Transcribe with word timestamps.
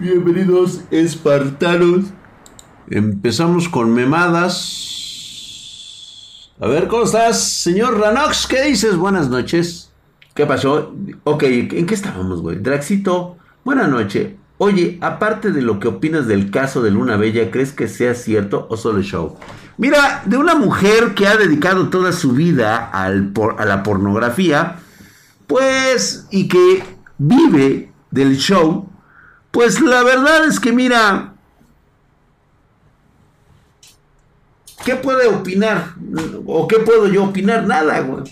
Bienvenidos, 0.00 0.80
espartanos. 0.90 2.06
Empezamos 2.88 3.68
con 3.68 3.92
memadas. 3.92 4.56
A 6.58 6.66
ver, 6.68 6.88
¿cómo 6.88 7.02
estás, 7.02 7.46
señor 7.46 8.00
Ranox? 8.00 8.46
¿Qué 8.46 8.62
dices? 8.62 8.96
Buenas 8.96 9.28
noches. 9.28 9.92
¿Qué 10.34 10.46
pasó? 10.46 10.94
Ok, 11.24 11.42
¿en 11.42 11.84
qué 11.84 11.92
estábamos, 11.92 12.40
güey? 12.40 12.56
Draxito, 12.56 13.36
buena 13.62 13.88
noche. 13.88 14.38
Oye, 14.56 14.96
aparte 15.02 15.52
de 15.52 15.60
lo 15.60 15.78
que 15.78 15.88
opinas 15.88 16.26
del 16.26 16.50
caso 16.50 16.80
de 16.80 16.92
Luna 16.92 17.18
Bella, 17.18 17.50
¿crees 17.50 17.72
que 17.72 17.86
sea 17.86 18.14
cierto 18.14 18.68
o 18.70 18.78
solo 18.78 19.02
show? 19.02 19.36
Mira, 19.76 20.22
de 20.24 20.38
una 20.38 20.54
mujer 20.54 21.12
que 21.12 21.26
ha 21.26 21.36
dedicado 21.36 21.90
toda 21.90 22.12
su 22.12 22.32
vida 22.32 22.88
al 22.90 23.34
a 23.58 23.66
la 23.66 23.82
pornografía, 23.82 24.76
pues, 25.46 26.26
y 26.30 26.48
que 26.48 26.82
vive 27.18 27.92
del 28.10 28.38
show, 28.38 28.89
pues 29.50 29.80
la 29.80 30.02
verdad 30.02 30.46
es 30.46 30.60
que 30.60 30.72
mira, 30.72 31.34
¿qué 34.84 34.96
puede 34.96 35.26
opinar? 35.26 35.94
¿O 36.46 36.68
qué 36.68 36.78
puedo 36.78 37.08
yo 37.08 37.24
opinar? 37.24 37.66
Nada, 37.66 38.00
güey. 38.00 38.24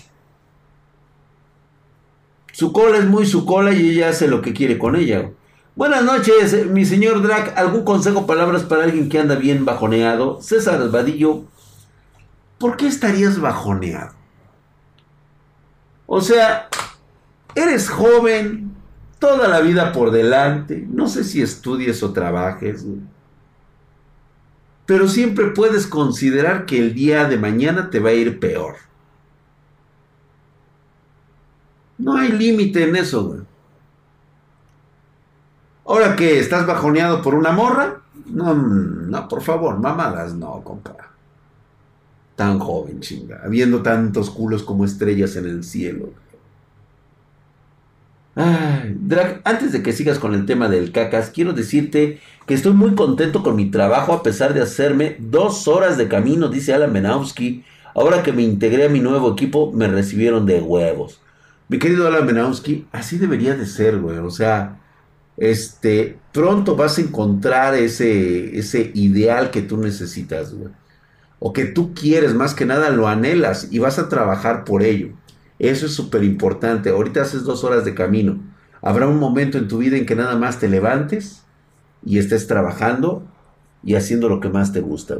Su 2.51 2.73
cola 2.73 2.97
es 2.97 3.05
muy 3.05 3.25
su 3.25 3.45
cola 3.45 3.73
y 3.73 3.89
ella 3.89 4.09
hace 4.09 4.27
lo 4.27 4.41
que 4.41 4.53
quiere 4.53 4.77
con 4.77 4.95
ella. 4.95 5.31
Buenas 5.75 6.03
noches, 6.03 6.67
mi 6.67 6.83
señor 6.83 7.21
Drac. 7.21 7.57
¿Algún 7.57 7.85
consejo, 7.85 8.25
palabras 8.25 8.63
para 8.63 8.83
alguien 8.83 9.07
que 9.07 9.17
anda 9.17 9.35
bien 9.35 9.63
bajoneado? 9.63 10.41
César 10.41 10.81
Albadillo, 10.81 11.45
¿por 12.57 12.75
qué 12.75 12.87
estarías 12.87 13.39
bajoneado? 13.39 14.13
O 16.05 16.19
sea, 16.19 16.67
eres 17.55 17.89
joven, 17.89 18.68
toda 19.19 19.47
la 19.47 19.59
vida 19.59 19.91
por 19.91 20.11
delante, 20.11 20.87
no 20.89 21.07
sé 21.07 21.23
si 21.23 21.41
estudies 21.41 22.01
o 22.01 22.13
trabajes, 22.13 22.85
pero 24.85 25.07
siempre 25.07 25.47
puedes 25.47 25.85
considerar 25.85 26.65
que 26.65 26.79
el 26.79 26.95
día 26.95 27.25
de 27.25 27.37
mañana 27.37 27.89
te 27.89 27.99
va 27.99 28.09
a 28.09 28.13
ir 28.13 28.39
peor. 28.39 28.75
No 31.97 32.15
hay 32.15 32.31
límite 32.31 32.85
en 32.85 32.95
eso, 32.95 33.25
güey. 33.25 33.41
Ahora 35.85 36.15
que 36.15 36.39
estás 36.39 36.65
bajoneado 36.65 37.21
por 37.21 37.35
una 37.35 37.51
morra, 37.51 38.01
no, 38.27 38.53
no, 38.53 39.27
por 39.27 39.41
favor, 39.41 39.79
mamadas, 39.79 40.33
no, 40.33 40.61
compa. 40.63 40.95
Tan 42.35 42.57
joven, 42.57 43.01
chinga, 43.01 43.41
habiendo 43.43 43.81
tantos 43.81 44.29
culos 44.29 44.63
como 44.63 44.85
estrellas 44.85 45.35
en 45.35 45.45
el 45.45 45.63
cielo. 45.63 46.13
Ay, 48.41 48.97
antes 49.43 49.73
de 49.73 49.83
que 49.83 49.91
sigas 49.91 50.17
con 50.17 50.33
el 50.33 50.45
tema 50.45 50.69
del 50.69 50.93
cacas, 50.93 51.29
quiero 51.29 51.51
decirte 51.51 52.21
que 52.47 52.53
estoy 52.53 52.71
muy 52.71 52.95
contento 52.95 53.43
con 53.43 53.57
mi 53.57 53.69
trabajo 53.69 54.13
a 54.13 54.23
pesar 54.23 54.53
de 54.53 54.61
hacerme 54.61 55.17
dos 55.19 55.67
horas 55.67 55.97
de 55.97 56.07
camino, 56.07 56.47
dice 56.47 56.73
Alan 56.73 56.93
Menowski. 56.93 57.65
Ahora 57.93 58.23
que 58.23 58.31
me 58.31 58.43
integré 58.43 58.85
a 58.85 58.89
mi 58.89 59.01
nuevo 59.01 59.33
equipo, 59.33 59.73
me 59.73 59.89
recibieron 59.89 60.45
de 60.45 60.61
huevos. 60.61 61.21
Mi 61.67 61.79
querido 61.79 62.07
Alan 62.07 62.25
Menowski, 62.25 62.87
así 62.93 63.17
debería 63.17 63.55
de 63.55 63.65
ser, 63.65 63.99
güey. 63.99 64.19
O 64.19 64.29
sea, 64.31 64.79
este, 65.35 66.17
pronto 66.31 66.77
vas 66.77 66.97
a 66.97 67.01
encontrar 67.01 67.75
ese, 67.75 68.57
ese 68.57 68.91
ideal 68.93 69.51
que 69.51 69.63
tú 69.63 69.75
necesitas, 69.75 70.53
güey. 70.53 70.71
O 71.39 71.51
que 71.51 71.65
tú 71.65 71.93
quieres, 71.93 72.33
más 72.35 72.53
que 72.55 72.65
nada 72.65 72.89
lo 72.89 73.09
anhelas 73.09 73.67
y 73.71 73.79
vas 73.79 73.99
a 73.99 74.07
trabajar 74.07 74.63
por 74.63 74.81
ello. 74.83 75.18
Eso 75.59 75.85
es 75.85 75.93
súper 75.93 76.23
importante. 76.23 76.89
Ahorita 76.89 77.21
haces 77.21 77.43
dos 77.43 77.63
horas 77.63 77.85
de 77.85 77.93
camino. 77.93 78.39
Habrá 78.81 79.07
un 79.07 79.19
momento 79.19 79.57
en 79.57 79.67
tu 79.67 79.79
vida 79.79 79.97
en 79.97 80.05
que 80.05 80.15
nada 80.15 80.37
más 80.37 80.59
te 80.59 80.69
levantes 80.69 81.43
y 82.05 82.17
estés 82.17 82.47
trabajando 82.47 83.23
y 83.83 83.95
haciendo 83.95 84.29
lo 84.29 84.39
que 84.39 84.49
más 84.49 84.71
te 84.71 84.79
gusta. 84.79 85.17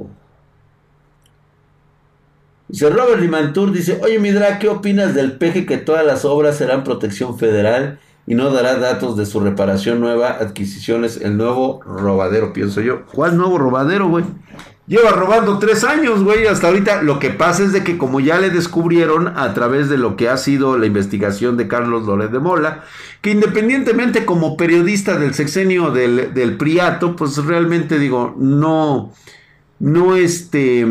Dice 2.70 2.90
Robert 2.90 3.20
Limantur, 3.20 3.72
dice, 3.72 4.00
oye 4.02 4.20
Midra, 4.20 4.60
¿qué 4.60 4.70
opinas 4.70 5.16
del 5.16 5.34
peje 5.34 5.66
que 5.66 5.78
todas 5.78 6.06
las 6.06 6.24
obras 6.24 6.56
serán 6.56 6.84
protección 6.84 7.38
federal 7.38 8.00
y 8.28 8.36
no 8.36 8.52
dará 8.52 8.76
datos 8.76 9.18
de 9.18 9.26
su 9.26 9.40
reparación 9.40 10.00
nueva, 10.00 10.30
adquisiciones, 10.30 11.20
el 11.20 11.36
nuevo 11.36 11.82
robadero, 11.84 12.54
pienso 12.54 12.80
yo? 12.82 13.08
¿Cuál 13.08 13.38
nuevo 13.38 13.58
robadero, 13.58 14.08
güey? 14.08 14.24
Lleva 14.90 15.12
robando 15.12 15.60
tres 15.60 15.84
años, 15.84 16.24
güey, 16.24 16.48
hasta 16.48 16.66
ahorita. 16.66 17.04
Lo 17.04 17.20
que 17.20 17.30
pasa 17.30 17.64
es 17.64 17.74
de 17.74 17.84
que 17.84 18.00
como 18.00 18.20
ya 18.20 18.40
le 18.40 18.50
descubrieron 18.50 19.28
a 19.38 19.54
través 19.54 19.88
de 19.88 20.00
lo 20.00 20.16
que 20.16 20.30
ha 20.30 20.36
sido 20.36 20.80
la 20.80 20.88
investigación 20.88 21.58
de 21.58 21.68
Carlos 21.68 22.08
Loret 22.08 22.32
de 22.32 22.40
Mola, 22.40 22.84
que 23.22 23.30
independientemente 23.30 24.26
como 24.26 24.58
periodista 24.58 25.20
del 25.20 25.36
sexenio 25.36 25.92
del, 25.92 26.34
del 26.34 26.58
Priato, 26.58 27.16
pues 27.16 27.38
realmente 27.46 28.00
digo, 28.00 28.36
no, 28.40 29.14
no 29.78 30.16
este... 30.16 30.88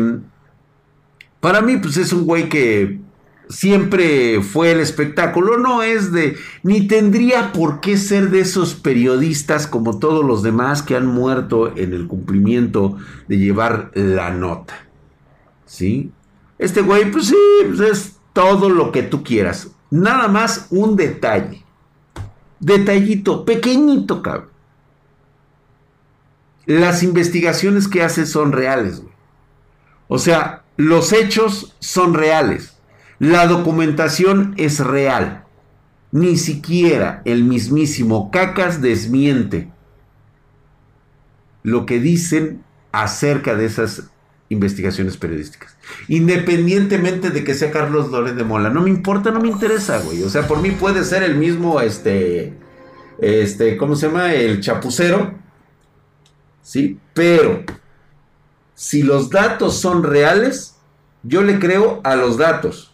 Para 1.41 1.59
mí, 1.59 1.75
pues 1.75 1.97
es 1.97 2.13
un 2.13 2.25
güey 2.25 2.47
que 2.47 3.01
siempre 3.49 4.41
fue 4.41 4.71
el 4.71 4.79
espectáculo, 4.79 5.57
no 5.57 5.81
es 5.81 6.11
de, 6.11 6.37
ni 6.63 6.87
tendría 6.87 7.51
por 7.51 7.81
qué 7.81 7.97
ser 7.97 8.29
de 8.29 8.41
esos 8.41 8.75
periodistas 8.75 9.65
como 9.65 9.97
todos 9.97 10.23
los 10.23 10.43
demás 10.43 10.83
que 10.83 10.95
han 10.95 11.07
muerto 11.07 11.75
en 11.75 11.93
el 11.93 12.07
cumplimiento 12.07 12.97
de 13.27 13.37
llevar 13.37 13.91
la 13.95 14.29
nota. 14.29 14.87
¿Sí? 15.65 16.11
Este 16.59 16.81
güey, 16.81 17.11
pues 17.11 17.27
sí, 17.27 17.35
pues 17.67 17.79
es 17.79 18.15
todo 18.33 18.69
lo 18.69 18.91
que 18.91 19.01
tú 19.03 19.23
quieras. 19.23 19.71
Nada 19.89 20.27
más 20.27 20.67
un 20.69 20.95
detalle. 20.95 21.63
Detallito, 22.59 23.45
pequeñito, 23.45 24.21
cabrón. 24.21 24.49
Las 26.65 27.01
investigaciones 27.01 27.87
que 27.87 28.03
hace 28.03 28.27
son 28.27 28.51
reales, 28.51 29.01
güey. 29.01 29.13
O 30.07 30.19
sea, 30.19 30.63
los 30.77 31.13
hechos 31.13 31.75
son 31.79 32.13
reales. 32.13 32.68
La 33.19 33.47
documentación 33.47 34.53
es 34.57 34.79
real. 34.79 35.43
Ni 36.11 36.37
siquiera 36.37 37.21
el 37.25 37.43
mismísimo 37.43 38.31
Cacas 38.31 38.81
desmiente 38.81 39.69
lo 41.61 41.85
que 41.85 41.99
dicen 41.99 42.63
acerca 42.93 43.55
de 43.55 43.65
esas 43.65 44.09
investigaciones 44.47 45.17
periodísticas. 45.17 45.75
Independientemente 46.07 47.29
de 47.29 47.43
que 47.43 47.53
sea 47.53 47.71
Carlos 47.71 48.09
Loret 48.09 48.35
de 48.35 48.45
Mola. 48.45 48.69
No 48.69 48.81
me 48.81 48.89
importa, 48.89 49.31
no 49.31 49.41
me 49.41 49.49
interesa, 49.49 49.99
güey. 49.99 50.23
O 50.23 50.29
sea, 50.29 50.47
por 50.47 50.61
mí 50.61 50.71
puede 50.71 51.03
ser 51.03 51.21
el 51.21 51.35
mismo, 51.35 51.81
este, 51.81 52.53
este, 53.19 53.77
¿cómo 53.77 53.95
se 53.95 54.07
llama? 54.07 54.33
El 54.33 54.61
chapucero. 54.61 55.35
¿Sí? 56.63 56.97
Pero, 57.13 57.63
si 58.73 59.03
los 59.03 59.29
datos 59.29 59.79
son 59.79 60.03
reales, 60.03 60.77
yo 61.21 61.43
le 61.43 61.59
creo 61.59 61.99
a 62.03 62.15
los 62.15 62.37
datos 62.37 62.89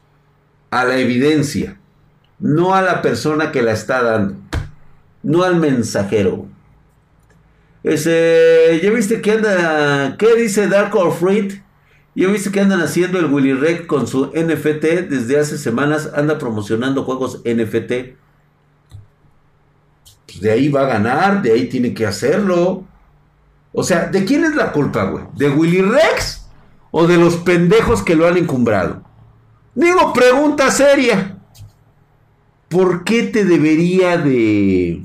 a 0.75 0.83
la 0.83 0.97
evidencia, 0.97 1.77
no 2.37 2.75
a 2.75 2.81
la 2.81 3.01
persona 3.01 3.53
que 3.53 3.61
la 3.61 3.71
está 3.71 4.03
dando, 4.03 4.35
no 5.23 5.43
al 5.43 5.55
mensajero. 5.55 6.47
Ese, 7.81 8.81
¿Ya 8.83 8.91
viste 8.91 9.21
que 9.21 9.31
anda? 9.31 10.17
¿Qué 10.17 10.35
dice 10.35 10.67
Dark 10.67 10.93
or 10.97 11.13
Fruit? 11.13 11.61
¿Ya 12.13 12.27
viste 12.27 12.51
que 12.51 12.59
andan 12.59 12.81
haciendo 12.81 13.19
el 13.19 13.31
Willy 13.31 13.53
Rec 13.53 13.85
con 13.85 14.05
su 14.05 14.33
NFT? 14.33 15.07
Desde 15.09 15.39
hace 15.39 15.57
semanas 15.57 16.11
anda 16.13 16.37
promocionando 16.37 17.05
juegos 17.05 17.41
NFT. 17.45 18.17
Pues 20.25 20.41
de 20.41 20.51
ahí 20.51 20.67
va 20.67 20.81
a 20.81 20.87
ganar, 20.87 21.41
de 21.41 21.53
ahí 21.53 21.69
tiene 21.69 21.93
que 21.93 22.05
hacerlo. 22.05 22.83
O 23.71 23.83
sea, 23.83 24.07
¿de 24.07 24.25
quién 24.25 24.43
es 24.43 24.55
la 24.55 24.73
culpa, 24.73 25.05
güey? 25.05 25.23
¿De 25.37 25.49
Willy 25.49 25.83
Rex 25.83 26.49
o 26.91 27.07
de 27.07 27.15
los 27.15 27.37
pendejos 27.37 28.03
que 28.03 28.15
lo 28.15 28.27
han 28.27 28.35
encumbrado? 28.35 29.04
Digo, 29.75 30.13
pregunta 30.13 30.71
seria. 30.71 31.37
¿Por 32.69 33.03
qué 33.03 33.23
te 33.23 33.45
debería 33.45 34.17
de... 34.17 35.03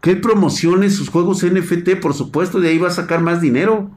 que 0.00 0.16
promocione 0.16 0.90
sus 0.90 1.10
juegos 1.10 1.44
NFT? 1.44 2.00
Por 2.00 2.14
supuesto, 2.14 2.58
de 2.58 2.70
ahí 2.70 2.78
va 2.78 2.88
a 2.88 2.92
sacar 2.92 3.20
más 3.20 3.40
dinero. 3.40 3.90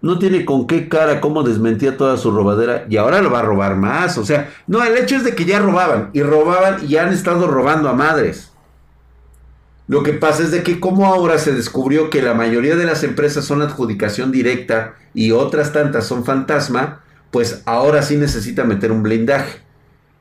No 0.00 0.18
tiene 0.18 0.44
con 0.44 0.66
qué 0.66 0.88
cara 0.88 1.20
cómo 1.20 1.44
desmentía 1.44 1.96
toda 1.96 2.16
su 2.16 2.32
robadera 2.32 2.86
y 2.90 2.96
ahora 2.96 3.22
lo 3.22 3.30
va 3.30 3.38
a 3.38 3.44
robar 3.44 3.76
más. 3.76 4.18
O 4.18 4.24
sea, 4.24 4.50
no, 4.66 4.82
el 4.82 4.96
hecho 4.98 5.14
es 5.14 5.22
de 5.22 5.36
que 5.36 5.44
ya 5.44 5.60
robaban 5.60 6.10
y 6.12 6.22
robaban 6.22 6.84
y 6.84 6.88
ya 6.88 7.06
han 7.06 7.12
estado 7.12 7.46
robando 7.46 7.88
a 7.88 7.94
madres. 7.94 8.51
Lo 9.88 10.02
que 10.02 10.12
pasa 10.12 10.42
es 10.42 10.50
de 10.50 10.62
que 10.62 10.80
como 10.80 11.06
ahora 11.06 11.38
se 11.38 11.52
descubrió 11.52 12.08
que 12.08 12.22
la 12.22 12.34
mayoría 12.34 12.76
de 12.76 12.86
las 12.86 13.02
empresas 13.02 13.44
son 13.44 13.62
adjudicación 13.62 14.32
directa 14.32 14.94
y 15.12 15.32
otras 15.32 15.72
tantas 15.72 16.06
son 16.06 16.24
fantasma, 16.24 17.00
pues 17.30 17.62
ahora 17.64 18.02
sí 18.02 18.16
necesita 18.16 18.64
meter 18.64 18.92
un 18.92 19.02
blindaje. 19.02 19.60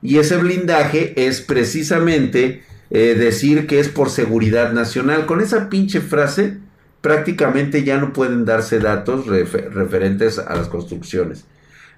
Y 0.02 0.18
ese 0.18 0.38
blindaje 0.38 1.28
es 1.28 1.42
precisamente 1.42 2.64
eh, 2.90 3.16
decir 3.18 3.68
que 3.68 3.80
es 3.80 3.88
por 3.88 4.10
seguridad 4.10 4.74
nacional. 4.74 5.26
Con 5.26 5.42
esa 5.42 5.70
pinche 5.70 6.02
frase 6.02 6.58
prácticamente 7.02 7.84
ya 7.84 7.98
no 7.98 8.14
pueden 8.14 8.46
darse 8.46 8.80
datos 8.80 9.28
referentes 9.28 10.40
a 10.40 10.56
las 10.56 10.68
construcciones. 10.68 11.46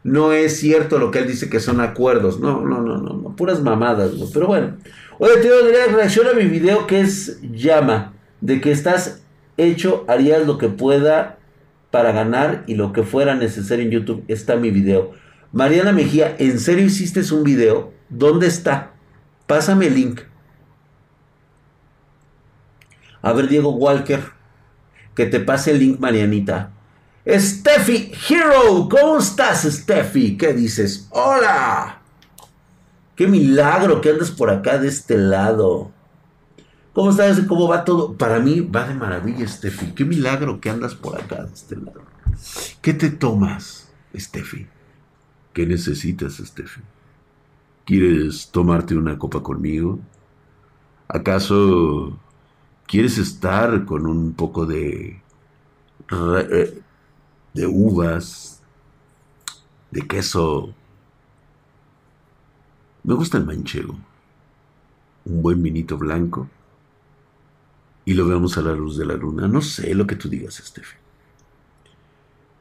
No 0.04 0.34
es 0.34 0.60
cierto 0.60 1.00
lo 1.00 1.12
que 1.12 1.20
él 1.20 1.28
dice 1.28 1.50
que 1.50 1.60
son 1.60 1.80
acuerdos. 1.80 2.40
No, 2.40 2.62
no, 2.62 2.82
no, 2.82 2.98
no, 2.98 3.36
puras 3.36 3.62
mamadas. 3.62 4.12
Pero 4.34 4.48
bueno. 4.48 4.78
Oye, 5.20 5.38
tío, 5.38 5.54
reacciona 5.96 6.32
a 6.32 6.34
mi 6.34 6.46
video 6.46 6.88
que 6.88 7.02
es 7.02 7.40
llama. 7.42 8.14
De 8.42 8.60
que 8.60 8.72
estás 8.72 9.24
hecho, 9.56 10.04
harías 10.08 10.46
lo 10.46 10.58
que 10.58 10.68
pueda 10.68 11.38
para 11.92 12.12
ganar 12.12 12.64
y 12.68 12.76
lo 12.76 12.92
que 12.92 13.04
fuera 13.04 13.36
necesario 13.36 13.86
en 13.86 13.92
YouTube. 13.92 14.24
Está 14.28 14.58
mi 14.58 14.72
video. 14.72 15.12
Mariana 15.54 15.94
Mejía, 15.94 16.36
¿en 16.40 16.60
serio 16.60 16.86
hiciste 16.86 17.22
un 17.34 17.44
video? 17.44 17.94
¿Dónde 18.10 18.48
está? 18.48 18.94
Pásame 19.48 19.88
el 19.88 19.96
link. 19.96 20.22
A 23.22 23.32
ver, 23.32 23.48
Diego 23.48 23.70
Walker, 23.70 24.20
que 25.16 25.28
te 25.28 25.40
pase 25.40 25.72
el 25.72 25.80
link, 25.80 26.00
Marianita. 26.00 26.72
Steffi 27.25 28.12
Hero, 28.30 28.90
¿cómo 28.90 29.18
estás, 29.18 29.64
Steffi? 29.64 30.36
¿Qué 30.38 30.54
dices? 30.54 31.08
¡Hola! 31.12 32.02
¡Qué 33.16 33.28
milagro 33.28 34.02
que 34.02 34.10
andas 34.10 34.31
por 34.31 34.50
acá 34.50 34.78
de 34.78 34.90
este 34.90 35.18
lado! 35.18 35.92
¿Cómo 36.94 37.12
estás? 37.12 37.40
¿Cómo 37.48 37.68
va 37.68 37.86
todo? 37.86 38.14
Para 38.14 38.40
mí 38.40 38.60
va 38.60 38.88
de 38.88 38.94
maravilla, 38.94 39.48
Steffi. 39.48 39.94
Qué 39.94 40.04
milagro 40.04 40.60
que 40.60 40.70
andas 40.70 40.96
por 40.96 41.20
acá 41.20 41.44
de 41.44 41.54
este 41.54 41.78
lado. 41.78 42.02
¿Qué 42.81 42.94
te 42.94 43.10
tomas, 43.10 43.90
Steffi? 44.16 44.68
¿Qué 45.54 45.66
necesitas, 45.66 46.36
Steffi? 46.38 46.81
¿Quieres 47.86 48.50
tomarte 48.52 48.96
una 48.96 49.18
copa 49.18 49.42
conmigo? 49.42 50.00
¿Acaso 51.08 52.20
quieres 52.86 53.18
estar 53.18 53.86
con 53.86 54.06
un 54.06 54.34
poco 54.34 54.66
de 54.66 55.22
eh, 56.12 56.83
de 57.54 57.68
uvas, 57.68 58.62
de 59.92 60.02
queso? 60.08 60.74
Me 63.04 63.14
gusta 63.14 63.38
el 63.38 63.46
manchego. 63.46 63.98
Un 65.26 65.42
buen 65.42 65.62
vinito 65.64 65.98
blanco 65.98 66.50
y 68.06 68.14
lo 68.14 68.28
vemos 68.28 68.58
a 68.58 68.62
la 68.62 68.74
luz 68.74 68.98
de 68.98 69.06
la 69.06 69.16
luna. 69.16 69.48
No 69.48 69.62
sé 69.62 69.94
lo 69.94 70.06
que 70.06 70.16
tú 70.16 70.30
digas, 70.30 70.56
Steffi. 70.56 70.98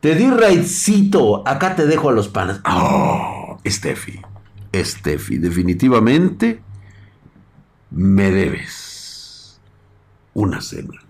Te 0.00 0.14
di 0.14 0.30
raidcito. 0.30 1.46
Acá 1.46 1.76
te 1.76 1.86
dejo 1.86 2.08
a 2.08 2.12
los 2.12 2.28
panas. 2.28 2.60
Oh, 2.64 3.58
Steffi. 3.66 4.20
Steffi, 4.74 5.38
definitivamente 5.38 6.62
me 7.90 8.30
debes 8.30 9.60
una 10.34 10.60
cena. 10.60 11.00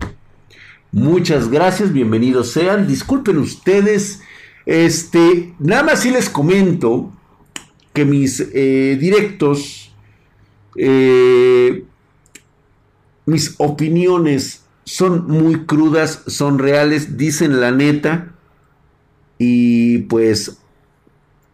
Muchas 0.93 1.49
gracias, 1.49 1.91
bienvenidos 1.91 2.51
sean. 2.51 2.87
Disculpen 2.87 3.39
ustedes. 3.39 4.21
Este, 4.67 5.55
nada 5.57 5.81
más 5.81 6.01
si 6.01 6.11
les 6.11 6.29
comento 6.29 7.11
que 7.93 8.05
mis 8.05 8.39
eh, 8.53 8.95
directos 9.01 9.91
eh, 10.75 11.83
mis 13.25 13.55
opiniones 13.57 14.65
son 14.85 15.25
muy 15.25 15.65
crudas, 15.65 16.21
son 16.27 16.59
reales, 16.59 17.17
dicen 17.17 17.59
la 17.59 17.71
neta. 17.71 18.35
Y 19.39 19.97
pues 20.03 20.59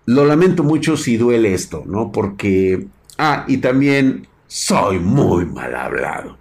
lo 0.06 0.26
lamento 0.26 0.66
mucho 0.66 0.98
si 0.98 1.16
duele 1.16 1.54
esto, 1.54 1.86
¿no? 1.88 2.12
Porque... 2.12 2.88
Ah, 3.18 3.46
y 3.48 3.60
también 3.60 4.28
soy 4.48 5.00
muy 5.00 5.46
mal 5.46 5.74
hablado. 5.76 6.38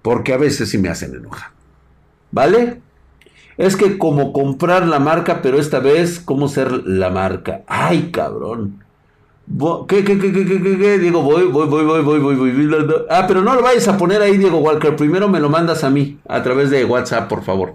Porque 0.00 0.32
a 0.32 0.36
veces 0.36 0.68
sí 0.68 0.78
me 0.78 0.90
hacen 0.90 1.12
enojar. 1.16 1.59
¿Vale? 2.30 2.80
Es 3.56 3.76
que 3.76 3.98
como 3.98 4.32
comprar 4.32 4.86
la 4.86 4.98
marca, 4.98 5.42
pero 5.42 5.58
esta 5.58 5.80
vez, 5.80 6.20
¿cómo 6.20 6.48
ser 6.48 6.72
la 6.86 7.10
marca? 7.10 7.62
Ay, 7.66 8.10
cabrón. 8.10 8.82
¿Qué, 9.88 10.04
qué, 10.04 10.18
qué, 10.18 10.32
qué, 10.32 10.46
qué, 10.46 10.78
qué, 10.78 10.98
Diego, 10.98 11.22
voy, 11.22 11.44
voy, 11.44 11.66
voy, 11.66 11.84
voy, 11.84 12.02
voy, 12.02 12.18
voy, 12.20 12.36
voy. 12.36 12.70
Ah, 13.10 13.24
pero 13.26 13.42
no 13.42 13.54
lo 13.54 13.62
vayas 13.62 13.88
a 13.88 13.98
poner 13.98 14.22
ahí, 14.22 14.38
Diego 14.38 14.58
Walker. 14.58 14.94
Primero 14.94 15.28
me 15.28 15.40
lo 15.40 15.50
mandas 15.50 15.82
a 15.82 15.90
mí, 15.90 16.18
a 16.28 16.42
través 16.42 16.70
de 16.70 16.84
WhatsApp, 16.84 17.28
por 17.28 17.42
favor. 17.42 17.74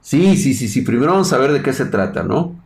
Sí, 0.00 0.36
sí, 0.36 0.54
sí, 0.54 0.68
sí. 0.68 0.82
Primero 0.82 1.12
vamos 1.12 1.32
a 1.32 1.38
ver 1.38 1.52
de 1.52 1.62
qué 1.62 1.72
se 1.72 1.86
trata, 1.86 2.24
¿no? 2.24 2.56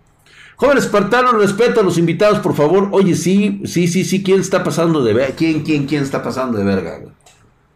Joven 0.57 0.79
espartano, 0.79 1.33
respeto 1.33 1.81
a 1.81 1.83
los 1.83 1.99
invitados, 1.99 2.39
por 2.39 2.55
favor. 2.55 2.89
Oye, 2.93 3.15
sí, 3.15 3.61
sí, 3.67 3.87
sí, 3.87 4.05
sí. 4.05 4.23
¿Quién 4.23 4.41
está 4.41 4.65
pasando 4.65 5.05
de 5.05 5.13
verga? 5.13 5.35
¿Quién, 5.37 5.63
quién, 5.63 5.87
quién 5.87 6.03
está 6.03 6.23
pasando 6.23 6.57
de 6.57 6.65
verga? 6.65 7.01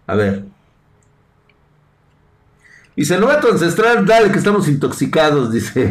A 0.06 0.14
ver. 0.14 0.46
Dice, 3.00 3.19
novato 3.19 3.50
ancestral, 3.50 4.05
dale 4.05 4.31
que 4.31 4.37
estamos 4.37 4.69
intoxicados, 4.69 5.50
dice. 5.55 5.91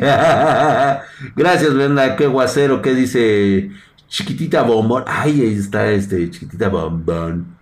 Gracias, 1.36 1.74
Brenda, 1.74 2.16
qué 2.16 2.28
guacero, 2.28 2.84
qué 2.84 2.94
dice 2.94 3.72
Chiquitita 4.08 4.62
Bombón. 4.62 5.06
Ay, 5.08 5.42
ahí 5.42 5.56
está 5.56 5.90
este 5.90 6.30
Chiquitita 6.30 6.70
Bombón. 6.70 7.58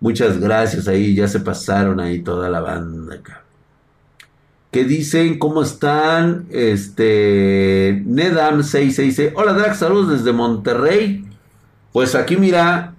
Muchas 0.00 0.40
gracias 0.40 0.88
ahí, 0.88 1.14
ya 1.14 1.28
se 1.28 1.40
pasaron 1.40 2.00
ahí 2.00 2.22
toda 2.22 2.48
la 2.48 2.60
banda 2.60 3.16
acá. 3.16 3.44
¿Qué 4.70 4.84
dicen? 4.84 5.38
¿Cómo 5.38 5.62
están? 5.62 6.46
Este. 6.48 8.02
Nedam666. 8.02 9.32
Hola 9.34 9.52
Drax, 9.52 9.76
saludos 9.76 10.08
desde 10.20 10.32
Monterrey. 10.32 11.22
Pues 11.92 12.14
aquí 12.14 12.38
mira, 12.38 12.94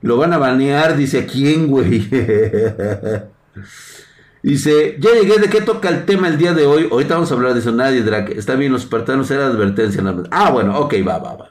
lo 0.00 0.16
van 0.16 0.32
a 0.32 0.38
banear, 0.38 0.96
dice 0.96 1.26
quién, 1.26 1.66
güey. 1.66 2.08
dice, 4.50 4.96
ya 4.98 5.10
llegué, 5.12 5.38
¿de 5.38 5.48
qué 5.48 5.60
toca 5.60 5.88
el 5.88 6.04
tema 6.04 6.28
el 6.28 6.38
día 6.38 6.54
de 6.54 6.66
hoy? 6.66 6.88
Ahorita 6.90 7.14
vamos 7.14 7.30
a 7.30 7.34
hablar 7.34 7.54
de 7.54 7.60
eso, 7.60 7.72
nadie, 7.72 8.02
Drac. 8.02 8.30
Está 8.30 8.54
bien, 8.54 8.72
los 8.72 8.82
espartanos 8.82 9.30
era 9.30 9.46
advertencia. 9.46 10.02
Ah, 10.30 10.50
bueno, 10.50 10.78
ok, 10.78 10.94
va, 11.06 11.18
va, 11.18 11.34
va. 11.34 11.50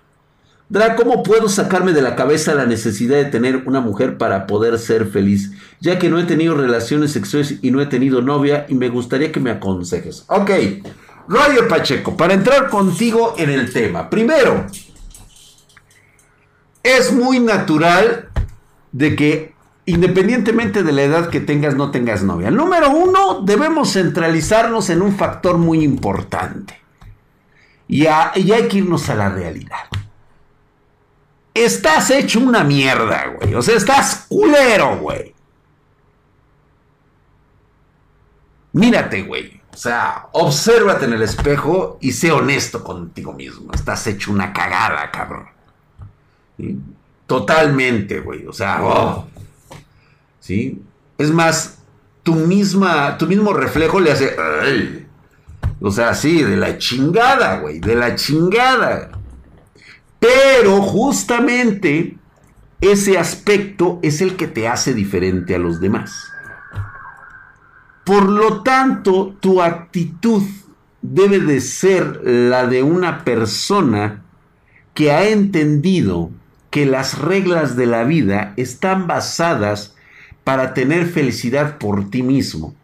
Dra, 0.69 0.95
¿cómo 0.95 1.21
puedo 1.21 1.49
sacarme 1.49 1.93
de 1.93 2.01
la 2.01 2.15
cabeza 2.15 2.55
la 2.55 2.65
necesidad 2.65 3.17
de 3.17 3.25
tener 3.25 3.63
una 3.67 3.79
mujer 3.79 4.17
para 4.17 4.47
poder 4.47 4.79
ser 4.79 5.05
feliz? 5.05 5.51
Ya 5.81 5.99
que 5.99 6.09
no 6.09 6.17
he 6.17 6.23
tenido 6.23 6.55
relaciones 6.55 7.11
sexuales 7.11 7.59
y 7.61 7.69
no 7.69 7.81
he 7.81 7.85
tenido 7.85 8.21
novia 8.21 8.65
y 8.69 8.73
me 8.73 8.89
gustaría 8.89 9.31
que 9.31 9.39
me 9.39 9.51
aconsejes. 9.51 10.23
Ok, 10.27 10.49
Roger 11.27 11.67
Pacheco, 11.67 12.17
para 12.17 12.33
entrar 12.33 12.69
contigo 12.69 13.35
en 13.37 13.49
el 13.49 13.71
tema. 13.71 14.09
Primero, 14.09 14.65
es 16.81 17.13
muy 17.13 17.39
natural 17.39 18.29
de 18.91 19.15
que 19.15 19.52
independientemente 19.85 20.83
de 20.83 20.91
la 20.91 21.03
edad 21.03 21.29
que 21.29 21.39
tengas, 21.39 21.75
no 21.75 21.91
tengas 21.91 22.23
novia. 22.23 22.51
Número 22.51 22.89
uno, 22.89 23.41
debemos 23.41 23.93
centralizarnos 23.93 24.89
en 24.89 25.01
un 25.01 25.15
factor 25.15 25.57
muy 25.57 25.83
importante. 25.83 26.79
Y, 27.87 28.03
y 28.03 28.07
hay 28.07 28.67
que 28.69 28.77
irnos 28.77 29.09
a 29.09 29.15
la 29.15 29.29
realidad 29.29 29.87
estás 31.53 32.09
hecho 32.09 32.39
una 32.39 32.63
mierda, 32.63 33.35
güey. 33.37 33.53
O 33.53 33.61
sea, 33.61 33.75
estás 33.75 34.25
culero, 34.27 34.97
güey. 34.97 35.33
Mírate, 38.73 39.21
güey. 39.23 39.61
O 39.71 39.77
sea, 39.77 40.27
obsérvate 40.33 41.05
en 41.05 41.13
el 41.13 41.21
espejo 41.21 41.97
y 42.01 42.11
sé 42.11 42.31
honesto 42.31 42.83
contigo 42.83 43.33
mismo. 43.33 43.71
Estás 43.73 44.05
hecho 44.07 44.31
una 44.31 44.53
cagada, 44.53 45.09
cabrón. 45.11 45.47
Totalmente, 47.27 48.19
güey. 48.19 48.45
O 48.45 48.53
sea, 48.53 48.79
oh. 48.83 49.27
¿Sí? 50.43 50.81
Es 51.17 51.31
más, 51.31 51.77
tu 52.21 52.35
misma, 52.35 53.17
tu 53.17 53.27
mismo 53.27 53.53
reflejo 53.53 54.01
le 54.01 54.11
hace, 54.11 54.35
o 55.79 55.89
sea, 55.89 56.13
sí, 56.13 56.43
de 56.43 56.57
la 56.57 56.77
chingada, 56.77 57.59
güey, 57.59 57.79
de 57.79 57.95
la 57.95 58.15
chingada. 58.15 59.11
Pero 60.19 60.81
justamente 60.81 62.17
ese 62.81 63.17
aspecto 63.17 63.99
es 64.03 64.19
el 64.19 64.35
que 64.35 64.47
te 64.47 64.67
hace 64.67 64.93
diferente 64.93 65.55
a 65.55 65.59
los 65.59 65.79
demás. 65.79 66.11
Por 68.03 68.27
lo 68.27 68.63
tanto, 68.63 69.37
tu 69.39 69.61
actitud 69.61 70.43
debe 71.01 71.39
de 71.39 71.61
ser 71.61 72.19
la 72.25 72.67
de 72.67 72.83
una 72.83 73.23
persona 73.23 74.23
que 74.93 75.13
ha 75.13 75.29
entendido 75.29 76.31
que 76.69 76.85
las 76.85 77.17
reglas 77.17 77.77
de 77.77 77.85
la 77.85 78.03
vida 78.03 78.53
están 78.57 79.07
basadas 79.07 79.92
para 80.43 80.73
tener 80.73 81.05
felicidad 81.05 81.77
por 81.77 82.09
ti 82.09 82.23
mismo. 82.23 82.75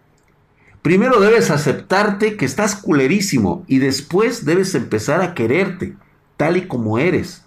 Primero 0.81 1.19
debes 1.19 1.51
aceptarte 1.51 2.37
que 2.37 2.45
estás 2.45 2.75
culerísimo 2.75 3.63
y 3.67 3.79
después 3.79 4.45
debes 4.45 4.75
empezar 4.75 5.21
a 5.21 5.33
quererte 5.33 5.95
tal 6.37 6.55
y 6.55 6.67
como 6.67 6.97
eres. 6.97 7.43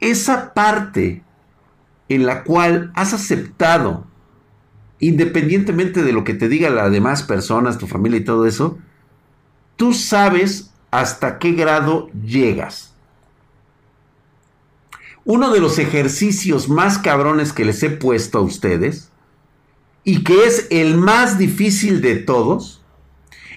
Esa 0.00 0.52
parte 0.52 1.22
en 2.08 2.26
la 2.26 2.44
cual 2.44 2.92
has 2.94 3.14
aceptado, 3.14 4.06
independientemente 4.98 6.02
de 6.02 6.12
lo 6.12 6.24
que 6.24 6.34
te 6.34 6.48
digan 6.48 6.76
las 6.76 6.92
demás 6.92 7.22
personas, 7.22 7.78
tu 7.78 7.86
familia 7.86 8.20
y 8.20 8.24
todo 8.24 8.46
eso, 8.46 8.78
tú 9.76 9.94
sabes 9.94 10.70
hasta 10.90 11.38
qué 11.38 11.52
grado 11.52 12.08
llegas. 12.10 12.95
Uno 15.28 15.50
de 15.50 15.58
los 15.58 15.80
ejercicios 15.80 16.68
más 16.68 16.98
cabrones 16.98 17.52
que 17.52 17.64
les 17.64 17.82
he 17.82 17.90
puesto 17.90 18.38
a 18.38 18.42
ustedes, 18.42 19.10
y 20.04 20.22
que 20.22 20.46
es 20.46 20.68
el 20.70 20.96
más 20.96 21.36
difícil 21.36 22.00
de 22.00 22.14
todos, 22.14 22.84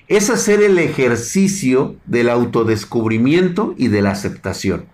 es 0.08 0.32
hacer 0.32 0.64
el 0.64 0.80
ejercicio 0.80 1.96
del 2.08 2.30
autodescubrimiento 2.30 3.76
y 3.78 3.90
de 3.90 4.02
la 4.02 4.10
aceptación. 4.10 4.88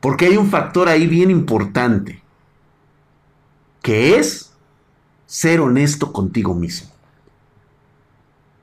Porque 0.00 0.24
hay 0.24 0.38
un 0.38 0.48
factor 0.48 0.88
ahí 0.88 1.06
bien 1.06 1.30
importante, 1.30 2.22
que 3.82 4.16
es 4.16 4.54
ser 5.26 5.60
honesto 5.60 6.10
contigo 6.10 6.54
mismo. 6.54 6.88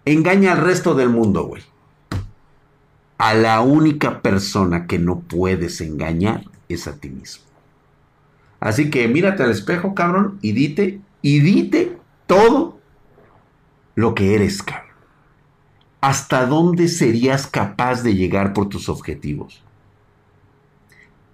Engaña 0.03 0.53
al 0.53 0.61
resto 0.61 0.95
del 0.95 1.09
mundo, 1.09 1.45
güey. 1.45 1.61
A 3.19 3.35
la 3.35 3.61
única 3.61 4.23
persona 4.23 4.87
que 4.87 4.97
no 4.97 5.19
puedes 5.19 5.79
engañar 5.79 6.56
es 6.69 6.87
a 6.87 6.97
ti 6.97 7.09
mismo. 7.09 7.43
Así 8.59 8.89
que 8.89 9.07
mírate 9.07 9.43
al 9.43 9.51
espejo, 9.51 9.93
cabrón, 9.93 10.39
y 10.41 10.51
dite, 10.51 11.01
y 11.21 11.39
dite 11.39 11.97
todo 12.25 12.79
lo 13.95 14.15
que 14.15 14.35
eres, 14.35 14.63
cabrón. 14.63 14.87
¿Hasta 16.01 16.45
dónde 16.45 16.87
serías 16.87 17.47
capaz 17.47 18.03
de 18.03 18.15
llegar 18.15 18.53
por 18.53 18.69
tus 18.69 18.89
objetivos? 18.89 19.63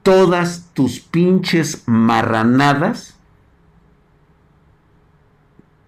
Todas 0.01 0.69
tus 0.73 0.99
pinches 0.99 1.83
marranadas, 1.85 3.17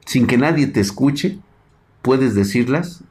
sin 0.05 0.27
que 0.27 0.37
nadie 0.37 0.67
te 0.67 0.79
escuche, 0.79 1.39
puedes 2.01 2.35
decirlas. 2.35 3.03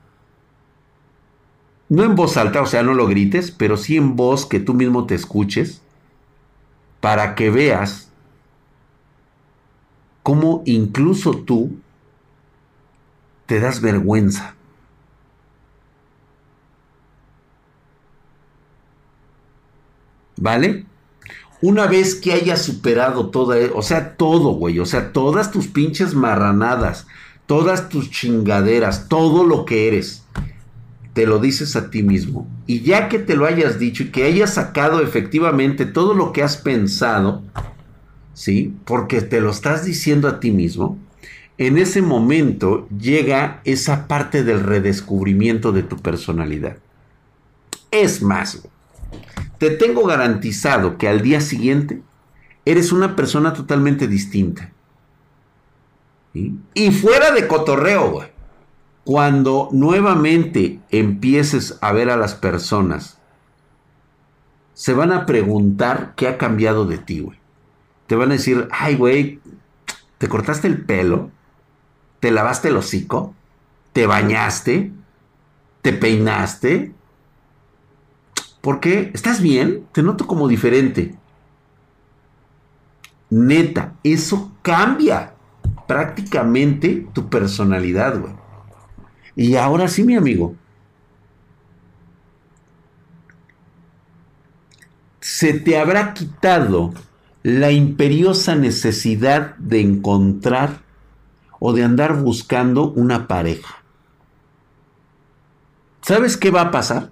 No 1.89 2.05
en 2.05 2.15
voz 2.15 2.37
alta, 2.37 2.63
o 2.63 2.67
sea, 2.67 2.83
no 2.83 2.95
lo 2.95 3.07
grites, 3.07 3.51
pero 3.51 3.77
sí 3.77 3.97
en 3.97 4.17
voz 4.17 4.47
que 4.47 4.61
tú 4.61 4.73
mismo 4.73 5.07
te 5.07 5.15
escuches, 5.15 5.83
para 7.05 7.35
que 7.35 7.51
veas 7.51 8.09
cómo 10.23 10.63
incluso 10.65 11.33
tú 11.33 11.77
te 13.45 13.61
das 13.61 13.83
vergüenza. 13.83 14.55
¿Vale? 20.39 20.87
Una 21.61 21.87
vez 21.87 22.15
que 22.15 22.33
hayas 22.33 22.63
superado 22.63 23.29
todo, 23.29 23.53
o 23.77 23.83
sea, 23.83 24.17
todo, 24.17 24.55
güey, 24.55 24.79
o 24.79 24.87
sea, 24.87 25.13
todas 25.13 25.51
tus 25.51 25.67
pinches 25.67 26.15
marranadas, 26.15 27.07
todas 27.45 27.91
tus 27.91 28.11
chingaderas, 28.11 29.11
todo 29.11 29.45
lo 29.45 29.67
que 29.67 29.89
eres, 29.89 30.25
te 31.15 31.27
lo 31.27 31.39
dices 31.39 31.77
a 31.77 31.91
ti 31.91 32.03
mismo. 32.03 32.47
Y 32.67 32.81
ya 32.81 33.09
que 33.09 33.19
te 33.19 33.37
lo 33.37 33.47
hayas 33.47 33.79
dicho 33.79 34.03
y 34.03 34.11
que 34.11 34.25
hayas 34.25 34.55
sacado 34.55 35.01
efectivamente 35.01 35.87
todo 35.87 36.13
lo 36.13 36.33
que 36.33 36.43
has 36.43 36.57
pensado, 36.57 37.43
¿sí? 38.35 38.75
Porque 38.85 39.23
te 39.23 39.41
lo 39.41 39.51
estás 39.51 39.85
diciendo 39.85 40.29
a 40.29 40.41
ti 40.41 40.51
mismo, 40.51 40.99
en 41.57 41.79
ese 41.79 42.03
momento 42.03 42.89
llega 42.99 43.61
esa 43.65 44.09
parte 44.09 44.43
del 44.43 44.61
redescubrimiento 44.61 45.71
de 45.71 45.85
tu 45.85 45.97
personalidad. 45.97 46.79
Es 47.93 48.21
más, 48.21 48.67
te 49.59 49.71
tengo 49.71 50.05
garantizado 50.05 50.99
que 50.99 51.07
al 51.07 51.23
día 51.23 51.41
siguiente 51.41 52.03
eres 52.65 52.91
una 52.91 53.15
persona 53.15 53.53
totalmente 53.53 54.09
distinta. 54.09 54.73
Y 56.33 56.91
fuera 56.91 57.31
de 57.31 57.47
cotorreo, 57.47 58.11
güey. 58.11 58.34
Cuando 59.05 59.69
nuevamente 59.73 60.81
empieces 60.91 61.79
a 61.83 61.93
ver 61.93 62.11
a 62.11 62.17
las 62.17 62.35
personas, 62.35 63.19
se 64.73 64.95
van 64.95 65.13
a 65.13 65.27
preguntar 65.27 66.15
qué 66.17 66.27
ha 66.27 66.39
cambiado 66.39 66.87
de 66.87 66.99
ti, 66.99 67.21
güey. 67.21 67.39
Te 68.07 68.17
van 68.17 68.31
a 68.31 68.35
decir, 68.35 68.69
ay, 68.71 68.97
güey, 68.97 69.41
te 70.19 70.29
cortaste 70.29 70.69
el 70.69 70.85
pelo, 70.85 71.31
te 72.21 72.31
lavaste 72.31 72.69
el 72.69 72.77
hocico, 72.77 73.35
te 73.93 74.07
bañaste, 74.07 74.91
te 75.83 75.93
peinaste. 75.93 76.93
¿Por 78.61 78.81
qué? 78.81 79.11
¿Estás 79.13 79.43
bien? 79.43 79.87
Te 79.93 80.03
noto 80.03 80.27
como 80.27 80.49
diferente. 80.49 81.15
Neta, 83.31 83.95
eso 84.03 84.53
cambia 84.63 85.35
prácticamente 85.87 87.07
tu 87.13 87.29
personalidad, 87.29 88.19
güey. 88.19 88.44
Y 89.37 89.57
ahora 89.57 89.89
sí, 89.89 90.05
mi 90.05 90.17
amigo. 90.17 90.55
Se 95.21 95.55
te 95.55 95.79
habrá 95.79 96.15
quitado 96.15 96.93
la 97.43 97.71
imperiosa 97.71 98.55
necesidad 98.55 99.57
de 99.57 99.81
encontrar 99.81 100.83
o 101.59 101.73
de 101.73 101.83
andar 101.83 102.23
buscando 102.23 102.91
una 102.93 103.27
pareja. 103.27 103.83
¿Sabes 106.03 106.37
qué 106.37 106.51
va 106.51 106.63
a 106.63 106.71
pasar? 106.71 107.11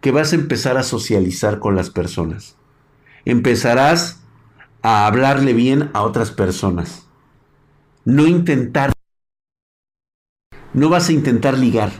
Que 0.00 0.12
vas 0.12 0.32
a 0.32 0.36
empezar 0.36 0.76
a 0.78 0.84
socializar 0.84 1.58
con 1.58 1.74
las 1.74 1.90
personas. 1.90 2.56
Empezarás 3.24 4.20
a 4.82 5.06
hablarle 5.06 5.52
bien 5.52 5.90
a 5.92 6.02
otras 6.02 6.30
personas 6.30 7.06
no 8.04 8.26
intentar, 8.26 8.92
no 10.72 10.88
vas 10.88 11.08
a 11.08 11.12
intentar 11.12 11.58
ligar, 11.58 11.90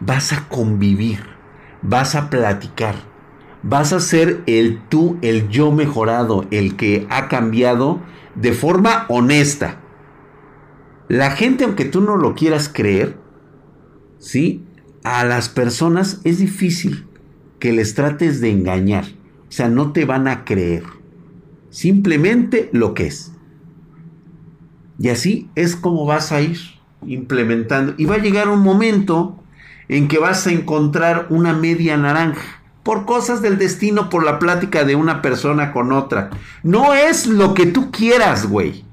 vas 0.00 0.32
a 0.32 0.48
convivir, 0.48 1.20
vas 1.82 2.14
a 2.14 2.30
platicar, 2.30 2.96
vas 3.62 3.92
a 3.92 4.00
ser 4.00 4.42
el 4.46 4.80
tú, 4.88 5.18
el 5.22 5.48
yo 5.48 5.70
mejorado, 5.70 6.44
el 6.50 6.76
que 6.76 7.06
ha 7.10 7.28
cambiado 7.28 8.00
de 8.34 8.52
forma 8.52 9.06
honesta. 9.08 9.80
La 11.08 11.30
gente, 11.30 11.64
aunque 11.64 11.84
tú 11.84 12.00
no 12.00 12.16
lo 12.16 12.34
quieras 12.34 12.70
creer, 12.72 13.16
¿sí? 14.18 14.64
A 15.04 15.24
las 15.24 15.48
personas 15.48 16.20
es 16.24 16.38
difícil 16.38 17.06
que 17.58 17.72
les 17.72 17.94
trates 17.94 18.40
de 18.40 18.50
engañar. 18.50 19.04
O 19.48 19.52
sea, 19.52 19.68
no 19.68 19.92
te 19.92 20.04
van 20.04 20.26
a 20.26 20.44
creer. 20.44 20.82
Simplemente 21.70 22.70
lo 22.72 22.94
que 22.94 23.06
es. 23.06 23.32
Y 24.98 25.10
así 25.10 25.50
es 25.54 25.76
como 25.76 26.06
vas 26.06 26.32
a 26.32 26.40
ir 26.40 26.73
implementando. 27.06 27.94
Y 27.96 28.04
va 28.06 28.16
a 28.16 28.18
llegar 28.18 28.48
un 28.48 28.60
momento 28.60 29.42
en 29.88 30.08
que 30.08 30.18
vas 30.18 30.46
a 30.46 30.52
encontrar 30.52 31.26
una 31.30 31.52
media 31.52 31.96
naranja. 31.96 32.60
Por 32.82 33.06
cosas 33.06 33.40
del 33.40 33.58
destino, 33.58 34.10
por 34.10 34.24
la 34.24 34.38
plática 34.38 34.84
de 34.84 34.94
una 34.94 35.22
persona 35.22 35.72
con 35.72 35.92
otra. 35.92 36.30
No 36.62 36.94
es 36.94 37.26
lo 37.26 37.54
que 37.54 37.66
tú 37.66 37.90
quieras, 37.90 38.48
güey. 38.48 38.84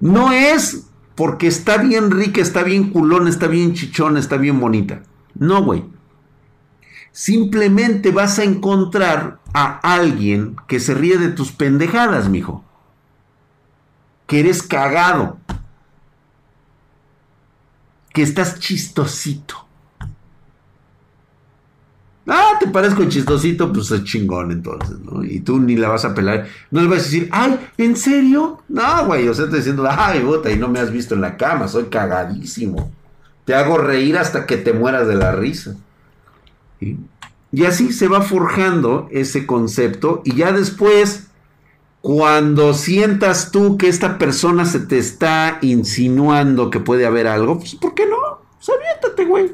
No 0.00 0.32
es 0.32 0.86
porque 1.14 1.46
está 1.46 1.76
bien 1.76 2.10
rica, 2.10 2.40
está 2.40 2.64
bien 2.64 2.90
culón, 2.90 3.28
está 3.28 3.46
bien 3.46 3.74
chichón, 3.74 4.16
está 4.16 4.36
bien 4.36 4.58
bonita. 4.58 5.02
No, 5.34 5.62
güey. 5.62 5.84
Simplemente 7.12 8.10
vas 8.10 8.40
a 8.40 8.44
encontrar 8.44 9.38
a 9.52 9.78
alguien 9.94 10.56
que 10.66 10.80
se 10.80 10.94
ríe 10.94 11.16
de 11.18 11.28
tus 11.28 11.52
pendejadas, 11.52 12.28
mijo 12.28 12.64
que 14.26 14.40
eres 14.40 14.62
cagado, 14.62 15.38
que 18.14 18.22
estás 18.22 18.60
chistosito. 18.60 19.56
Ah, 22.26 22.52
te 22.58 22.68
parezco 22.68 23.04
chistosito, 23.04 23.70
pues 23.70 23.90
es 23.90 24.04
chingón 24.04 24.52
entonces, 24.52 24.98
¿no? 25.00 25.22
Y 25.22 25.40
tú 25.40 25.58
ni 25.58 25.76
la 25.76 25.88
vas 25.88 26.04
a 26.04 26.14
pelar. 26.14 26.46
No 26.70 26.80
le 26.80 26.86
vas 26.86 27.00
a 27.00 27.02
decir, 27.02 27.28
ay, 27.32 27.58
¿en 27.76 27.96
serio? 27.96 28.62
No, 28.68 29.06
güey, 29.06 29.28
o 29.28 29.34
sea, 29.34 29.50
te 29.50 29.56
diciendo, 29.56 29.86
ay, 29.90 30.22
bota, 30.22 30.50
y 30.50 30.56
no 30.56 30.68
me 30.68 30.78
has 30.78 30.92
visto 30.92 31.16
en 31.16 31.22
la 31.22 31.36
cama, 31.36 31.66
soy 31.66 31.86
cagadísimo. 31.86 32.92
Te 33.44 33.54
hago 33.54 33.78
reír 33.78 34.16
hasta 34.16 34.46
que 34.46 34.56
te 34.58 34.72
mueras 34.72 35.08
de 35.08 35.16
la 35.16 35.32
risa. 35.32 35.76
Y 36.80 37.64
así 37.64 37.92
se 37.92 38.06
va 38.06 38.22
forjando 38.22 39.08
ese 39.10 39.44
concepto 39.44 40.22
y 40.24 40.36
ya 40.36 40.52
después 40.52 41.26
cuando 42.04 42.74
sientas 42.74 43.50
tú 43.50 43.78
que 43.78 43.88
esta 43.88 44.18
persona 44.18 44.66
se 44.66 44.80
te 44.80 44.98
está 44.98 45.56
insinuando 45.62 46.68
que 46.68 46.78
puede 46.78 47.06
haber 47.06 47.26
algo, 47.26 47.58
pues 47.58 47.76
¿por 47.76 47.94
qué 47.94 48.04
no? 48.04 48.16
Pues 48.62 49.26
güey. 49.26 49.52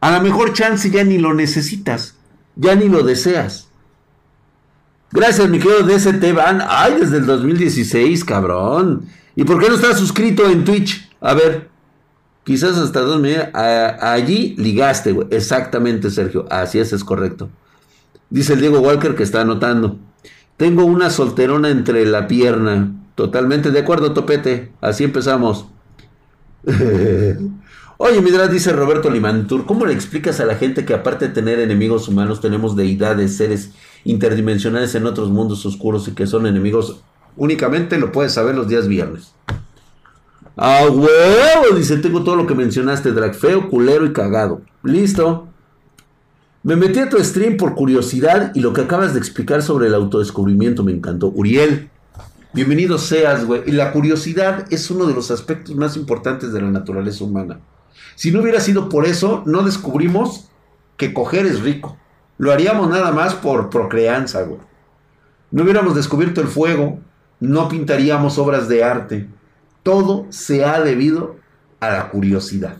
A 0.00 0.12
lo 0.12 0.22
mejor 0.22 0.52
chance 0.52 0.88
ya 0.90 1.02
ni 1.02 1.18
lo 1.18 1.34
necesitas, 1.34 2.14
ya 2.54 2.76
ni 2.76 2.88
lo 2.88 3.02
deseas. 3.02 3.66
Gracias, 5.10 5.48
mi 5.48 5.58
querido 5.58 5.82
DST 5.82 6.32
Van. 6.32 6.62
Ay, 6.68 6.98
desde 7.00 7.16
el 7.16 7.26
2016, 7.26 8.24
cabrón. 8.24 9.08
¿Y 9.34 9.42
por 9.42 9.58
qué 9.60 9.68
no 9.68 9.74
estás 9.74 9.98
suscrito 9.98 10.48
en 10.48 10.64
Twitch? 10.64 11.10
A 11.20 11.34
ver, 11.34 11.68
quizás 12.44 12.78
hasta 12.78 13.00
dos 13.00 13.20
Allí 13.54 14.54
ligaste, 14.56 15.10
güey. 15.10 15.26
Exactamente, 15.32 16.12
Sergio. 16.12 16.46
Así 16.48 16.78
es, 16.78 16.92
es 16.92 17.02
correcto. 17.02 17.48
Dice 18.30 18.52
el 18.52 18.60
Diego 18.60 18.78
Walker 18.78 19.16
que 19.16 19.24
está 19.24 19.40
anotando. 19.40 19.98
Tengo 20.58 20.84
una 20.84 21.08
solterona 21.08 21.70
entre 21.70 22.04
la 22.04 22.26
pierna. 22.26 22.92
Totalmente 23.14 23.70
de 23.70 23.78
acuerdo, 23.78 24.12
Topete. 24.12 24.72
Así 24.80 25.04
empezamos. 25.04 25.66
Oye, 27.96 28.20
Midras, 28.20 28.50
dice 28.50 28.72
Roberto 28.72 29.08
Limantur, 29.08 29.66
¿cómo 29.66 29.86
le 29.86 29.92
explicas 29.92 30.40
a 30.40 30.44
la 30.44 30.56
gente 30.56 30.84
que 30.84 30.94
aparte 30.94 31.28
de 31.28 31.34
tener 31.34 31.60
enemigos 31.60 32.08
humanos, 32.08 32.40
tenemos 32.40 32.76
deidades, 32.76 33.36
seres 33.36 33.70
interdimensionales 34.04 34.94
en 34.96 35.06
otros 35.06 35.30
mundos 35.30 35.64
oscuros 35.64 36.06
y 36.08 36.12
que 36.12 36.26
son 36.26 36.46
enemigos? 36.46 37.00
Únicamente 37.36 37.96
lo 37.96 38.10
puedes 38.10 38.32
saber 38.32 38.56
los 38.56 38.66
días 38.66 38.88
viernes. 38.88 39.32
A 40.56 40.86
huevo, 40.88 41.76
dice, 41.76 41.98
tengo 41.98 42.24
todo 42.24 42.34
lo 42.34 42.48
que 42.48 42.56
mencionaste, 42.56 43.12
drag 43.12 43.34
feo, 43.34 43.68
culero 43.68 44.04
y 44.04 44.12
cagado. 44.12 44.60
Listo. 44.82 45.46
Me 46.64 46.74
metí 46.74 46.98
a 46.98 47.08
tu 47.08 47.22
stream 47.22 47.56
por 47.56 47.76
curiosidad 47.76 48.50
y 48.52 48.60
lo 48.60 48.72
que 48.72 48.80
acabas 48.80 49.12
de 49.12 49.20
explicar 49.20 49.62
sobre 49.62 49.86
el 49.86 49.94
autodescubrimiento 49.94 50.82
me 50.82 50.90
encantó. 50.90 51.28
Uriel, 51.28 51.88
bienvenido 52.52 52.98
seas, 52.98 53.44
güey. 53.44 53.62
Y 53.66 53.70
la 53.70 53.92
curiosidad 53.92 54.66
es 54.68 54.90
uno 54.90 55.06
de 55.06 55.14
los 55.14 55.30
aspectos 55.30 55.76
más 55.76 55.96
importantes 55.96 56.52
de 56.52 56.60
la 56.60 56.68
naturaleza 56.68 57.22
humana. 57.22 57.60
Si 58.16 58.32
no 58.32 58.40
hubiera 58.40 58.58
sido 58.58 58.88
por 58.88 59.06
eso, 59.06 59.44
no 59.46 59.62
descubrimos 59.62 60.48
que 60.96 61.14
coger 61.14 61.46
es 61.46 61.60
rico. 61.60 61.96
Lo 62.38 62.50
haríamos 62.50 62.90
nada 62.90 63.12
más 63.12 63.34
por 63.34 63.70
procreanza, 63.70 64.42
güey. 64.42 64.60
No 65.52 65.62
hubiéramos 65.62 65.94
descubierto 65.94 66.40
el 66.40 66.48
fuego, 66.48 66.98
no 67.38 67.68
pintaríamos 67.68 68.36
obras 68.36 68.68
de 68.68 68.82
arte. 68.82 69.28
Todo 69.84 70.26
se 70.30 70.64
ha 70.64 70.80
debido 70.80 71.36
a 71.78 71.90
la 71.90 72.10
curiosidad. 72.10 72.78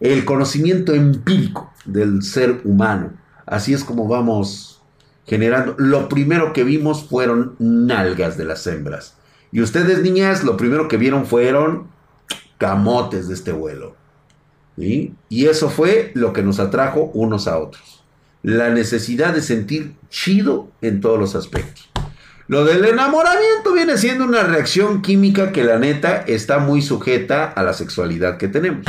El 0.00 0.24
conocimiento 0.24 0.94
empírico 0.94 1.72
del 1.84 2.22
ser 2.22 2.60
humano. 2.64 3.12
Así 3.46 3.74
es 3.74 3.84
como 3.84 4.08
vamos 4.08 4.82
generando. 5.26 5.74
Lo 5.78 6.08
primero 6.08 6.52
que 6.52 6.64
vimos 6.64 7.08
fueron 7.08 7.56
nalgas 7.58 8.36
de 8.36 8.44
las 8.44 8.66
hembras. 8.66 9.16
Y 9.52 9.60
ustedes, 9.60 10.02
niñas, 10.02 10.44
lo 10.44 10.56
primero 10.56 10.88
que 10.88 10.96
vieron 10.96 11.26
fueron 11.26 11.88
camotes 12.58 13.28
de 13.28 13.34
este 13.34 13.52
vuelo. 13.52 13.96
Y 14.76 15.14
eso 15.30 15.70
fue 15.70 16.10
lo 16.14 16.32
que 16.32 16.42
nos 16.42 16.58
atrajo 16.58 17.10
unos 17.14 17.46
a 17.46 17.58
otros. 17.58 18.02
La 18.42 18.70
necesidad 18.70 19.32
de 19.32 19.42
sentir 19.42 19.94
chido 20.10 20.70
en 20.82 21.00
todos 21.00 21.18
los 21.18 21.34
aspectos. 21.36 21.88
Lo 22.46 22.64
del 22.64 22.84
enamoramiento 22.84 23.72
viene 23.72 23.96
siendo 23.96 24.24
una 24.24 24.42
reacción 24.42 25.00
química 25.00 25.50
que 25.50 25.64
la 25.64 25.78
neta 25.78 26.24
está 26.26 26.58
muy 26.58 26.82
sujeta 26.82 27.44
a 27.44 27.62
la 27.62 27.72
sexualidad 27.72 28.36
que 28.36 28.48
tenemos. 28.48 28.84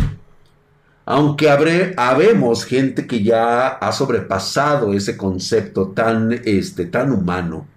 Aunque 1.06 1.50
habré, 1.52 1.94
habemos 1.98 2.66
gente 2.66 3.06
que 3.06 3.22
ya 3.22 3.68
ha 3.68 3.92
sobrepasado 3.92 4.94
ese 4.94 5.16
concepto 5.16 5.90
tan, 5.90 6.32
este, 6.46 6.86
tan 6.86 7.12
humano 7.12 7.68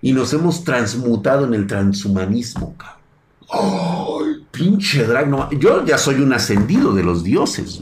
y 0.00 0.12
nos 0.12 0.32
hemos 0.32 0.64
transmutado 0.64 1.44
en 1.44 1.54
el 1.54 1.66
transhumanismo, 1.66 2.74
cabrón. 2.78 2.98
¡Ay, 3.50 4.46
pinche 4.50 5.04
drag! 5.04 5.58
Yo 5.58 5.84
ya 5.84 5.98
soy 5.98 6.16
un 6.16 6.32
ascendido 6.32 6.94
de 6.94 7.02
los 7.02 7.24
dioses. 7.24 7.80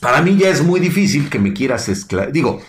Para 0.00 0.22
mí 0.22 0.36
ya 0.36 0.48
es 0.48 0.62
muy 0.62 0.80
difícil 0.80 1.28
que 1.28 1.38
me 1.38 1.52
quieras 1.52 1.88
esclavizar. 1.88 2.32
Digo, 2.32 2.60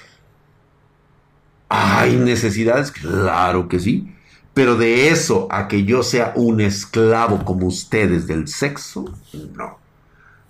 ¿hay 1.69 2.17
necesidades? 2.17 2.91
Claro 2.91 3.69
que 3.69 3.79
sí. 3.79 4.13
Pero 4.53 4.75
de 4.75 5.09
eso 5.09 5.47
a 5.49 5.67
que 5.67 5.85
yo 5.85 6.03
sea 6.03 6.33
un 6.35 6.59
esclavo 6.59 7.45
como 7.45 7.67
ustedes 7.67 8.27
del 8.27 8.47
sexo, 8.47 9.05
no. 9.53 9.88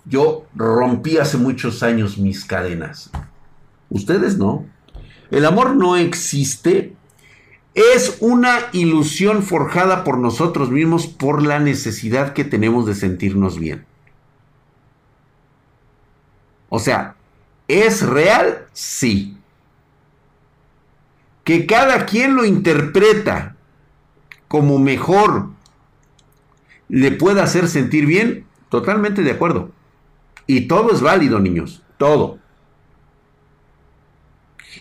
Yo 0.04 0.46
rompí 0.54 1.18
hace 1.18 1.36
muchos 1.36 1.82
años 1.82 2.18
mis 2.18 2.44
cadenas. 2.44 3.10
Ustedes 3.90 4.38
no. 4.38 4.66
El 5.30 5.44
amor 5.44 5.76
no 5.76 5.96
existe 5.96 6.94
es 7.74 8.16
una 8.20 8.58
ilusión 8.72 9.42
forjada 9.42 10.02
por 10.02 10.18
nosotros 10.18 10.70
mismos 10.70 11.06
por 11.06 11.42
la 11.42 11.60
necesidad 11.60 12.32
que 12.32 12.44
tenemos 12.44 12.86
de 12.86 12.94
sentirnos 12.94 13.58
bien. 13.58 13.86
O 16.68 16.78
sea, 16.78 17.16
¿es 17.68 18.02
real? 18.02 18.66
Sí. 18.72 19.36
Que 21.44 21.66
cada 21.66 22.06
quien 22.06 22.34
lo 22.34 22.44
interpreta 22.44 23.56
como 24.48 24.78
mejor 24.78 25.50
le 26.88 27.12
pueda 27.12 27.44
hacer 27.44 27.68
sentir 27.68 28.06
bien, 28.06 28.46
totalmente 28.68 29.22
de 29.22 29.30
acuerdo. 29.30 29.70
Y 30.50 30.62
todo 30.62 30.90
es 30.90 31.00
válido, 31.00 31.38
niños, 31.38 31.80
todo. 31.96 32.40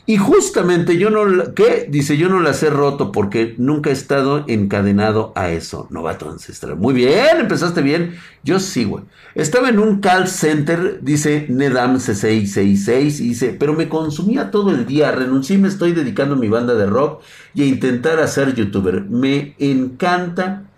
Y 0.08 0.18
justamente 0.18 0.98
yo 0.98 1.12
no, 1.12 1.54
¿qué? 1.54 1.86
Dice, 1.88 2.18
yo 2.18 2.28
no 2.28 2.40
las 2.40 2.64
he 2.64 2.72
roto 2.72 3.12
porque 3.12 3.54
nunca 3.60 3.92
he 3.92 3.94
estado 3.94 4.46
encadenado 4.48 5.32
a 5.36 5.52
eso. 5.52 5.86
Novato 5.92 6.28
ancestral. 6.28 6.76
Muy 6.76 6.96
bien, 6.96 7.40
empezaste 7.40 7.84
bien. 7.84 8.16
Yo 8.44 8.60
sí, 8.60 8.86
güey. 8.86 9.04
Estaba 9.36 9.70
en 9.70 9.78
un 9.78 10.00
call 10.00 10.28
center, 10.28 11.02
dice 11.04 11.46
Nedam 11.50 11.98
C666, 11.98 13.20
y 13.20 13.30
dice, 13.30 13.56
pero 13.60 13.74
me 13.74 13.90
consumía 13.90 14.50
todo 14.50 14.72
el 14.72 14.88
día, 14.88 15.12
renuncié 15.12 15.60
me 15.60 15.68
estoy 15.68 15.92
dedicando 15.92 16.34
a 16.34 16.40
mi 16.40 16.50
banda 16.50 16.74
de 16.74 16.88
rock 16.88 17.22
y 17.54 17.62
a 17.62 17.68
intentar 17.68 18.20
hacer 18.20 18.56
youtuber. 18.56 19.04
Me 19.04 19.54
encanta 19.60 20.69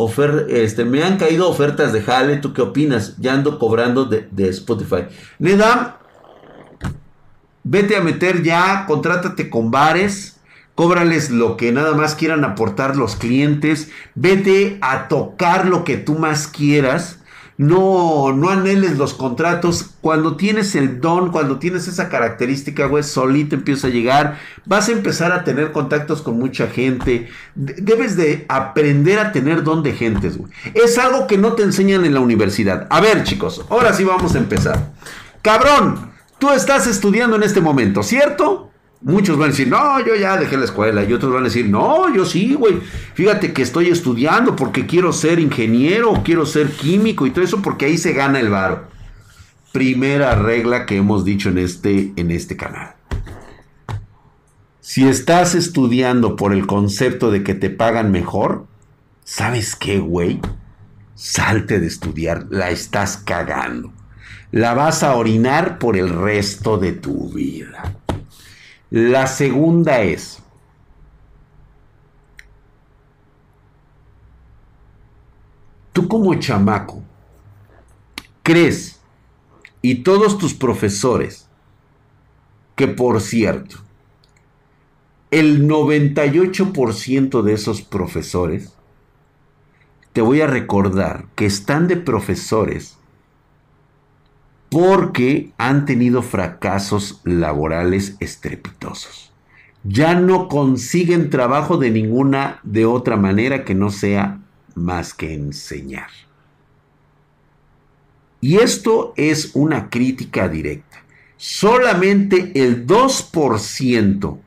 Ofer 0.00 0.46
este, 0.48 0.84
me 0.84 1.02
han 1.02 1.18
caído 1.18 1.48
ofertas 1.48 1.92
de 1.92 2.02
jale, 2.02 2.36
¿tú 2.36 2.52
qué 2.52 2.62
opinas? 2.62 3.16
Ya 3.18 3.34
ando 3.34 3.58
cobrando 3.58 4.04
de, 4.04 4.28
de 4.30 4.48
Spotify. 4.48 5.06
Nedam, 5.40 5.98
Vete 7.70 7.96
a 7.96 8.00
meter 8.00 8.42
ya, 8.42 8.86
contrátate 8.86 9.50
con 9.50 9.70
bares, 9.70 10.40
cóbrales 10.74 11.28
lo 11.28 11.58
que 11.58 11.70
nada 11.70 11.94
más 11.94 12.14
quieran 12.14 12.42
aportar 12.42 12.96
los 12.96 13.14
clientes, 13.14 13.90
vete 14.14 14.78
a 14.80 15.08
tocar 15.08 15.66
lo 15.66 15.84
que 15.84 15.98
tú 15.98 16.14
más 16.14 16.48
quieras. 16.48 17.17
No, 17.58 18.32
no 18.32 18.48
anheles 18.48 18.96
los 18.96 19.14
contratos. 19.14 19.90
Cuando 20.00 20.36
tienes 20.36 20.74
el 20.74 21.00
don, 21.00 21.30
cuando 21.30 21.58
tienes 21.58 21.88
esa 21.88 22.08
característica, 22.08 22.86
güey, 22.86 23.02
solito 23.02 23.56
empieza 23.56 23.88
a 23.88 23.90
llegar. 23.90 24.38
Vas 24.64 24.88
a 24.88 24.92
empezar 24.92 25.32
a 25.32 25.44
tener 25.44 25.72
contactos 25.72 26.22
con 26.22 26.38
mucha 26.38 26.68
gente. 26.68 27.28
Debes 27.54 28.16
de 28.16 28.46
aprender 28.48 29.18
a 29.18 29.32
tener 29.32 29.64
don 29.64 29.82
de 29.82 29.92
gentes, 29.92 30.38
güey. 30.38 30.50
Es 30.72 30.96
algo 30.96 31.26
que 31.26 31.36
no 31.36 31.52
te 31.52 31.64
enseñan 31.64 32.04
en 32.04 32.14
la 32.14 32.20
universidad. 32.20 32.86
A 32.88 33.00
ver, 33.00 33.24
chicos, 33.24 33.66
ahora 33.68 33.92
sí 33.92 34.04
vamos 34.04 34.34
a 34.34 34.38
empezar. 34.38 34.92
Cabrón, 35.42 36.08
Tú 36.38 36.50
estás 36.50 36.86
estudiando 36.86 37.34
en 37.34 37.42
este 37.42 37.60
momento, 37.60 38.04
¿cierto? 38.04 38.67
Muchos 39.00 39.38
van 39.38 39.48
a 39.48 39.50
decir, 39.50 39.68
no, 39.68 40.04
yo 40.04 40.16
ya 40.16 40.36
dejé 40.36 40.56
la 40.56 40.64
escuela. 40.64 41.04
Y 41.04 41.12
otros 41.12 41.32
van 41.32 41.42
a 41.42 41.44
decir, 41.44 41.68
no, 41.68 42.12
yo 42.14 42.24
sí, 42.24 42.54
güey. 42.54 42.80
Fíjate 43.14 43.52
que 43.52 43.62
estoy 43.62 43.88
estudiando 43.88 44.56
porque 44.56 44.86
quiero 44.86 45.12
ser 45.12 45.38
ingeniero, 45.38 46.22
quiero 46.24 46.44
ser 46.46 46.68
químico 46.70 47.26
y 47.26 47.30
todo 47.30 47.44
eso 47.44 47.62
porque 47.62 47.86
ahí 47.86 47.98
se 47.98 48.12
gana 48.12 48.40
el 48.40 48.50
varo. 48.50 48.88
Primera 49.72 50.34
regla 50.34 50.84
que 50.86 50.96
hemos 50.96 51.24
dicho 51.24 51.48
en 51.50 51.58
este, 51.58 52.12
en 52.16 52.30
este 52.30 52.56
canal. 52.56 52.94
Si 54.80 55.06
estás 55.06 55.54
estudiando 55.54 56.34
por 56.34 56.52
el 56.52 56.66
concepto 56.66 57.30
de 57.30 57.44
que 57.44 57.54
te 57.54 57.70
pagan 57.70 58.10
mejor, 58.10 58.66
¿sabes 59.22 59.76
qué, 59.76 59.98
güey? 59.98 60.40
Salte 61.14 61.78
de 61.78 61.86
estudiar, 61.86 62.46
la 62.50 62.70
estás 62.70 63.18
cagando 63.18 63.92
la 64.50 64.72
vas 64.72 65.02
a 65.02 65.14
orinar 65.14 65.78
por 65.78 65.96
el 65.96 66.08
resto 66.08 66.78
de 66.78 66.92
tu 66.92 67.28
vida. 67.30 67.94
La 68.90 69.26
segunda 69.26 70.00
es, 70.00 70.42
tú 75.92 76.08
como 76.08 76.34
chamaco, 76.36 77.02
crees, 78.42 78.98
y 79.82 79.96
todos 80.02 80.38
tus 80.38 80.54
profesores, 80.54 81.48
que 82.76 82.88
por 82.88 83.20
cierto, 83.20 83.76
el 85.30 85.68
98% 85.68 87.42
de 87.42 87.52
esos 87.52 87.82
profesores, 87.82 88.72
te 90.14 90.22
voy 90.22 90.40
a 90.40 90.46
recordar 90.46 91.26
que 91.34 91.44
están 91.44 91.88
de 91.88 91.96
profesores 91.96 92.97
porque 94.68 95.52
han 95.58 95.86
tenido 95.86 96.22
fracasos 96.22 97.20
laborales 97.24 98.16
estrepitosos. 98.20 99.32
Ya 99.84 100.14
no 100.14 100.48
consiguen 100.48 101.30
trabajo 101.30 101.78
de 101.78 101.90
ninguna 101.90 102.60
de 102.62 102.84
otra 102.84 103.16
manera 103.16 103.64
que 103.64 103.74
no 103.74 103.90
sea 103.90 104.40
más 104.74 105.14
que 105.14 105.34
enseñar. 105.34 106.10
Y 108.40 108.56
esto 108.56 109.14
es 109.16 109.52
una 109.54 109.88
crítica 109.88 110.48
directa. 110.48 111.02
Solamente 111.36 112.52
el 112.54 112.86
2% 112.86 114.38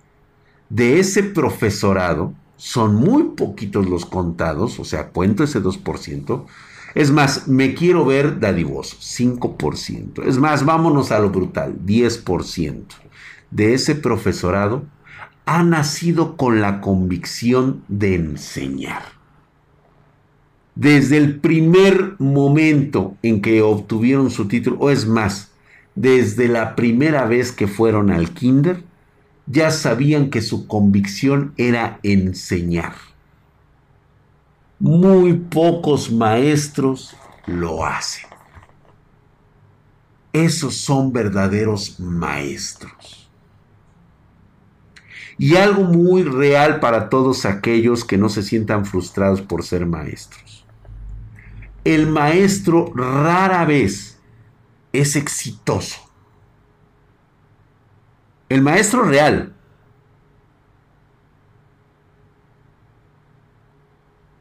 de 0.69 0.99
ese 0.99 1.23
profesorado, 1.23 2.33
son 2.61 2.93
muy 2.93 3.23
poquitos 3.35 3.89
los 3.89 4.05
contados, 4.05 4.79
o 4.79 4.85
sea, 4.85 5.07
cuento 5.07 5.43
ese 5.43 5.63
2%, 5.63 6.45
es 6.93 7.11
más, 7.11 7.47
me 7.47 7.73
quiero 7.73 8.05
ver 8.05 8.39
dadivoso, 8.39 8.97
5%. 8.97 10.25
Es 10.25 10.37
más, 10.37 10.65
vámonos 10.65 11.11
a 11.11 11.19
lo 11.19 11.29
brutal, 11.29 11.75
10% 11.85 12.83
de 13.51 13.73
ese 13.73 13.95
profesorado 13.95 14.85
ha 15.45 15.63
nacido 15.63 16.37
con 16.37 16.61
la 16.61 16.81
convicción 16.81 17.83
de 17.87 18.15
enseñar. 18.15 19.03
Desde 20.75 21.17
el 21.17 21.39
primer 21.39 22.15
momento 22.19 23.17
en 23.21 23.41
que 23.41 23.61
obtuvieron 23.61 24.29
su 24.29 24.47
título, 24.47 24.77
o 24.79 24.89
es 24.89 25.05
más, 25.05 25.51
desde 25.95 26.47
la 26.47 26.75
primera 26.75 27.25
vez 27.25 27.51
que 27.51 27.67
fueron 27.67 28.11
al 28.11 28.29
kinder, 28.31 28.83
ya 29.45 29.71
sabían 29.71 30.29
que 30.29 30.41
su 30.41 30.67
convicción 30.67 31.53
era 31.57 31.99
enseñar 32.03 33.10
Muy 34.81 35.33
pocos 35.33 36.11
maestros 36.11 37.15
lo 37.45 37.85
hacen. 37.85 38.27
Esos 40.33 40.75
son 40.75 41.13
verdaderos 41.13 41.99
maestros. 41.99 43.29
Y 45.37 45.55
algo 45.55 45.83
muy 45.83 46.23
real 46.23 46.79
para 46.79 47.09
todos 47.09 47.45
aquellos 47.45 48.03
que 48.03 48.17
no 48.17 48.27
se 48.27 48.41
sientan 48.41 48.87
frustrados 48.87 49.43
por 49.43 49.63
ser 49.63 49.85
maestros. 49.85 50.65
El 51.83 52.07
maestro 52.07 52.91
rara 52.95 53.65
vez 53.65 54.19
es 54.93 55.15
exitoso. 55.15 55.99
El 58.49 58.63
maestro 58.63 59.03
real. 59.03 59.53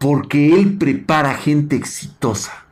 Porque 0.01 0.59
él 0.59 0.79
prepara 0.79 1.35
gente 1.35 1.77
exitosa. 1.77 2.65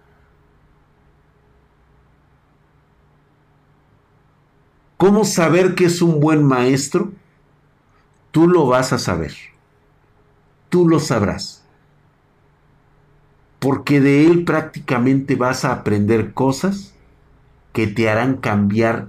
¿Cómo 4.96 5.26
saber 5.26 5.74
que 5.74 5.84
es 5.84 6.00
un 6.00 6.20
buen 6.20 6.42
maestro? 6.42 7.12
Tú 8.30 8.48
lo 8.48 8.66
vas 8.66 8.94
a 8.94 8.98
saber. 8.98 9.34
Tú 10.70 10.88
lo 10.88 11.00
sabrás. 11.00 11.66
Porque 13.58 14.00
de 14.00 14.24
él 14.24 14.46
prácticamente 14.46 15.36
vas 15.36 15.66
a 15.66 15.72
aprender 15.72 16.32
cosas 16.32 16.94
que 17.74 17.86
te 17.86 18.08
harán 18.08 18.38
cambiar 18.38 19.08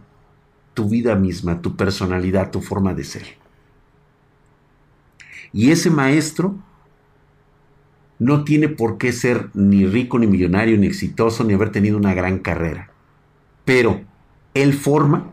tu 0.74 0.90
vida 0.90 1.16
misma, 1.16 1.62
tu 1.62 1.78
personalidad, 1.78 2.52
tu 2.52 2.60
forma 2.60 2.94
de 2.94 3.06
ser. 3.06 3.38
Y 5.54 5.72
ese 5.72 5.90
maestro 5.90 6.58
no 8.20 8.44
tiene 8.44 8.68
por 8.68 8.98
qué 8.98 9.14
ser 9.14 9.50
ni 9.54 9.88
rico, 9.88 10.20
ni 10.20 10.28
millonario, 10.28 10.78
ni 10.78 10.88
exitoso, 10.88 11.44
ni 11.46 11.54
haber 11.54 11.72
tenido 11.72 11.98
una 11.98 12.14
gran 12.14 12.40
carrera. 12.40 12.92
Pero 13.64 14.02
él 14.54 14.74
forma 14.74 15.32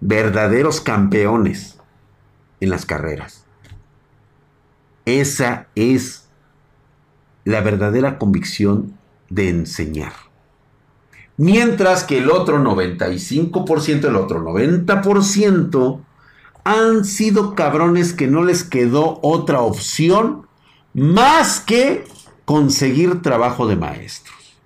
verdaderos 0.00 0.80
campeones 0.80 1.78
en 2.60 2.70
las 2.70 2.86
carreras. 2.86 3.44
Esa 5.04 5.66
es 5.74 6.28
la 7.44 7.60
verdadera 7.60 8.18
convicción 8.18 8.96
de 9.28 9.48
enseñar. 9.48 10.12
Mientras 11.36 12.04
que 12.04 12.18
el 12.18 12.30
otro 12.30 12.62
95%, 12.62 14.04
el 14.04 14.16
otro 14.16 14.44
90% 14.44 16.00
han 16.62 17.04
sido 17.04 17.56
cabrones 17.56 18.12
que 18.12 18.28
no 18.28 18.44
les 18.44 18.62
quedó 18.62 19.18
otra 19.22 19.60
opción 19.60 20.46
más 20.94 21.60
que 21.60 22.04
conseguir 22.44 23.22
trabajo 23.22 23.66
de 23.66 23.76
maestros. 23.76 24.58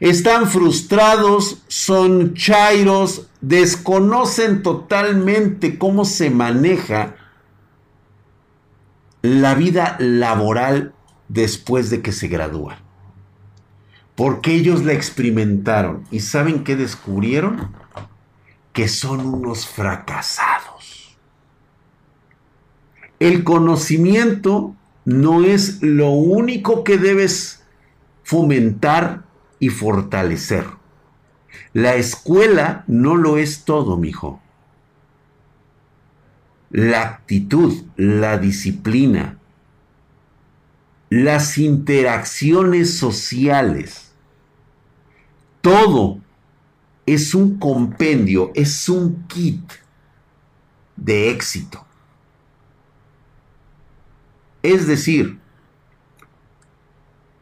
Están 0.00 0.48
frustrados, 0.48 1.62
son 1.68 2.34
chairos, 2.34 3.28
desconocen 3.42 4.62
totalmente 4.62 5.78
cómo 5.78 6.06
se 6.06 6.30
maneja 6.30 7.16
la 9.20 9.54
vida 9.54 9.96
laboral 9.98 10.94
después 11.28 11.90
de 11.90 12.00
que 12.00 12.12
se 12.12 12.28
gradúan. 12.28 12.78
Porque 14.14 14.54
ellos 14.54 14.84
la 14.84 14.94
experimentaron 14.94 16.06
y 16.10 16.20
¿saben 16.20 16.64
qué 16.64 16.76
descubrieron? 16.76 17.74
Que 18.72 18.88
son 18.88 19.26
unos 19.26 19.66
fracasados. 19.66 21.18
El 23.18 23.44
conocimiento 23.44 24.74
no 25.04 25.44
es 25.44 25.82
lo 25.82 26.10
único 26.10 26.84
que 26.84 26.98
debes 26.98 27.62
fomentar 28.22 29.24
y 29.58 29.68
fortalecer. 29.68 30.66
La 31.72 31.94
escuela 31.94 32.84
no 32.86 33.16
lo 33.16 33.38
es 33.38 33.64
todo, 33.64 33.96
mijo. 33.96 34.40
La 36.70 37.02
actitud, 37.02 37.84
la 37.96 38.38
disciplina, 38.38 39.38
las 41.08 41.58
interacciones 41.58 42.96
sociales, 42.96 44.12
todo 45.60 46.20
es 47.06 47.34
un 47.34 47.58
compendio, 47.58 48.52
es 48.54 48.88
un 48.88 49.26
kit 49.26 49.72
de 50.96 51.30
éxito. 51.30 51.84
Es 54.62 54.86
decir, 54.86 55.38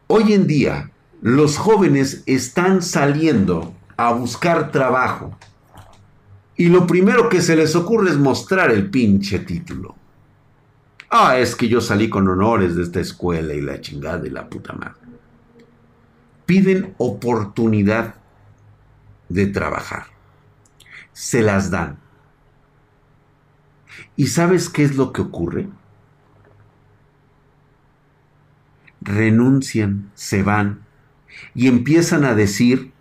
hoy 0.07 0.33
en 0.33 0.47
día 0.47 0.91
los 1.21 1.57
jóvenes 1.57 2.23
están 2.25 2.81
saliendo 2.81 3.73
a 3.97 4.13
buscar 4.13 4.71
trabajo 4.71 5.37
y 6.55 6.67
lo 6.67 6.87
primero 6.87 7.29
que 7.29 7.41
se 7.41 7.55
les 7.55 7.75
ocurre 7.75 8.09
es 8.09 8.17
mostrar 8.17 8.71
el 8.71 8.89
pinche 8.89 9.39
título. 9.39 9.95
Ah, 11.09 11.37
es 11.37 11.55
que 11.55 11.67
yo 11.67 11.81
salí 11.81 12.09
con 12.09 12.27
honores 12.27 12.75
de 12.75 12.83
esta 12.83 12.99
escuela 12.99 13.53
y 13.53 13.61
la 13.61 13.81
chingada 13.81 14.17
de 14.17 14.29
la 14.29 14.49
puta 14.49 14.73
madre. 14.73 14.99
Piden 16.45 16.95
oportunidad 16.97 18.15
de 19.27 19.47
trabajar. 19.47 20.07
Se 21.13 21.41
las 21.41 21.71
dan. 21.71 21.97
¿Y 24.15 24.27
sabes 24.27 24.69
qué 24.69 24.83
es 24.83 24.95
lo 24.95 25.13
que 25.13 25.21
ocurre? 25.21 25.67
Renuncian, 29.01 30.11
se 30.15 30.43
van, 30.43 30.81
y 31.55 31.67
empiezan 31.67 32.25
a 32.25 32.35
decir 32.35 32.91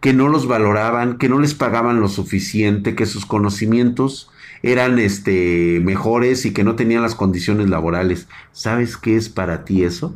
que 0.00 0.12
no 0.12 0.28
los 0.28 0.46
valoraban, 0.46 1.18
que 1.18 1.28
no 1.28 1.40
les 1.40 1.54
pagaban 1.54 2.00
lo 2.00 2.08
suficiente, 2.08 2.94
que 2.94 3.06
sus 3.06 3.26
conocimientos 3.26 4.30
eran 4.62 4.98
este, 4.98 5.80
mejores 5.82 6.46
y 6.46 6.52
que 6.52 6.64
no 6.64 6.76
tenían 6.76 7.02
las 7.02 7.14
condiciones 7.14 7.68
laborales. 7.68 8.28
¿Sabes 8.52 8.96
qué 8.96 9.16
es 9.16 9.28
para 9.28 9.64
ti 9.64 9.84
eso? 9.84 10.14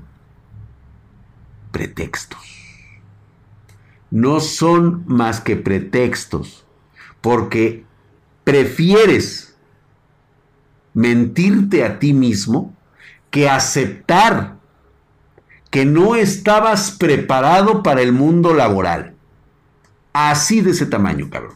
Pretextos. 1.73 2.39
No 4.11 4.41
son 4.41 5.05
más 5.07 5.41
que 5.41 5.57
pretextos, 5.57 6.65
porque 7.21 7.85
prefieres 8.45 9.57
mentirte 10.95 11.85
a 11.85 11.99
ti 11.99 12.13
mismo 12.13 12.75
que 13.31 13.49
aceptar 13.49 14.60
que 15.71 15.85
no 15.85 16.17
estabas 16.17 16.91
preparado 16.91 17.83
para 17.83 18.03
el 18.03 18.13
mundo 18.13 18.55
laboral. 18.55 19.15
Así 20.13 20.61
de 20.61 20.73
ese 20.73 20.87
tamaño, 20.87 21.31
cabrón. 21.31 21.55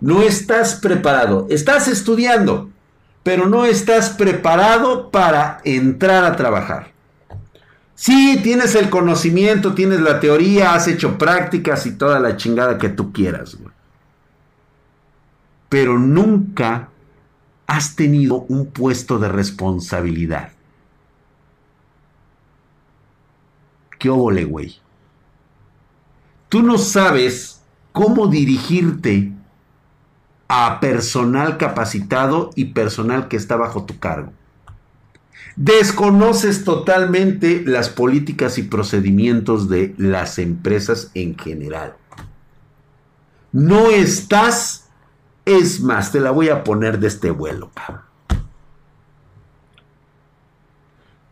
No 0.00 0.22
estás 0.22 0.76
preparado. 0.76 1.46
Estás 1.50 1.88
estudiando, 1.88 2.70
pero 3.22 3.48
no 3.48 3.64
estás 3.64 4.10
preparado 4.10 5.10
para 5.10 5.60
entrar 5.64 6.24
a 6.24 6.36
trabajar. 6.36 6.92
Sí, 7.96 8.38
tienes 8.42 8.74
el 8.74 8.90
conocimiento, 8.90 9.74
tienes 9.74 10.00
la 10.00 10.20
teoría, 10.20 10.74
has 10.74 10.86
hecho 10.86 11.16
prácticas 11.16 11.86
y 11.86 11.92
toda 11.92 12.20
la 12.20 12.36
chingada 12.36 12.78
que 12.78 12.90
tú 12.90 13.12
quieras, 13.12 13.56
güey. 13.56 13.74
Pero 15.68 15.98
nunca 15.98 16.90
has 17.66 17.96
tenido 17.96 18.44
un 18.48 18.66
puesto 18.66 19.18
de 19.18 19.28
responsabilidad. 19.28 20.50
¿Qué 24.06 24.44
güey? 24.44 24.76
Tú 26.48 26.62
no 26.62 26.78
sabes 26.78 27.60
cómo 27.90 28.28
dirigirte 28.28 29.32
a 30.46 30.78
personal 30.78 31.58
capacitado 31.58 32.50
y 32.54 32.66
personal 32.66 33.26
que 33.26 33.36
está 33.36 33.56
bajo 33.56 33.84
tu 33.84 33.98
cargo. 33.98 34.32
Desconoces 35.56 36.62
totalmente 36.62 37.64
las 37.66 37.88
políticas 37.88 38.58
y 38.58 38.62
procedimientos 38.62 39.68
de 39.68 39.94
las 39.98 40.38
empresas 40.38 41.10
en 41.14 41.36
general. 41.36 41.96
No 43.50 43.90
estás, 43.90 44.88
es 45.44 45.80
más, 45.80 46.12
te 46.12 46.20
la 46.20 46.30
voy 46.30 46.50
a 46.50 46.62
poner 46.62 47.00
de 47.00 47.08
este 47.08 47.30
vuelo. 47.30 47.72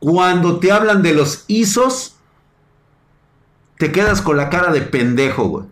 Cuando 0.00 0.58
te 0.58 0.72
hablan 0.72 1.02
de 1.02 1.14
los 1.14 1.44
ISOs, 1.46 2.13
te 3.78 3.92
quedas 3.92 4.22
con 4.22 4.36
la 4.36 4.50
cara 4.50 4.72
de 4.72 4.82
pendejo, 4.82 5.44
güey. 5.48 5.66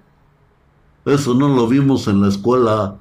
Eso 1.04 1.34
no 1.34 1.48
lo 1.48 1.66
vimos 1.66 2.06
en 2.08 2.20
la 2.20 2.28
escuela. 2.28 2.96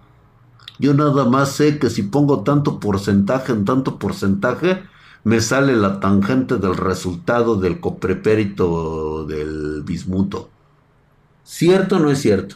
Yo 0.80 0.94
nada 0.94 1.26
más 1.26 1.52
sé 1.52 1.78
que 1.78 1.90
si 1.90 2.04
pongo 2.04 2.42
tanto 2.42 2.80
porcentaje 2.80 3.52
en 3.52 3.66
tanto 3.66 4.00
porcentaje, 4.00 4.84
me 5.24 5.40
sale 5.42 5.76
la 5.76 6.00
tangente 6.00 6.58
del 6.58 6.76
resultado 6.76 7.56
del 7.56 7.80
coprepérito 7.80 9.26
del 9.26 9.84
bismuto. 9.84 10.50
¿Cierto 11.44 11.98
o 11.98 12.00
no 12.00 12.10
es 12.10 12.20
cierto? 12.20 12.56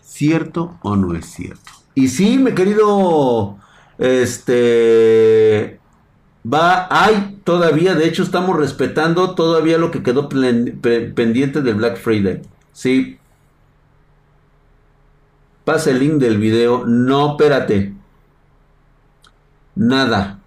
¿Cierto 0.00 0.78
o 0.82 0.94
no 0.94 1.14
es 1.14 1.26
cierto? 1.26 1.72
Y 1.94 2.08
sí, 2.08 2.38
mi 2.38 2.54
querido, 2.54 3.58
este, 4.02 5.78
va, 6.44 6.88
hay 6.90 7.38
todavía, 7.44 7.94
de 7.94 8.08
hecho 8.08 8.24
estamos 8.24 8.56
respetando 8.56 9.36
todavía 9.36 9.78
lo 9.78 9.92
que 9.92 10.02
quedó 10.02 10.28
pendiente 10.28 11.62
del 11.62 11.76
Black 11.76 11.98
Friday. 11.98 12.42
Sí. 12.72 13.20
Pasa 15.64 15.90
el 15.90 16.00
link 16.00 16.14
del 16.14 16.38
video. 16.38 16.84
No, 16.84 17.30
espérate. 17.30 17.94
Nada. 19.76 20.40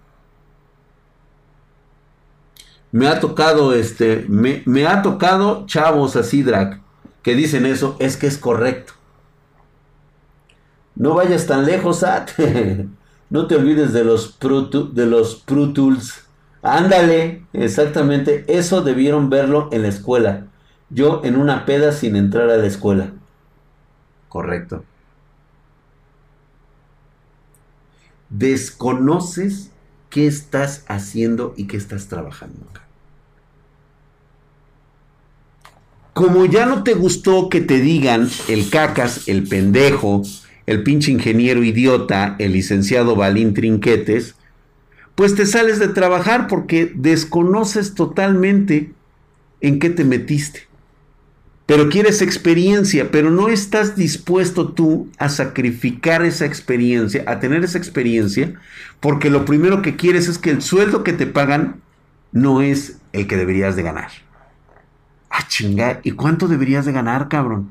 Me 2.92 3.08
ha 3.08 3.20
tocado 3.20 3.72
este, 3.72 4.26
me, 4.28 4.86
ha 4.86 5.00
tocado 5.00 5.64
chavos 5.66 6.14
así, 6.16 6.42
drag, 6.42 6.82
que 7.22 7.34
dicen 7.34 7.64
eso, 7.64 7.96
es 8.00 8.18
que 8.18 8.26
es 8.26 8.36
correcto. 8.36 8.92
No 10.94 11.14
vayas 11.14 11.46
tan 11.46 11.64
lejos, 11.64 12.02
At. 12.02 12.32
no 13.30 13.46
te 13.46 13.56
olvides 13.56 13.92
de 13.92 14.04
los 14.04 14.28
Pro, 14.32 14.62
de 14.62 15.06
los 15.06 15.44
Tools. 15.44 16.24
Ándale, 16.62 17.44
exactamente. 17.52 18.44
Eso 18.48 18.82
debieron 18.82 19.30
verlo 19.30 19.68
en 19.72 19.82
la 19.82 19.88
escuela. 19.88 20.46
Yo 20.90 21.22
en 21.24 21.36
una 21.36 21.64
peda 21.64 21.92
sin 21.92 22.16
entrar 22.16 22.50
a 22.50 22.56
la 22.56 22.66
escuela. 22.66 23.12
Correcto. 24.28 24.84
Desconoces 28.28 29.70
qué 30.10 30.26
estás 30.26 30.84
haciendo 30.88 31.54
y 31.56 31.66
qué 31.66 31.76
estás 31.76 32.08
trabajando 32.08 32.66
Como 36.12 36.46
ya 36.46 36.64
no 36.64 36.82
te 36.82 36.94
gustó 36.94 37.48
que 37.48 37.60
te 37.60 37.78
digan 37.78 38.28
el 38.48 38.70
cacas, 38.70 39.28
el 39.28 39.46
pendejo, 39.46 40.22
el 40.66 40.82
pinche 40.82 41.12
ingeniero 41.12 41.62
idiota, 41.62 42.36
el 42.38 42.52
licenciado 42.52 43.16
Balín 43.16 43.54
Trinquetes, 43.54 44.34
pues 45.14 45.34
te 45.34 45.46
sales 45.46 45.78
de 45.78 45.88
trabajar 45.88 46.46
porque 46.48 46.92
desconoces 46.94 47.94
totalmente 47.94 48.92
en 49.60 49.78
qué 49.78 49.90
te 49.90 50.04
metiste. 50.04 50.66
Pero 51.64 51.88
quieres 51.88 52.22
experiencia, 52.22 53.10
pero 53.10 53.30
no 53.30 53.48
estás 53.48 53.96
dispuesto 53.96 54.68
tú 54.68 55.08
a 55.18 55.28
sacrificar 55.28 56.24
esa 56.24 56.46
experiencia, 56.46 57.24
a 57.26 57.40
tener 57.40 57.64
esa 57.64 57.78
experiencia, 57.78 58.54
porque 59.00 59.30
lo 59.30 59.44
primero 59.44 59.82
que 59.82 59.96
quieres 59.96 60.28
es 60.28 60.38
que 60.38 60.50
el 60.50 60.62
sueldo 60.62 61.02
que 61.02 61.12
te 61.12 61.26
pagan 61.26 61.80
no 62.30 62.62
es 62.62 62.98
el 63.12 63.26
que 63.26 63.36
deberías 63.36 63.74
de 63.74 63.82
ganar. 63.82 64.10
Ah, 65.30 65.44
chinga, 65.48 66.00
¿y 66.04 66.12
cuánto 66.12 66.46
deberías 66.46 66.86
de 66.86 66.92
ganar, 66.92 67.28
cabrón? 67.28 67.70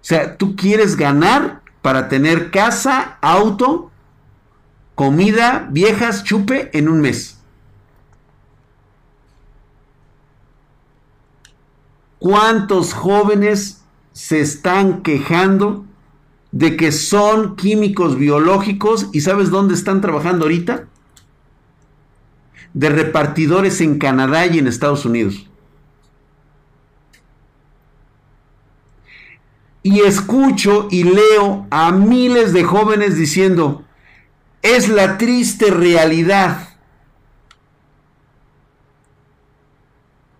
O 0.00 0.04
sea, 0.04 0.36
tú 0.36 0.56
quieres 0.56 0.96
ganar 0.96 1.60
para 1.82 2.08
tener 2.08 2.50
casa, 2.50 3.18
auto, 3.20 3.90
comida, 4.94 5.68
viejas, 5.70 6.24
chupe 6.24 6.70
en 6.76 6.88
un 6.88 7.00
mes. 7.00 7.38
¿Cuántos 12.18 12.92
jóvenes 12.92 13.82
se 14.12 14.40
están 14.40 15.02
quejando 15.02 15.86
de 16.52 16.76
que 16.76 16.92
son 16.92 17.56
químicos 17.56 18.16
biológicos 18.16 19.08
y 19.12 19.20
sabes 19.20 19.50
dónde 19.50 19.74
están 19.74 20.00
trabajando 20.00 20.44
ahorita? 20.44 20.86
De 22.74 22.88
repartidores 22.88 23.80
en 23.80 23.98
Canadá 23.98 24.46
y 24.46 24.58
en 24.58 24.66
Estados 24.66 25.04
Unidos. 25.04 25.49
Y 29.82 30.00
escucho 30.00 30.88
y 30.90 31.04
leo 31.04 31.66
a 31.70 31.92
miles 31.92 32.52
de 32.52 32.64
jóvenes 32.64 33.16
diciendo, 33.16 33.84
es 34.62 34.88
la 34.88 35.16
triste 35.18 35.70
realidad. 35.70 36.68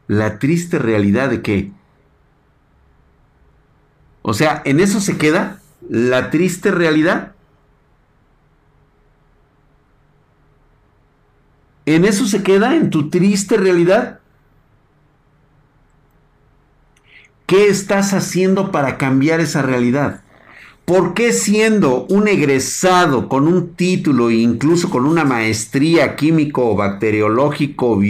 La 0.07 0.39
triste 0.39 0.79
realidad 0.79 1.31
de 1.31 1.41
qué? 1.43 1.73
O 4.23 4.35
sea, 4.35 4.61
¿en 4.65 4.81
eso 4.81 5.01
se 5.01 5.17
queda 5.17 5.61
la 5.89 6.31
triste 6.31 6.71
realidad? 6.71 7.35
¿En 11.87 12.05
eso 12.05 12.27
se 12.27 12.43
queda? 12.43 12.77
¿En 12.77 12.91
tu 12.91 13.09
triste 13.09 13.57
realidad? 13.57 14.20
¿Qué 17.51 17.67
estás 17.67 18.15
haciendo 18.15 18.71
para 18.71 18.97
cambiar 18.97 19.41
esa 19.41 19.61
realidad? 19.61 20.21
¿Por 20.85 21.15
qué 21.15 21.33
siendo 21.33 22.07
un 22.09 22.29
egresado 22.29 23.29
con 23.29 23.49
un 23.49 23.75
título 23.75 24.31
e 24.31 24.37
incluso 24.37 24.89
con 24.89 25.05
una 25.05 25.25
maestría 25.25 26.15
químico, 26.15 26.77
bacteriológico 26.77 28.01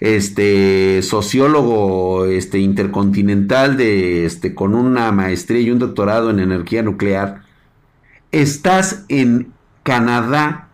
este 0.00 1.00
sociólogo 1.00 2.26
este 2.26 2.58
intercontinental 2.58 3.78
de 3.78 4.26
este 4.26 4.54
con 4.54 4.74
una 4.74 5.10
maestría 5.12 5.62
y 5.62 5.70
un 5.70 5.78
doctorado 5.78 6.28
en 6.28 6.40
energía 6.40 6.82
nuclear 6.82 7.40
estás 8.32 9.06
en 9.08 9.54
Canadá 9.82 10.68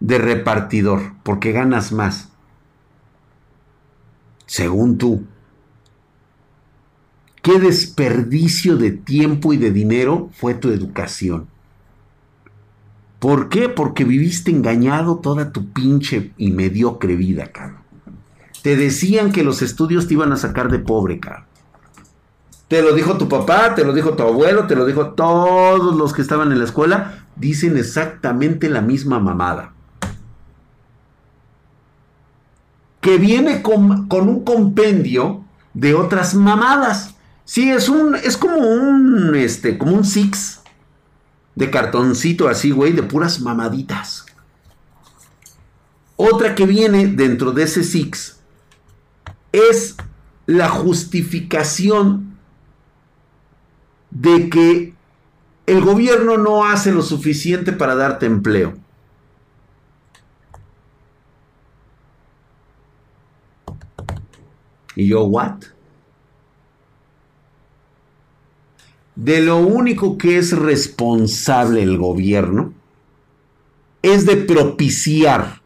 de 0.00 0.16
repartidor 0.16 1.12
porque 1.22 1.52
ganas 1.52 1.92
más? 1.92 2.30
Según 4.46 4.96
tú. 4.96 5.26
Qué 7.44 7.60
desperdicio 7.60 8.78
de 8.78 8.90
tiempo 8.90 9.52
y 9.52 9.58
de 9.58 9.70
dinero 9.70 10.30
fue 10.32 10.54
tu 10.54 10.70
educación. 10.70 11.46
¿Por 13.18 13.50
qué? 13.50 13.68
Porque 13.68 14.04
viviste 14.04 14.50
engañado 14.50 15.16
toda 15.16 15.52
tu 15.52 15.70
pinche 15.70 16.32
y 16.38 16.52
mediocre 16.52 17.16
vida, 17.16 17.48
cabrón. 17.48 17.82
Te 18.62 18.76
decían 18.76 19.30
que 19.30 19.44
los 19.44 19.60
estudios 19.60 20.08
te 20.08 20.14
iban 20.14 20.32
a 20.32 20.38
sacar 20.38 20.70
de 20.70 20.78
pobre, 20.78 21.20
cabrón. 21.20 21.44
Te 22.66 22.80
lo 22.80 22.94
dijo 22.94 23.18
tu 23.18 23.28
papá, 23.28 23.74
te 23.74 23.84
lo 23.84 23.92
dijo 23.92 24.14
tu 24.14 24.22
abuelo, 24.22 24.66
te 24.66 24.74
lo 24.74 24.86
dijo 24.86 25.10
todos 25.10 25.94
los 25.96 26.14
que 26.14 26.22
estaban 26.22 26.50
en 26.50 26.60
la 26.60 26.64
escuela. 26.64 27.26
Dicen 27.36 27.76
exactamente 27.76 28.70
la 28.70 28.80
misma 28.80 29.18
mamada. 29.18 29.74
Que 33.02 33.18
viene 33.18 33.60
con, 33.60 34.08
con 34.08 34.30
un 34.30 34.44
compendio 34.44 35.44
de 35.74 35.92
otras 35.92 36.34
mamadas. 36.34 37.13
Sí, 37.44 37.70
es 37.70 37.88
un, 37.88 38.14
es 38.14 38.36
como 38.36 38.56
un, 38.56 39.34
este, 39.34 39.76
como 39.76 39.92
un 39.92 40.04
six 40.04 40.62
de 41.54 41.70
cartoncito 41.70 42.48
así, 42.48 42.70
güey, 42.70 42.92
de 42.92 43.02
puras 43.02 43.40
mamaditas. 43.40 44.26
Otra 46.16 46.54
que 46.54 46.66
viene 46.66 47.06
dentro 47.06 47.52
de 47.52 47.64
ese 47.64 47.84
six 47.84 48.40
es 49.52 49.96
la 50.46 50.68
justificación 50.68 52.36
de 54.10 54.48
que 54.48 54.94
el 55.66 55.80
gobierno 55.82 56.38
no 56.38 56.64
hace 56.64 56.92
lo 56.92 57.02
suficiente 57.02 57.72
para 57.72 57.94
darte 57.94 58.26
empleo. 58.26 58.74
Y 64.96 65.08
yo, 65.08 65.24
¿what? 65.24 65.73
De 69.16 69.40
lo 69.40 69.58
único 69.58 70.18
que 70.18 70.38
es 70.38 70.52
responsable 70.52 71.82
el 71.82 71.98
gobierno 71.98 72.72
es 74.02 74.26
de 74.26 74.36
propiciar 74.36 75.62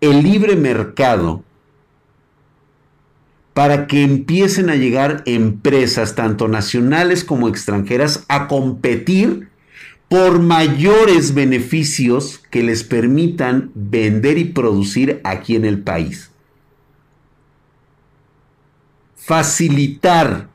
el 0.00 0.22
libre 0.22 0.56
mercado 0.56 1.42
para 3.54 3.86
que 3.86 4.02
empiecen 4.02 4.68
a 4.68 4.76
llegar 4.76 5.22
empresas, 5.26 6.14
tanto 6.14 6.48
nacionales 6.48 7.22
como 7.22 7.48
extranjeras, 7.48 8.24
a 8.28 8.48
competir 8.48 9.48
por 10.08 10.40
mayores 10.40 11.34
beneficios 11.34 12.40
que 12.50 12.62
les 12.62 12.82
permitan 12.82 13.70
vender 13.74 14.38
y 14.38 14.44
producir 14.44 15.20
aquí 15.24 15.54
en 15.54 15.64
el 15.64 15.82
país. 15.82 16.30
Facilitar 19.16 20.53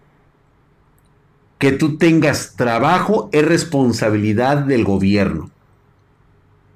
que 1.60 1.74
tú 1.74 1.98
tengas 1.98 2.56
trabajo 2.56 3.30
es 3.32 3.46
responsabilidad 3.46 4.58
del 4.60 4.86
gobierno. 4.86 5.52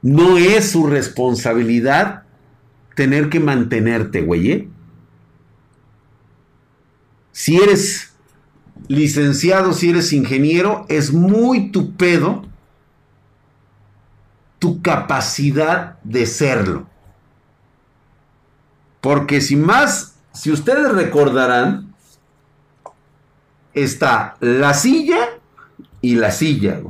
No 0.02 0.38
es 0.38 0.72
su 0.72 0.86
responsabilidad 0.86 2.24
tener 2.94 3.30
que 3.30 3.40
mantenerte, 3.40 4.22
güey. 4.22 4.52
¿eh? 4.52 4.70
Si 7.32 7.56
eres 7.56 8.14
licenciado, 8.90 9.72
si 9.72 9.90
eres 9.90 10.12
ingeniero, 10.12 10.86
es 10.90 11.14
muy 11.14 11.72
tu 11.72 11.96
pedo 11.96 12.46
tu 14.60 14.82
capacidad 14.82 15.98
de 16.04 16.26
serlo. 16.26 16.88
Porque 19.02 19.42
si 19.42 19.56
más, 19.56 20.16
si 20.34 20.52
ustedes 20.52 20.92
recordarán, 20.92 21.93
está 23.74 24.36
la 24.40 24.74
silla 24.74 25.30
y 26.02 26.16
la 26.16 26.32
silla. 26.32 26.82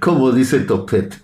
Como 0.00 0.32
dice 0.32 0.60
Topet. 0.60 1.20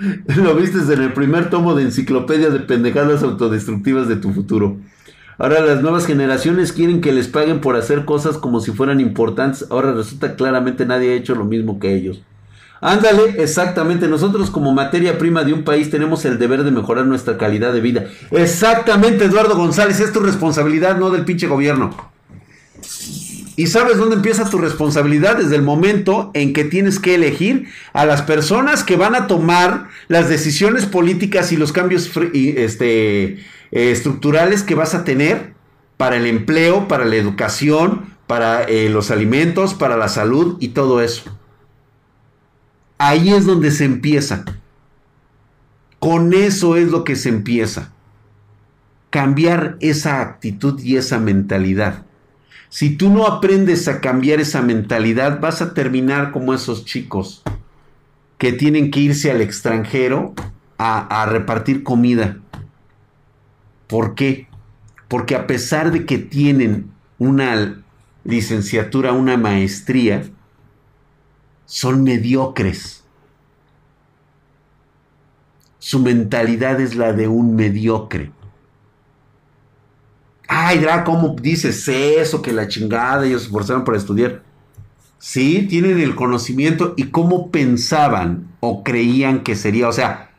Lo 0.36 0.54
viste 0.54 0.78
en 0.92 1.02
el 1.02 1.12
primer 1.12 1.50
tomo 1.50 1.74
de 1.74 1.82
enciclopedia 1.82 2.50
de 2.50 2.60
pendejadas 2.60 3.22
autodestructivas 3.22 4.08
de 4.08 4.16
tu 4.16 4.32
futuro. 4.32 4.78
Ahora 5.38 5.60
las 5.60 5.82
nuevas 5.82 6.06
generaciones 6.06 6.72
quieren 6.72 7.00
que 7.00 7.12
les 7.12 7.28
paguen 7.28 7.60
por 7.60 7.76
hacer 7.76 8.04
cosas 8.04 8.36
como 8.36 8.60
si 8.60 8.72
fueran 8.72 9.00
importantes. 9.00 9.66
Ahora 9.70 9.92
resulta 9.92 10.36
claramente 10.36 10.84
nadie 10.84 11.12
ha 11.12 11.16
hecho 11.16 11.34
lo 11.34 11.44
mismo 11.44 11.78
que 11.78 11.94
ellos. 11.94 12.22
Ándale, 12.80 13.36
exactamente. 13.38 14.08
Nosotros 14.08 14.50
como 14.50 14.72
materia 14.72 15.18
prima 15.18 15.44
de 15.44 15.52
un 15.52 15.64
país 15.64 15.90
tenemos 15.90 16.24
el 16.24 16.38
deber 16.38 16.64
de 16.64 16.70
mejorar 16.70 17.06
nuestra 17.06 17.36
calidad 17.36 17.72
de 17.72 17.80
vida. 17.80 18.06
Exactamente, 18.30 19.26
Eduardo 19.26 19.56
González, 19.56 20.00
es 20.00 20.12
tu 20.12 20.20
responsabilidad, 20.20 20.98
no 20.98 21.10
del 21.10 21.24
pinche 21.24 21.46
gobierno. 21.46 21.94
Y 23.56 23.66
sabes 23.66 23.98
dónde 23.98 24.16
empieza 24.16 24.48
tu 24.48 24.56
responsabilidad 24.56 25.36
desde 25.36 25.56
el 25.56 25.62
momento 25.62 26.30
en 26.32 26.54
que 26.54 26.64
tienes 26.64 26.98
que 26.98 27.14
elegir 27.14 27.68
a 27.92 28.06
las 28.06 28.22
personas 28.22 28.84
que 28.84 28.96
van 28.96 29.14
a 29.14 29.26
tomar 29.26 29.88
las 30.08 30.30
decisiones 30.30 30.86
políticas 30.86 31.52
y 31.52 31.58
los 31.58 31.70
cambios 31.72 32.10
este, 32.32 33.24
eh, 33.24 33.38
estructurales 33.70 34.62
que 34.62 34.74
vas 34.74 34.94
a 34.94 35.04
tener 35.04 35.52
para 35.98 36.16
el 36.16 36.24
empleo, 36.24 36.88
para 36.88 37.04
la 37.04 37.16
educación, 37.16 38.14
para 38.26 38.62
eh, 38.62 38.88
los 38.88 39.10
alimentos, 39.10 39.74
para 39.74 39.98
la 39.98 40.08
salud 40.08 40.56
y 40.60 40.68
todo 40.68 41.02
eso. 41.02 41.24
Ahí 43.02 43.30
es 43.30 43.46
donde 43.46 43.70
se 43.70 43.86
empieza. 43.86 44.44
Con 45.98 46.34
eso 46.34 46.76
es 46.76 46.90
lo 46.90 47.02
que 47.02 47.16
se 47.16 47.30
empieza. 47.30 47.94
Cambiar 49.08 49.78
esa 49.80 50.20
actitud 50.20 50.78
y 50.82 50.98
esa 50.98 51.18
mentalidad. 51.18 52.04
Si 52.68 52.96
tú 52.98 53.08
no 53.08 53.26
aprendes 53.26 53.88
a 53.88 54.02
cambiar 54.02 54.38
esa 54.38 54.60
mentalidad, 54.60 55.40
vas 55.40 55.62
a 55.62 55.72
terminar 55.72 56.30
como 56.30 56.52
esos 56.52 56.84
chicos 56.84 57.42
que 58.36 58.52
tienen 58.52 58.90
que 58.90 59.00
irse 59.00 59.30
al 59.30 59.40
extranjero 59.40 60.34
a, 60.76 61.24
repartir 61.24 61.82
comida. 61.82 62.36
¿Por 63.86 64.14
qué? 64.14 64.46
Porque 65.08 65.36
a 65.36 65.46
pesar 65.46 65.90
de 65.90 66.04
que 66.04 66.18
tienen 66.18 66.90
una 67.18 67.82
licenciatura, 68.24 69.12
una 69.12 69.38
maestría, 69.38 70.22
son 71.70 72.02
mediocres. 72.02 73.04
Su 75.78 76.00
mentalidad 76.00 76.80
es 76.80 76.96
la 76.96 77.12
de 77.12 77.28
un 77.28 77.54
mediocre. 77.54 78.32
Ay, 80.48 80.80
Dra, 80.80 81.04
¿cómo 81.04 81.36
dices 81.40 81.86
eso? 81.86 82.42
Que 82.42 82.52
la 82.52 82.66
chingada, 82.66 83.24
ellos 83.24 83.42
se 83.42 83.46
esforzaron 83.46 83.84
para 83.84 83.98
estudiar. 83.98 84.42
Sí, 85.20 85.68
tienen 85.68 86.00
el 86.00 86.16
conocimiento 86.16 86.94
y 86.96 87.04
cómo 87.04 87.52
pensaban 87.52 88.48
o 88.58 88.82
creían 88.82 89.44
que 89.44 89.54
sería. 89.54 89.88
O 89.88 89.92
sea, 89.92 90.32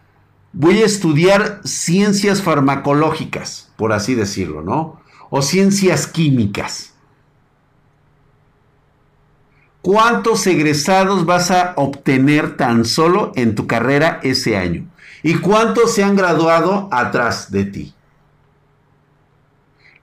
voy 0.52 0.80
a 0.80 0.86
estudiar 0.86 1.62
ciencias 1.64 2.42
farmacológicas, 2.42 3.72
por 3.78 3.94
así 3.94 4.16
decirlo, 4.16 4.64
¿no? 4.64 5.00
O 5.30 5.42
ciencias 5.42 6.08
químicas. 6.08 6.91
¿Cuántos 9.82 10.46
egresados 10.46 11.26
vas 11.26 11.50
a 11.50 11.74
obtener 11.76 12.56
tan 12.56 12.86
solo 12.86 13.32
en 13.36 13.56
tu 13.56 13.66
carrera 13.66 14.20
ese 14.22 14.56
año? 14.56 14.88
¿Y 15.24 15.36
cuántos 15.36 15.94
se 15.96 16.04
han 16.04 16.16
graduado 16.16 16.88
atrás 16.92 17.52
de 17.52 17.66
ti? 17.66 17.96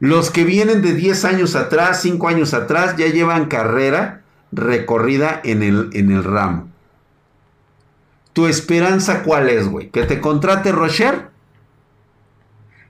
Los 0.01 0.31
que 0.31 0.45
vienen 0.45 0.83
de 0.83 0.95
10 0.95 1.25
años 1.25 1.57
atrás, 1.57 2.03
5 2.03 2.29
años 2.29 2.55
atrás, 2.55 2.97
ya 2.97 3.07
llevan 3.07 3.47
carrera 3.47 4.23
recorrida 4.53 5.41
en 5.45 5.63
el, 5.63 5.91
en 5.93 6.11
el 6.11 6.25
ramo. 6.25 6.69
¿Tu 8.33 8.47
esperanza 8.47 9.23
cuál 9.23 9.49
es, 9.49 9.69
güey? 9.69 9.91
¿Que 9.91 10.05
te 10.05 10.21
contrate 10.21 10.71
Rocher? 10.73 11.31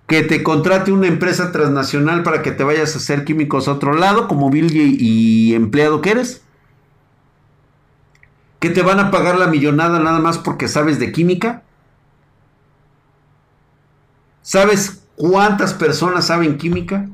¿Que 0.07 0.23
te 0.23 0.43
contrate 0.43 0.93
una 0.93 1.07
empresa 1.07 1.53
transnacional 1.53 2.23
para 2.23 2.43
que 2.43 2.53
te 2.53 2.65
vayas 2.65 2.95
a 2.95 2.99
hacer 2.99 3.25
químicos 3.25 3.69
a 3.69 3.73
otro 3.73 3.95
lado, 3.95 4.29
como 4.29 4.51
Bill 4.51 4.75
y, 4.75 4.97
y 4.99 5.55
empleado 5.55 6.01
que 6.01 6.11
eres? 6.11 6.43
¿Que 8.59 8.71
te 8.71 8.83
van 8.83 9.01
a 9.01 9.11
pagar 9.11 9.39
la 9.39 9.47
millonada 9.47 9.99
nada 9.99 10.19
más 10.19 10.39
porque 10.39 10.69
sabes 10.69 10.99
de 10.99 11.13
química? 11.13 11.63
¿Sabes 14.43 15.03
¿Cuántas 15.19 15.75
personas 15.75 16.29
saben 16.29 16.59
química 16.59 17.09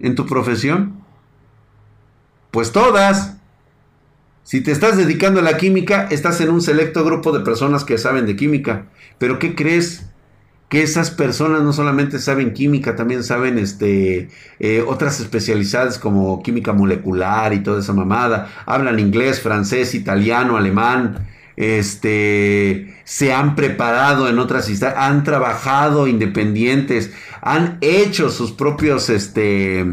en 0.00 0.16
tu 0.16 0.26
profesión? 0.26 1.00
Pues 2.50 2.72
todas. 2.72 3.36
Si 4.42 4.62
te 4.62 4.72
estás 4.72 4.96
dedicando 4.96 5.38
a 5.38 5.44
la 5.44 5.58
química, 5.58 6.08
estás 6.10 6.40
en 6.40 6.50
un 6.50 6.60
selecto 6.60 7.04
grupo 7.04 7.30
de 7.30 7.44
personas 7.44 7.84
que 7.84 7.98
saben 7.98 8.26
de 8.26 8.34
química. 8.34 8.86
Pero 9.18 9.38
¿qué 9.38 9.54
crees? 9.54 10.10
Que 10.72 10.82
esas 10.82 11.10
personas 11.10 11.60
no 11.60 11.74
solamente 11.74 12.18
saben 12.18 12.54
química, 12.54 12.96
también 12.96 13.22
saben 13.24 13.58
este, 13.58 14.30
eh, 14.58 14.82
otras 14.86 15.20
especialidades 15.20 15.98
como 15.98 16.42
química 16.42 16.72
molecular 16.72 17.52
y 17.52 17.62
toda 17.62 17.80
esa 17.80 17.92
mamada. 17.92 18.50
Hablan 18.64 18.98
inglés, 18.98 19.42
francés, 19.42 19.94
italiano, 19.94 20.56
alemán, 20.56 21.28
este, 21.56 22.96
se 23.04 23.34
han 23.34 23.54
preparado 23.54 24.30
en 24.30 24.38
otras 24.38 24.70
instancias, 24.70 24.98
han 24.98 25.24
trabajado 25.24 26.06
independientes, 26.06 27.12
han 27.42 27.76
hecho 27.82 28.30
sus 28.30 28.52
propios 28.52 29.10
este, 29.10 29.84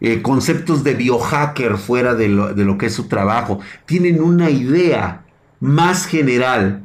eh, 0.00 0.20
conceptos 0.20 0.82
de 0.82 0.94
biohacker 0.94 1.76
fuera 1.78 2.16
de 2.16 2.28
lo, 2.28 2.54
de 2.54 2.64
lo 2.64 2.76
que 2.76 2.86
es 2.86 2.92
su 2.92 3.06
trabajo. 3.06 3.60
Tienen 3.86 4.20
una 4.20 4.50
idea 4.50 5.22
más 5.60 6.06
general 6.06 6.82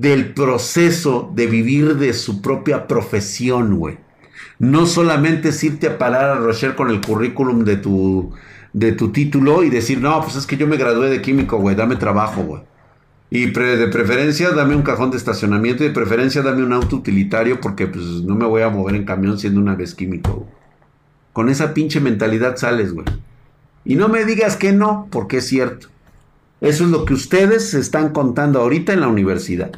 del 0.00 0.34
proceso 0.34 1.32
de 1.34 1.46
vivir 1.46 1.96
de 1.96 2.12
su 2.12 2.42
propia 2.42 2.86
profesión, 2.86 3.76
güey. 3.76 3.98
No 4.58 4.84
solamente 4.84 5.48
es 5.48 5.64
irte 5.64 5.86
a 5.86 5.98
parar 5.98 6.24
a 6.30 6.34
Rocher 6.34 6.74
con 6.74 6.90
el 6.90 7.00
currículum 7.00 7.64
de 7.64 7.78
tu, 7.78 8.32
de 8.74 8.92
tu 8.92 9.10
título 9.10 9.62
y 9.62 9.70
decir, 9.70 10.00
no, 10.00 10.20
pues 10.22 10.36
es 10.36 10.46
que 10.46 10.58
yo 10.58 10.66
me 10.66 10.76
gradué 10.76 11.08
de 11.08 11.22
químico, 11.22 11.56
güey, 11.58 11.74
dame 11.76 11.96
trabajo, 11.96 12.42
güey. 12.42 12.62
Y 13.30 13.46
de 13.46 13.88
preferencia 13.88 14.50
dame 14.50 14.76
un 14.76 14.82
cajón 14.82 15.10
de 15.10 15.16
estacionamiento 15.16 15.82
y 15.82 15.88
de 15.88 15.94
preferencia 15.94 16.42
dame 16.42 16.62
un 16.62 16.72
auto 16.72 16.96
utilitario 16.96 17.60
porque 17.60 17.86
pues 17.86 18.04
no 18.04 18.36
me 18.36 18.46
voy 18.46 18.62
a 18.62 18.70
mover 18.70 18.94
en 18.94 19.04
camión 19.04 19.38
siendo 19.38 19.60
una 19.60 19.74
vez 19.74 19.94
químico. 19.94 20.46
Con 21.32 21.48
esa 21.48 21.74
pinche 21.74 22.00
mentalidad 22.00 22.56
sales, 22.56 22.92
güey. 22.92 23.06
Y 23.84 23.96
no 23.96 24.08
me 24.08 24.24
digas 24.24 24.56
que 24.56 24.72
no, 24.72 25.08
porque 25.10 25.38
es 25.38 25.46
cierto. 25.46 25.88
Eso 26.60 26.84
es 26.84 26.90
lo 26.90 27.04
que 27.04 27.14
ustedes 27.14 27.74
están 27.74 28.10
contando 28.10 28.60
ahorita 28.60 28.92
en 28.92 29.00
la 29.00 29.08
universidad. 29.08 29.72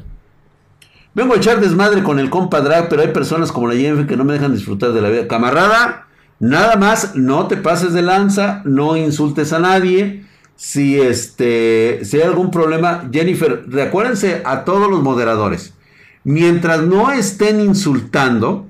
Vengo 1.19 1.35
a 1.35 1.39
echar 1.39 1.59
desmadre 1.61 2.05
con 2.05 2.21
el 2.21 2.31
compa 2.31 2.61
drag, 2.61 2.89
pero 2.89 3.03
hay 3.03 3.09
personas 3.09 3.51
como 3.51 3.67
la 3.67 3.75
Jennifer 3.75 4.07
que 4.07 4.17
no 4.17 4.23
me 4.23 4.35
dejan 4.35 4.55
disfrutar 4.55 4.93
de 4.93 5.01
la 5.01 5.09
vida. 5.09 5.27
Camarada, 5.27 6.07
nada 6.39 6.77
más 6.77 7.17
no 7.17 7.49
te 7.49 7.57
pases 7.57 7.93
de 7.93 8.03
lanza, 8.03 8.63
no 8.65 8.97
insultes 8.97 9.53
a 9.53 9.59
nadie 9.59 10.25
si 10.55 11.01
este 11.01 12.05
si 12.05 12.19
hay 12.19 12.23
algún 12.23 12.53
problema, 12.53 13.09
Jennifer, 13.13 13.65
recuérdense 13.67 14.43
a 14.45 14.63
todos 14.63 14.89
los 14.89 15.03
moderadores. 15.03 15.75
Mientras 16.23 16.83
no 16.83 17.11
estén 17.11 17.59
insultando, 17.63 18.69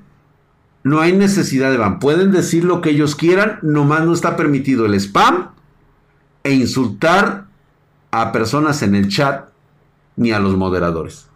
no 0.84 1.02
hay 1.02 1.12
necesidad 1.12 1.70
de 1.70 1.76
van. 1.76 1.98
Pueden 1.98 2.32
decir 2.32 2.64
lo 2.64 2.80
que 2.80 2.88
ellos 2.88 3.14
quieran, 3.14 3.58
nomás 3.60 4.06
no 4.06 4.14
está 4.14 4.36
permitido 4.36 4.86
el 4.86 4.94
spam 4.94 5.50
e 6.44 6.54
insultar 6.54 7.44
a 8.10 8.32
personas 8.32 8.80
en 8.80 8.94
el 8.94 9.08
chat 9.08 9.50
ni 10.16 10.32
a 10.32 10.38
los 10.38 10.56
moderadores. 10.56 11.28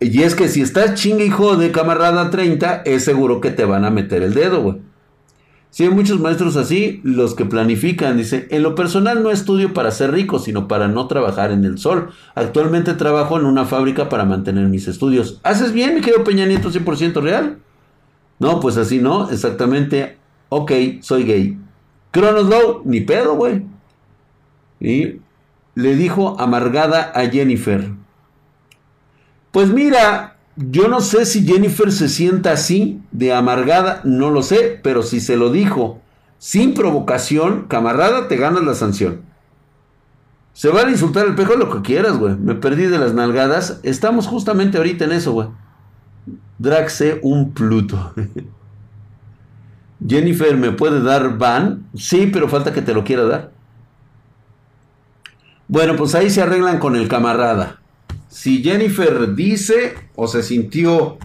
Y 0.00 0.22
es 0.22 0.34
que 0.34 0.48
si 0.48 0.62
estás 0.62 0.94
chingue 0.94 1.26
hijo 1.26 1.56
de 1.56 1.72
camarada 1.72 2.30
30, 2.30 2.82
es 2.84 3.04
seguro 3.04 3.40
que 3.40 3.50
te 3.50 3.64
van 3.64 3.84
a 3.84 3.90
meter 3.90 4.22
el 4.22 4.34
dedo, 4.34 4.62
güey. 4.62 4.78
Si 5.70 5.82
hay 5.82 5.90
muchos 5.90 6.20
maestros 6.20 6.56
así, 6.56 7.00
los 7.02 7.34
que 7.34 7.46
planifican, 7.46 8.16
dice, 8.16 8.46
en 8.50 8.62
lo 8.62 8.76
personal 8.76 9.24
no 9.24 9.32
estudio 9.32 9.74
para 9.74 9.90
ser 9.90 10.12
rico, 10.12 10.38
sino 10.38 10.68
para 10.68 10.86
no 10.86 11.08
trabajar 11.08 11.50
en 11.50 11.64
el 11.64 11.78
sol. 11.78 12.10
Actualmente 12.36 12.94
trabajo 12.94 13.40
en 13.40 13.44
una 13.44 13.64
fábrica 13.64 14.08
para 14.08 14.24
mantener 14.24 14.68
mis 14.68 14.86
estudios. 14.86 15.40
¿Haces 15.42 15.72
bien, 15.72 15.96
mi 15.96 16.00
querido 16.00 16.22
Peña 16.22 16.46
Nieto, 16.46 16.70
100% 16.70 17.20
real? 17.20 17.58
No, 18.38 18.60
pues 18.60 18.76
así 18.76 19.00
no, 19.00 19.28
exactamente. 19.30 20.16
Ok, 20.48 20.70
soy 21.00 21.24
gay. 21.24 21.58
Cronos 22.12 22.46
ni 22.84 23.00
pedo, 23.00 23.34
güey. 23.34 23.64
Y 24.78 25.16
le 25.74 25.96
dijo 25.96 26.40
amargada 26.40 27.12
a 27.14 27.28
Jennifer. 27.28 27.90
Pues 29.50 29.70
mira, 29.70 30.36
yo 30.56 30.88
no 30.88 31.00
sé 31.00 31.26
si 31.26 31.46
Jennifer 31.46 31.90
se 31.92 32.08
sienta 32.08 32.52
así, 32.52 33.00
de 33.12 33.32
amargada, 33.32 34.00
no 34.04 34.30
lo 34.30 34.42
sé, 34.42 34.80
pero 34.82 35.02
si 35.02 35.20
se 35.20 35.36
lo 35.36 35.50
dijo 35.50 36.00
sin 36.44 36.74
provocación, 36.74 37.62
camarada, 37.68 38.28
te 38.28 38.36
ganas 38.36 38.62
la 38.64 38.74
sanción. 38.74 39.22
Se 40.52 40.68
va 40.68 40.82
a 40.82 40.90
insultar 40.90 41.26
el 41.26 41.34
pejo 41.34 41.56
lo 41.56 41.70
que 41.70 41.80
quieras, 41.80 42.18
güey. 42.18 42.36
Me 42.36 42.54
perdí 42.54 42.84
de 42.84 42.98
las 42.98 43.14
nalgadas. 43.14 43.80
Estamos 43.82 44.26
justamente 44.26 44.76
ahorita 44.76 45.06
en 45.06 45.12
eso, 45.12 45.32
güey. 45.32 45.48
Draxe 46.58 47.18
un 47.22 47.52
Pluto. 47.54 48.12
Jennifer, 50.06 50.54
¿me 50.58 50.72
puede 50.72 51.02
dar 51.02 51.38
van? 51.38 51.86
Sí, 51.94 52.28
pero 52.30 52.46
falta 52.46 52.74
que 52.74 52.82
te 52.82 52.92
lo 52.92 53.04
quiera 53.04 53.24
dar. 53.24 53.53
Bueno, 55.68 55.96
pues 55.96 56.14
ahí 56.14 56.30
se 56.30 56.42
arreglan 56.42 56.78
con 56.78 56.96
el 56.96 57.08
camarada. 57.08 57.80
Si 58.28 58.62
Jennifer 58.62 59.34
dice 59.34 59.94
o 60.14 60.26
se 60.26 60.42
sintió 60.42 61.18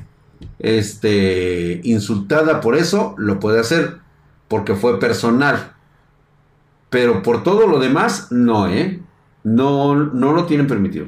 este, 0.60 1.82
insultada 1.84 2.62
por 2.62 2.76
eso, 2.76 3.16
lo 3.18 3.40
puede 3.40 3.60
hacer 3.60 3.98
porque 4.48 4.76
fue 4.76 5.00
personal. 5.00 5.74
Pero 6.90 7.22
por 7.22 7.44
todo 7.44 7.68
lo 7.68 7.80
demás, 7.80 8.32
no, 8.32 8.68
¿eh? 8.68 9.00
No, 9.44 9.96
no 9.96 10.34
lo 10.34 10.46
tienen 10.46 10.68
permitido. 10.68 11.08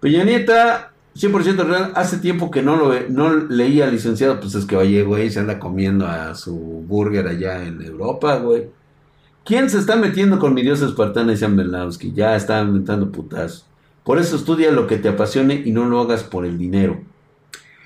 Peña 0.00 0.24
Nieta, 0.24 0.92
100% 1.16 1.64
real, 1.64 1.92
hace 1.94 2.18
tiempo 2.18 2.50
que 2.50 2.62
no 2.62 2.76
lo 2.76 2.92
no 3.08 3.34
leía 3.34 3.86
licenciado, 3.88 4.40
pues 4.40 4.54
es 4.54 4.64
que 4.64 4.76
oye, 4.76 5.02
güey, 5.02 5.30
se 5.30 5.40
anda 5.40 5.58
comiendo 5.58 6.06
a 6.06 6.34
su 6.34 6.54
burger 6.54 7.26
allá 7.26 7.64
en 7.64 7.82
Europa, 7.82 8.36
güey. 8.36 8.68
¿Quién 9.48 9.70
se 9.70 9.78
está 9.78 9.96
metiendo 9.96 10.38
con 10.38 10.52
mi 10.52 10.60
dios 10.60 10.82
espartana 10.82 11.32
y 11.32 11.36
Belowski? 11.38 12.12
Ya 12.12 12.36
está 12.36 12.60
inventando 12.60 13.10
putas. 13.10 13.64
Por 14.04 14.18
eso 14.18 14.36
estudia 14.36 14.70
lo 14.72 14.86
que 14.86 14.98
te 14.98 15.08
apasione 15.08 15.62
y 15.64 15.72
no 15.72 15.86
lo 15.86 16.00
hagas 16.00 16.22
por 16.22 16.44
el 16.44 16.58
dinero. 16.58 17.00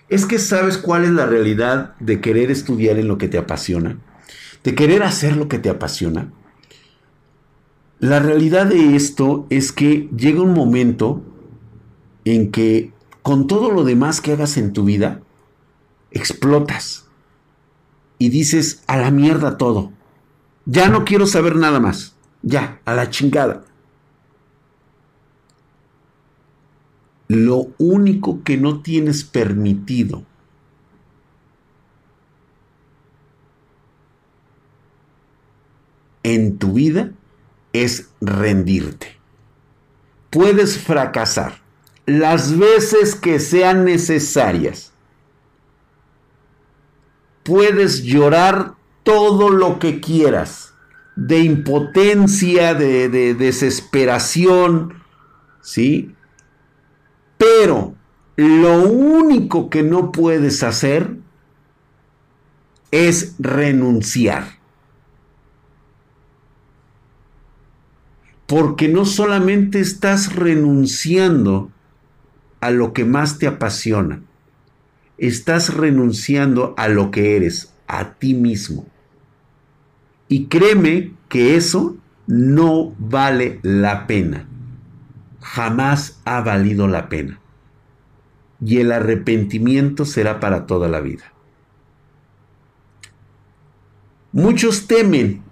Es 0.09 0.27
que 0.27 0.41
sabes 0.41 0.77
cuál 0.77 1.05
es 1.05 1.11
la 1.11 1.25
realidad 1.25 1.95
de 2.01 2.21
querer 2.21 2.51
estudiar 2.51 2.99
en 2.99 3.07
lo 3.07 3.17
que 3.17 3.29
te 3.29 3.39
apasiona, 3.39 3.97
de 4.65 4.75
querer 4.75 5.05
hacer 5.05 5.37
lo 5.37 5.47
que 5.47 5.61
te 5.61 5.71
apasiona. 5.71 6.33
La 8.01 8.19
realidad 8.19 8.67
de 8.67 8.97
esto 8.97 9.47
es 9.49 9.71
que 9.71 10.09
llega 10.17 10.43
un 10.43 10.55
momento 10.55 11.23
en 12.25 12.51
que 12.51 12.91
con 13.23 13.47
todo 13.47 13.71
lo 13.71 13.85
demás 13.85 14.21
que 14.21 14.33
hagas 14.33 14.57
en 14.57 14.73
tu 14.73 14.83
vida, 14.83 15.21
explotas 16.11 17.07
y 18.19 18.31
dices 18.31 18.83
a 18.89 18.97
la 18.97 19.13
mierda 19.13 19.59
todo. 19.59 19.93
Ya 20.65 20.89
no 20.89 21.05
quiero 21.05 21.27
saber 21.27 21.57
nada 21.57 21.81
más. 21.81 22.15
Ya, 22.43 22.81
a 22.85 22.95
la 22.95 23.11
chingada. 23.11 23.65
Lo 27.29 27.69
único 27.79 28.43
que 28.43 28.57
no 28.57 28.83
tienes 28.83 29.25
permitido 29.25 30.25
en 36.23 36.59
tu 36.59 36.75
vida 36.75 37.13
es 37.73 38.11
rendirte. 38.21 39.17
Puedes 40.31 40.79
fracasar 40.79 41.61
las 42.07 42.59
veces 42.59 43.15
que 43.15 43.39
sean 43.39 43.85
necesarias. 43.85 44.93
Puedes 47.43 48.03
llorar 48.03 48.75
todo 49.03 49.51
lo 49.51 49.79
que 49.79 50.01
quieras, 50.01 50.75
de 51.17 51.41
impotencia, 51.41 52.75
de, 52.75 53.09
de 53.09 53.35
desesperación, 53.35 54.95
¿sí? 55.61 56.15
Pero 57.37 57.95
lo 58.37 58.83
único 58.83 59.69
que 59.69 59.83
no 59.83 60.13
puedes 60.13 60.63
hacer 60.63 61.17
es 62.91 63.35
renunciar. 63.39 64.61
Porque 68.47 68.89
no 68.89 69.05
solamente 69.05 69.81
estás 69.81 70.35
renunciando 70.37 71.71
a 72.61 72.71
lo 72.71 72.93
que 72.93 73.05
más 73.05 73.39
te 73.39 73.47
apasiona, 73.47 74.23
estás 75.19 75.75
renunciando 75.75 76.75
a 76.77 76.89
lo 76.89 77.11
que 77.11 77.37
eres, 77.37 77.72
a 77.93 78.15
ti 78.15 78.35
mismo. 78.35 78.87
Y 80.29 80.47
créeme 80.47 81.13
que 81.29 81.57
eso 81.57 81.97
no 82.27 82.95
vale 82.99 83.61
la 83.63 84.07
pena 84.07 84.49
jamás 85.43 86.21
ha 86.25 86.41
valido 86.41 86.89
la 86.89 87.09
pena. 87.09 87.41
Y 88.65 88.79
el 88.79 88.93
arrepentimiento 88.93 90.05
será 90.05 90.41
para 90.41 90.67
toda 90.67 90.89
la 90.89 91.01
vida. 91.01 91.25
Muchos 94.31 94.87
temen 94.87 95.43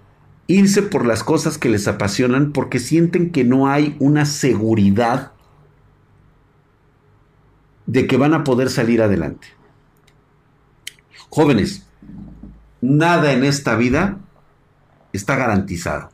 irse 0.47 0.81
por 0.81 1.05
las 1.05 1.23
cosas 1.23 1.57
que 1.57 1.69
les 1.69 1.87
apasionan 1.87 2.51
porque 2.51 2.79
sienten 2.79 3.31
que 3.31 3.43
no 3.43 3.67
hay 3.67 3.95
una 3.99 4.25
seguridad 4.25 5.33
de 7.85 8.07
que 8.07 8.17
van 8.17 8.33
a 8.33 8.43
poder 8.43 8.69
salir 8.69 9.01
adelante. 9.01 9.49
Jóvenes, 11.29 11.85
nada 12.81 13.31
en 13.31 13.43
esta 13.43 13.75
vida 13.75 14.17
está 15.13 15.35
garantizado. 15.35 16.09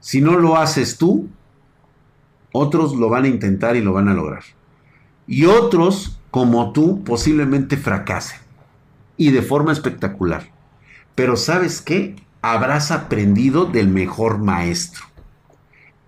Si 0.00 0.20
no 0.20 0.36
lo 0.36 0.56
haces 0.56 0.98
tú, 0.98 1.28
otros 2.52 2.94
lo 2.94 3.08
van 3.08 3.24
a 3.24 3.28
intentar 3.28 3.76
y 3.76 3.80
lo 3.80 3.92
van 3.92 4.08
a 4.08 4.14
lograr. 4.14 4.42
Y 5.26 5.46
otros, 5.46 6.20
como 6.30 6.72
tú, 6.72 7.04
posiblemente 7.04 7.76
fracasen. 7.76 8.40
Y 9.16 9.30
de 9.30 9.42
forma 9.42 9.72
espectacular. 9.72 10.50
Pero 11.14 11.36
sabes 11.36 11.80
qué? 11.80 12.16
Habrás 12.42 12.90
aprendido 12.90 13.64
del 13.66 13.88
mejor 13.88 14.38
maestro. 14.38 15.04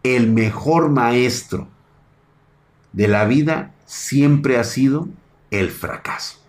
El 0.03 0.33
mejor 0.33 0.91
maestro 0.91 1.69
de 2.93 3.09
la 3.09 3.25
vida 3.25 3.73
siempre 3.87 4.59
ha 4.59 4.65
sido 4.65 5.09
el 5.51 5.71
fracaso. 5.71 6.44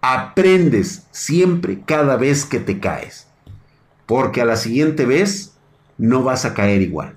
Aprendes 0.00 1.06
siempre 1.10 1.82
cada 1.84 2.16
vez 2.16 2.44
que 2.44 2.60
te 2.60 2.78
caes. 2.78 3.26
Porque 4.06 4.40
a 4.40 4.44
la 4.44 4.56
siguiente 4.56 5.04
vez 5.06 5.56
no 5.98 6.22
vas 6.22 6.44
a 6.44 6.54
caer 6.54 6.82
igual. 6.82 7.16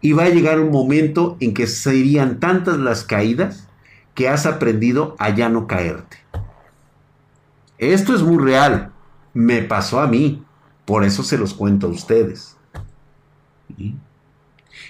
Y 0.00 0.12
va 0.12 0.24
a 0.24 0.30
llegar 0.30 0.60
un 0.60 0.70
momento 0.70 1.36
en 1.40 1.54
que 1.54 1.66
serían 1.66 2.40
tantas 2.40 2.78
las 2.78 3.04
caídas 3.04 3.68
que 4.14 4.28
has 4.28 4.46
aprendido 4.46 5.14
a 5.18 5.30
ya 5.30 5.48
no 5.48 5.66
caerte. 5.66 6.18
Esto 7.78 8.14
es 8.14 8.22
muy 8.22 8.42
real. 8.42 8.92
Me 9.34 9.62
pasó 9.62 10.00
a 10.00 10.06
mí. 10.06 10.44
Por 10.84 11.04
eso 11.04 11.22
se 11.22 11.38
los 11.38 11.54
cuento 11.54 11.86
a 11.86 11.90
ustedes. 11.90 12.56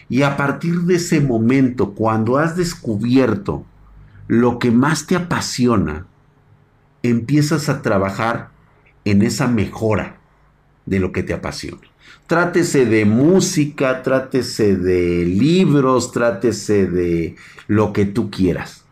Y 0.09 0.23
a 0.23 0.37
partir 0.37 0.83
de 0.83 0.95
ese 0.95 1.21
momento, 1.21 1.95
cuando 1.95 2.39
has 2.39 2.57
descubierto 2.57 3.65
lo 4.27 4.59
que 4.59 4.71
más 4.71 5.07
te 5.07 5.17
apasiona, 5.17 6.07
empiezas 7.03 7.69
a 7.69 7.83
trabajar 7.83 8.51
en 9.05 9.23
esa 9.23 9.47
mejora 9.47 10.19
de 10.87 11.01
lo 11.01 11.13
que 11.13 11.23
te 11.23 11.35
apasiona. 11.35 11.83
Trátese 12.27 12.85
de 12.85 13.05
música, 13.05 14.03
trátese 14.03 14.77
de 14.77 15.25
libros, 15.25 16.13
trátese 16.13 16.87
de 16.87 17.37
lo 17.67 17.93
que 17.93 18.05
tú 18.05 18.31
quieras. 18.31 18.85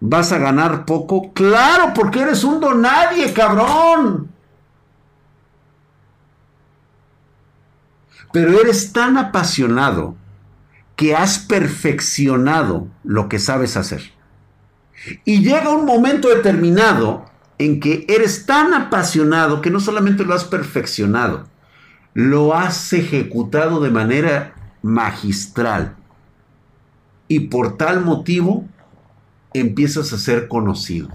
¿Vas 0.00 0.32
a 0.32 0.38
ganar 0.38 0.86
poco? 0.86 1.32
Claro, 1.32 1.92
porque 1.94 2.20
eres 2.20 2.42
un 2.44 2.60
donadie, 2.60 3.32
cabrón. 3.32 4.30
Pero 8.32 8.60
eres 8.60 8.92
tan 8.92 9.18
apasionado 9.18 10.14
que 10.96 11.14
has 11.16 11.38
perfeccionado 11.38 12.86
lo 13.02 13.28
que 13.28 13.38
sabes 13.38 13.76
hacer. 13.76 14.12
Y 15.24 15.42
llega 15.42 15.70
un 15.70 15.86
momento 15.86 16.28
determinado 16.28 17.26
en 17.58 17.80
que 17.80 18.06
eres 18.08 18.46
tan 18.46 18.74
apasionado 18.74 19.60
que 19.60 19.70
no 19.70 19.80
solamente 19.80 20.24
lo 20.24 20.34
has 20.34 20.44
perfeccionado, 20.44 21.46
lo 22.14 22.54
has 22.54 22.92
ejecutado 22.92 23.80
de 23.80 23.90
manera 23.90 24.54
magistral. 24.82 25.96
Y 27.28 27.40
por 27.40 27.76
tal 27.76 28.04
motivo 28.04 28.66
empiezas 29.52 30.12
a 30.12 30.18
ser 30.18 30.48
conocido. 30.48 31.08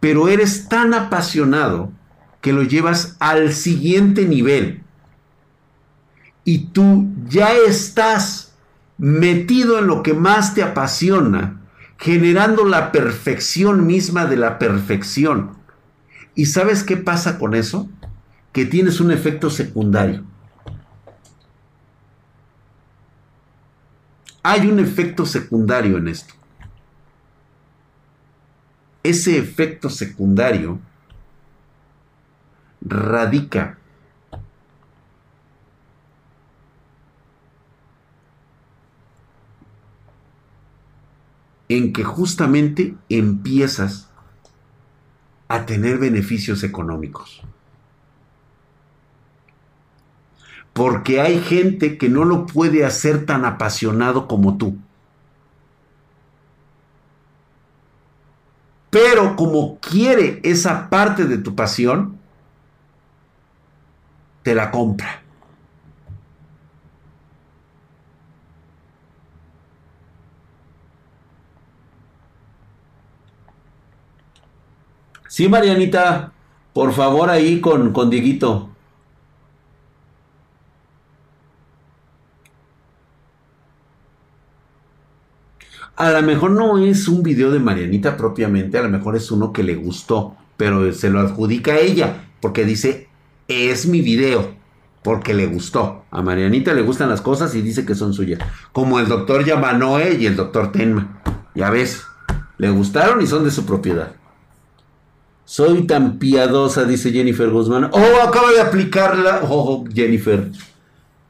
Pero 0.00 0.28
eres 0.28 0.68
tan 0.68 0.94
apasionado 0.94 1.92
que 2.40 2.52
lo 2.52 2.62
llevas 2.62 3.16
al 3.20 3.52
siguiente 3.52 4.26
nivel. 4.26 4.82
Y 6.44 6.66
tú 6.68 7.08
ya 7.28 7.52
estás 7.52 8.54
metido 8.96 9.78
en 9.78 9.86
lo 9.86 10.02
que 10.02 10.14
más 10.14 10.54
te 10.54 10.62
apasiona 10.62 11.59
generando 12.00 12.64
la 12.64 12.92
perfección 12.92 13.86
misma 13.86 14.24
de 14.24 14.36
la 14.36 14.58
perfección. 14.58 15.58
¿Y 16.34 16.46
sabes 16.46 16.82
qué 16.82 16.96
pasa 16.96 17.38
con 17.38 17.54
eso? 17.54 17.90
Que 18.52 18.64
tienes 18.64 19.00
un 19.00 19.10
efecto 19.10 19.50
secundario. 19.50 20.24
Hay 24.42 24.66
un 24.66 24.80
efecto 24.80 25.26
secundario 25.26 25.98
en 25.98 26.08
esto. 26.08 26.32
Ese 29.02 29.36
efecto 29.36 29.90
secundario 29.90 30.78
radica 32.80 33.76
en 41.70 41.92
que 41.92 42.02
justamente 42.02 42.96
empiezas 43.08 44.10
a 45.46 45.66
tener 45.66 45.98
beneficios 45.98 46.64
económicos. 46.64 47.42
Porque 50.72 51.20
hay 51.20 51.38
gente 51.38 51.96
que 51.96 52.08
no 52.08 52.24
lo 52.24 52.46
puede 52.46 52.84
hacer 52.84 53.24
tan 53.24 53.44
apasionado 53.44 54.26
como 54.26 54.58
tú. 54.58 54.78
Pero 58.90 59.36
como 59.36 59.78
quiere 59.78 60.40
esa 60.42 60.90
parte 60.90 61.24
de 61.26 61.38
tu 61.38 61.54
pasión, 61.54 62.18
te 64.42 64.56
la 64.56 64.72
compra. 64.72 65.22
Sí, 75.30 75.48
Marianita, 75.48 76.32
por 76.72 76.92
favor 76.92 77.30
ahí 77.30 77.60
con, 77.60 77.92
con 77.92 78.10
Dieguito. 78.10 78.68
A 85.94 86.10
lo 86.10 86.22
mejor 86.22 86.50
no 86.50 86.78
es 86.78 87.06
un 87.06 87.22
video 87.22 87.52
de 87.52 87.60
Marianita 87.60 88.16
propiamente, 88.16 88.76
a 88.78 88.82
lo 88.82 88.88
mejor 88.88 89.14
es 89.14 89.30
uno 89.30 89.52
que 89.52 89.62
le 89.62 89.76
gustó, 89.76 90.34
pero 90.56 90.92
se 90.92 91.10
lo 91.10 91.20
adjudica 91.20 91.74
a 91.74 91.78
ella, 91.78 92.24
porque 92.40 92.64
dice, 92.64 93.08
es 93.46 93.86
mi 93.86 94.00
video, 94.00 94.56
porque 95.04 95.32
le 95.32 95.46
gustó. 95.46 96.06
A 96.10 96.22
Marianita 96.22 96.74
le 96.74 96.82
gustan 96.82 97.08
las 97.08 97.20
cosas 97.20 97.54
y 97.54 97.62
dice 97.62 97.86
que 97.86 97.94
son 97.94 98.14
suyas. 98.14 98.40
Como 98.72 98.98
el 98.98 99.06
doctor 99.06 99.44
Yamanoe 99.44 100.16
y 100.18 100.26
el 100.26 100.34
doctor 100.34 100.72
Tenma. 100.72 101.22
Ya 101.54 101.70
ves, 101.70 102.02
le 102.58 102.70
gustaron 102.70 103.22
y 103.22 103.28
son 103.28 103.44
de 103.44 103.52
su 103.52 103.64
propiedad. 103.64 104.16
Soy 105.50 105.84
tan 105.84 106.20
piadosa, 106.20 106.84
dice 106.84 107.10
Jennifer 107.10 107.50
Guzmán. 107.50 107.90
Oh, 107.92 108.22
acaba 108.22 108.52
de 108.52 108.60
aplicarla. 108.60 109.40
Oh, 109.42 109.84
Jennifer. 109.92 110.48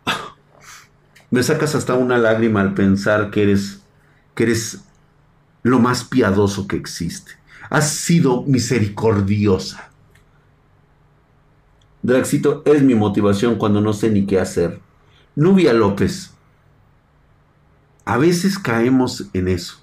Me 1.30 1.42
sacas 1.42 1.74
hasta 1.74 1.94
una 1.94 2.18
lágrima 2.18 2.60
al 2.60 2.74
pensar 2.74 3.30
que 3.30 3.44
eres 3.44 3.80
que 4.34 4.42
eres 4.42 4.84
lo 5.62 5.78
más 5.78 6.04
piadoso 6.04 6.68
que 6.68 6.76
existe. 6.76 7.32
Has 7.70 7.94
sido 7.94 8.42
misericordiosa. 8.42 9.88
Draxito 12.02 12.62
es 12.66 12.82
mi 12.82 12.94
motivación 12.94 13.54
cuando 13.54 13.80
no 13.80 13.94
sé 13.94 14.10
ni 14.10 14.26
qué 14.26 14.38
hacer. 14.38 14.82
Nubia 15.34 15.72
López. 15.72 16.34
A 18.04 18.18
veces 18.18 18.58
caemos 18.58 19.30
en 19.32 19.48
eso. 19.48 19.80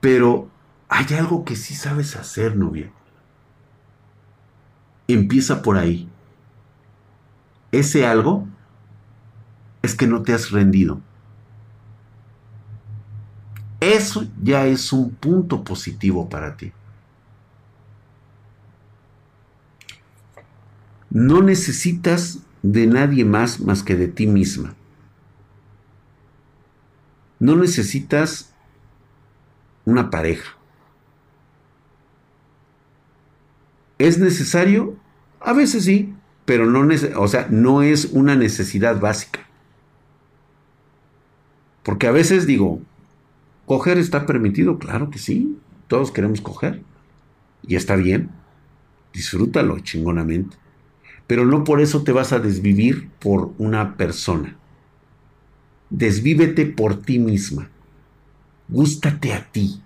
Pero 0.00 0.51
hay 0.92 1.06
algo 1.16 1.46
que 1.46 1.56
sí 1.56 1.74
sabes 1.74 2.16
hacer, 2.16 2.54
Nubia. 2.54 2.90
Empieza 5.08 5.62
por 5.62 5.78
ahí. 5.78 6.06
Ese 7.70 8.06
algo 8.06 8.46
es 9.80 9.94
que 9.94 10.06
no 10.06 10.22
te 10.22 10.34
has 10.34 10.50
rendido. 10.50 11.00
Eso 13.80 14.26
ya 14.42 14.66
es 14.66 14.92
un 14.92 15.10
punto 15.12 15.64
positivo 15.64 16.28
para 16.28 16.58
ti. 16.58 16.72
No 21.08 21.40
necesitas 21.40 22.40
de 22.62 22.86
nadie 22.86 23.24
más 23.24 23.60
más 23.60 23.82
que 23.82 23.96
de 23.96 24.08
ti 24.08 24.26
misma. 24.26 24.74
No 27.38 27.56
necesitas 27.56 28.52
una 29.86 30.10
pareja. 30.10 30.61
¿Es 34.02 34.18
necesario? 34.18 34.96
A 35.38 35.52
veces 35.52 35.84
sí, 35.84 36.12
pero 36.44 36.66
no, 36.66 37.82
es 37.82 38.04
una 38.06 38.34
necesidad 38.34 38.98
básica. 38.98 39.46
Porque 41.84 42.08
a 42.08 42.10
veces 42.10 42.44
digo, 42.44 42.80
¿Coger 43.64 43.98
está 43.98 44.26
permitido? 44.26 44.80
Claro 44.80 45.08
que 45.08 45.20
sí. 45.20 45.56
Todos 45.86 46.10
queremos 46.10 46.40
coger. 46.40 46.82
Y 47.62 47.76
está 47.76 47.94
bien. 47.94 48.30
Disfrútalo 49.12 49.78
chingonamente. 49.78 50.56
Pero 51.28 51.46
no 51.46 51.62
por 51.62 51.80
eso 51.80 52.02
te 52.02 52.10
vas 52.10 52.32
a 52.32 52.40
desvivir 52.40 53.08
por 53.20 53.52
una 53.58 53.96
persona. 53.96 54.56
Desvívete 55.90 56.66
por 56.66 57.00
ti 57.02 57.20
misma. 57.20 57.70
Gústate 58.68 59.32
a 59.32 59.48
ti. 59.52 59.80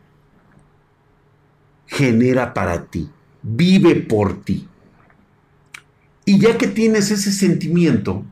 Genera 1.87 2.55
para 2.55 2.87
ti. 2.87 3.11
Vive 3.49 3.95
por 3.95 4.43
ti. 4.43 4.67
Y 6.25 6.41
ya 6.41 6.59
que 6.59 6.67
tienes 6.67 7.13
ese 7.13 7.31
sentimiento, 7.31 8.25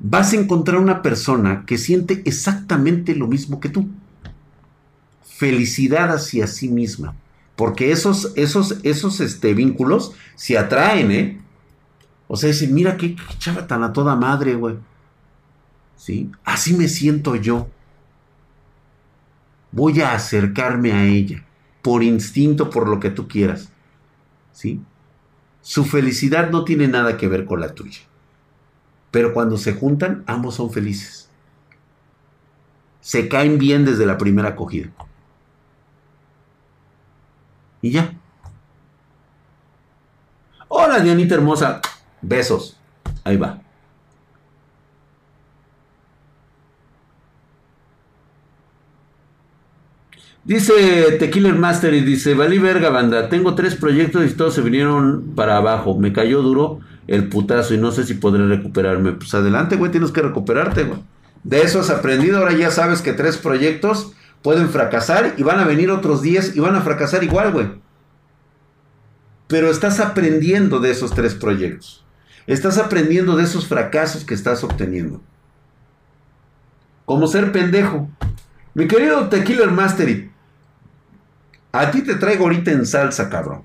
vas 0.00 0.32
a 0.32 0.36
encontrar 0.36 0.80
una 0.80 1.00
persona 1.00 1.64
que 1.66 1.78
siente 1.78 2.22
exactamente 2.24 3.14
lo 3.14 3.28
mismo 3.28 3.60
que 3.60 3.68
tú. 3.68 3.88
Felicidad 5.22 6.12
hacia 6.12 6.48
sí 6.48 6.68
misma. 6.68 7.14
Porque 7.54 7.92
esos, 7.92 8.32
esos, 8.34 8.78
esos 8.82 9.20
este, 9.20 9.54
vínculos 9.54 10.12
se 10.34 10.58
atraen, 10.58 11.12
¿eh? 11.12 11.40
O 12.26 12.36
sea, 12.36 12.48
dicen, 12.48 12.74
mira 12.74 12.96
qué, 12.96 13.14
chava 13.38 13.68
tan 13.68 13.84
a 13.84 13.92
toda 13.92 14.16
madre, 14.16 14.56
güey. 14.56 14.76
¿Sí? 15.96 16.32
Así 16.42 16.74
me 16.74 16.88
siento 16.88 17.36
yo. 17.36 17.68
Voy 19.70 20.00
a 20.00 20.14
acercarme 20.14 20.92
a 20.92 21.04
ella. 21.04 21.44
Por 21.82 22.02
instinto, 22.02 22.70
por 22.70 22.88
lo 22.88 23.00
que 23.00 23.10
tú 23.10 23.28
quieras. 23.28 23.70
¿Sí? 24.52 24.80
Su 25.62 25.84
felicidad 25.84 26.50
no 26.50 26.64
tiene 26.64 26.88
nada 26.88 27.16
que 27.16 27.28
ver 27.28 27.44
con 27.44 27.60
la 27.60 27.74
tuya. 27.74 28.00
Pero 29.10 29.32
cuando 29.32 29.56
se 29.56 29.74
juntan, 29.74 30.24
ambos 30.26 30.54
son 30.54 30.70
felices. 30.70 31.28
Se 33.00 33.28
caen 33.28 33.58
bien 33.58 33.84
desde 33.84 34.06
la 34.06 34.18
primera 34.18 34.50
acogida. 34.50 34.90
Y 37.82 37.90
ya. 37.90 38.14
Hola, 40.68 41.00
Dianita 41.00 41.34
hermosa. 41.34 41.80
Besos. 42.22 42.78
Ahí 43.24 43.36
va. 43.36 43.60
Dice 50.44 51.16
Tequila 51.18 51.52
Master 51.52 51.92
dice, 52.04 52.34
valí 52.34 52.58
verga 52.58 52.88
banda, 52.88 53.28
tengo 53.28 53.54
tres 53.54 53.74
proyectos 53.74 54.24
y 54.24 54.34
todos 54.34 54.54
se 54.54 54.62
vinieron 54.62 55.32
para 55.36 55.58
abajo, 55.58 55.98
me 55.98 56.12
cayó 56.12 56.40
duro 56.40 56.80
el 57.06 57.28
putazo 57.28 57.74
y 57.74 57.78
no 57.78 57.90
sé 57.90 58.04
si 58.04 58.14
podré 58.14 58.46
recuperarme. 58.46 59.12
Pues 59.12 59.34
adelante, 59.34 59.76
güey, 59.76 59.90
tienes 59.90 60.12
que 60.12 60.22
recuperarte, 60.22 60.84
güey. 60.84 61.00
De 61.44 61.62
eso 61.62 61.80
has 61.80 61.90
aprendido, 61.90 62.38
ahora 62.38 62.52
ya 62.52 62.70
sabes 62.70 63.02
que 63.02 63.12
tres 63.12 63.36
proyectos 63.36 64.12
pueden 64.42 64.70
fracasar 64.70 65.34
y 65.36 65.42
van 65.42 65.58
a 65.58 65.64
venir 65.64 65.90
otros 65.90 66.22
diez 66.22 66.56
y 66.56 66.60
van 66.60 66.74
a 66.74 66.80
fracasar 66.80 67.22
igual, 67.22 67.52
güey. 67.52 67.66
Pero 69.46 69.70
estás 69.70 70.00
aprendiendo 70.00 70.80
de 70.80 70.90
esos 70.90 71.12
tres 71.12 71.34
proyectos. 71.34 72.04
Estás 72.46 72.78
aprendiendo 72.78 73.36
de 73.36 73.44
esos 73.44 73.66
fracasos 73.66 74.24
que 74.24 74.34
estás 74.34 74.64
obteniendo. 74.64 75.20
Como 77.04 77.26
ser 77.26 77.52
pendejo. 77.52 78.08
Mi 78.72 78.86
querido 78.86 79.28
Tequila 79.28 79.66
Mastery, 79.66 80.29
a 81.72 81.90
ti 81.90 82.02
te 82.02 82.16
traigo 82.16 82.44
ahorita 82.44 82.70
en 82.70 82.86
salsa, 82.86 83.28
cabrón. 83.28 83.62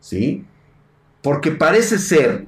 ¿Sí? 0.00 0.44
Porque 1.22 1.50
parece 1.50 1.98
ser 1.98 2.46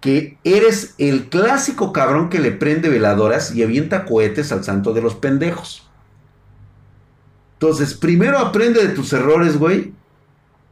que 0.00 0.38
eres 0.44 0.94
el 0.98 1.28
clásico 1.28 1.92
cabrón 1.92 2.28
que 2.28 2.38
le 2.38 2.52
prende 2.52 2.88
veladoras 2.88 3.54
y 3.54 3.62
avienta 3.62 4.04
cohetes 4.04 4.52
al 4.52 4.62
santo 4.62 4.92
de 4.92 5.02
los 5.02 5.14
pendejos. 5.14 5.88
Entonces, 7.54 7.94
primero 7.94 8.38
aprende 8.38 8.86
de 8.86 8.94
tus 8.94 9.12
errores, 9.12 9.58
güey, 9.58 9.94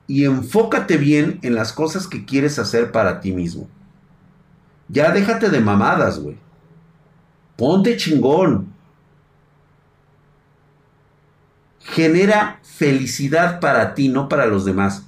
y 0.06 0.24
enfócate 0.24 0.98
bien 0.98 1.38
en 1.42 1.54
las 1.54 1.72
cosas 1.72 2.06
que 2.06 2.24
quieres 2.26 2.58
hacer 2.58 2.92
para 2.92 3.20
ti 3.20 3.32
mismo. 3.32 3.68
Ya 4.88 5.10
déjate 5.10 5.48
de 5.48 5.60
mamadas, 5.60 6.18
güey. 6.18 6.36
Ponte 7.56 7.96
chingón. 7.96 8.71
Genera 11.84 12.60
felicidad 12.62 13.60
para 13.60 13.94
ti, 13.94 14.08
no 14.08 14.28
para 14.28 14.46
los 14.46 14.64
demás. 14.64 15.06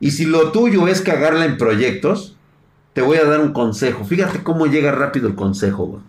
Y 0.00 0.12
si 0.12 0.24
lo 0.24 0.52
tuyo 0.52 0.88
es 0.88 1.00
cagarla 1.00 1.44
en 1.44 1.58
proyectos, 1.58 2.36
te 2.92 3.02
voy 3.02 3.18
a 3.18 3.24
dar 3.24 3.40
un 3.40 3.52
consejo. 3.52 4.04
Fíjate 4.04 4.42
cómo 4.42 4.66
llega 4.66 4.92
rápido 4.92 5.28
el 5.28 5.34
consejo, 5.34 6.02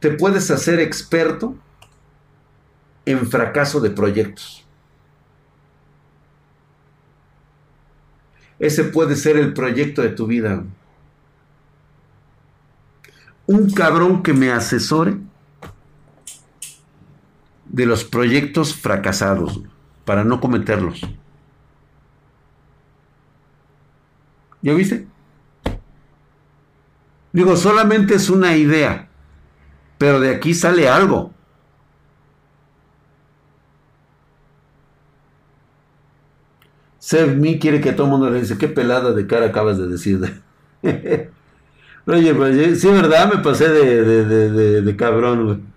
Te 0.00 0.10
puedes 0.10 0.50
hacer 0.50 0.80
experto 0.80 1.54
en 3.06 3.26
fracaso 3.26 3.80
de 3.80 3.88
proyectos. 3.88 4.64
ese 8.58 8.84
puede 8.84 9.16
ser 9.16 9.36
el 9.36 9.52
proyecto 9.52 10.02
de 10.02 10.10
tu 10.10 10.26
vida. 10.26 10.64
Un 13.46 13.70
cabrón 13.70 14.22
que 14.22 14.32
me 14.32 14.50
asesore 14.50 15.18
de 17.66 17.86
los 17.86 18.04
proyectos 18.04 18.74
fracasados 18.74 19.60
para 20.04 20.24
no 20.24 20.40
cometerlos. 20.40 21.00
¿Ya 24.62 24.72
viste? 24.72 25.06
Digo, 27.32 27.56
solamente 27.56 28.14
es 28.14 28.30
una 28.30 28.56
idea, 28.56 29.08
pero 29.98 30.20
de 30.20 30.34
aquí 30.34 30.54
sale 30.54 30.88
algo. 30.88 31.32
Seth 36.98 37.36
Me 37.36 37.58
quiere 37.58 37.80
que 37.82 37.92
todo 37.92 38.06
el 38.06 38.12
mundo 38.12 38.30
le 38.30 38.40
dice, 38.40 38.56
qué 38.56 38.68
pelada 38.68 39.12
de 39.12 39.26
cara 39.26 39.46
acabas 39.46 39.76
de 39.76 39.88
decir. 39.88 40.42
Oye, 42.06 42.34
pues 42.34 42.80
sí, 42.80 42.88
verdad, 42.88 43.32
me 43.32 43.42
pasé 43.42 43.68
de, 43.68 44.04
de, 44.24 44.82
de 44.82 44.96
cabrón, 44.96 45.44
güey. 45.46 45.74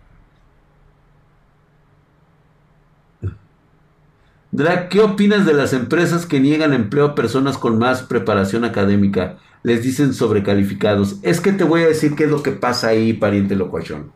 ¿qué 4.89 5.01
opinas 5.01 5.45
de 5.45 5.53
las 5.53 5.73
empresas 5.73 6.25
que 6.25 6.39
niegan 6.39 6.73
empleo 6.73 7.05
a 7.05 7.15
personas 7.15 7.57
con 7.57 7.77
más 7.77 8.03
preparación 8.03 8.65
académica? 8.65 9.37
Les 9.63 9.83
dicen 9.83 10.13
sobrecalificados. 10.13 11.17
Es 11.21 11.41
que 11.41 11.51
te 11.53 11.63
voy 11.63 11.81
a 11.81 11.87
decir 11.87 12.15
qué 12.15 12.23
es 12.25 12.31
lo 12.31 12.43
que 12.43 12.51
pasa 12.51 12.87
ahí, 12.89 13.13
pariente 13.13 13.55
locuachón. 13.55 14.11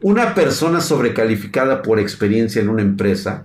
Una 0.00 0.34
persona 0.34 0.80
sobrecalificada 0.80 1.82
por 1.82 1.98
experiencia 1.98 2.60
en 2.60 2.68
una 2.68 2.82
empresa, 2.82 3.44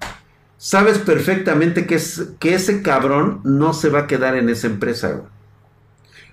sabes 0.58 0.98
perfectamente 0.98 1.86
que, 1.86 1.96
es, 1.96 2.30
que 2.40 2.56
ese 2.56 2.82
cabrón 2.82 3.42
no 3.44 3.74
se 3.74 3.90
va 3.90 4.02
a 4.02 4.08
quedar 4.08 4.36
en 4.36 4.50
esa 4.50 4.68
empresa, 4.68 5.22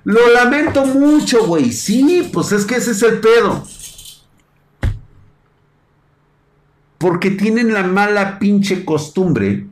Lo 0.05 0.31
lamento 0.33 0.85
mucho, 0.85 1.47
güey. 1.47 1.73
Sí, 1.73 2.29
pues 2.33 2.53
es 2.53 2.65
que 2.65 2.77
ese 2.77 2.93
es 2.93 3.03
el 3.03 3.21
pedo. 3.21 3.67
Porque 6.99 7.31
tienen 7.31 7.73
la 7.73 7.83
mala 7.83 8.39
pinche 8.39 8.85
costumbre 8.85 9.67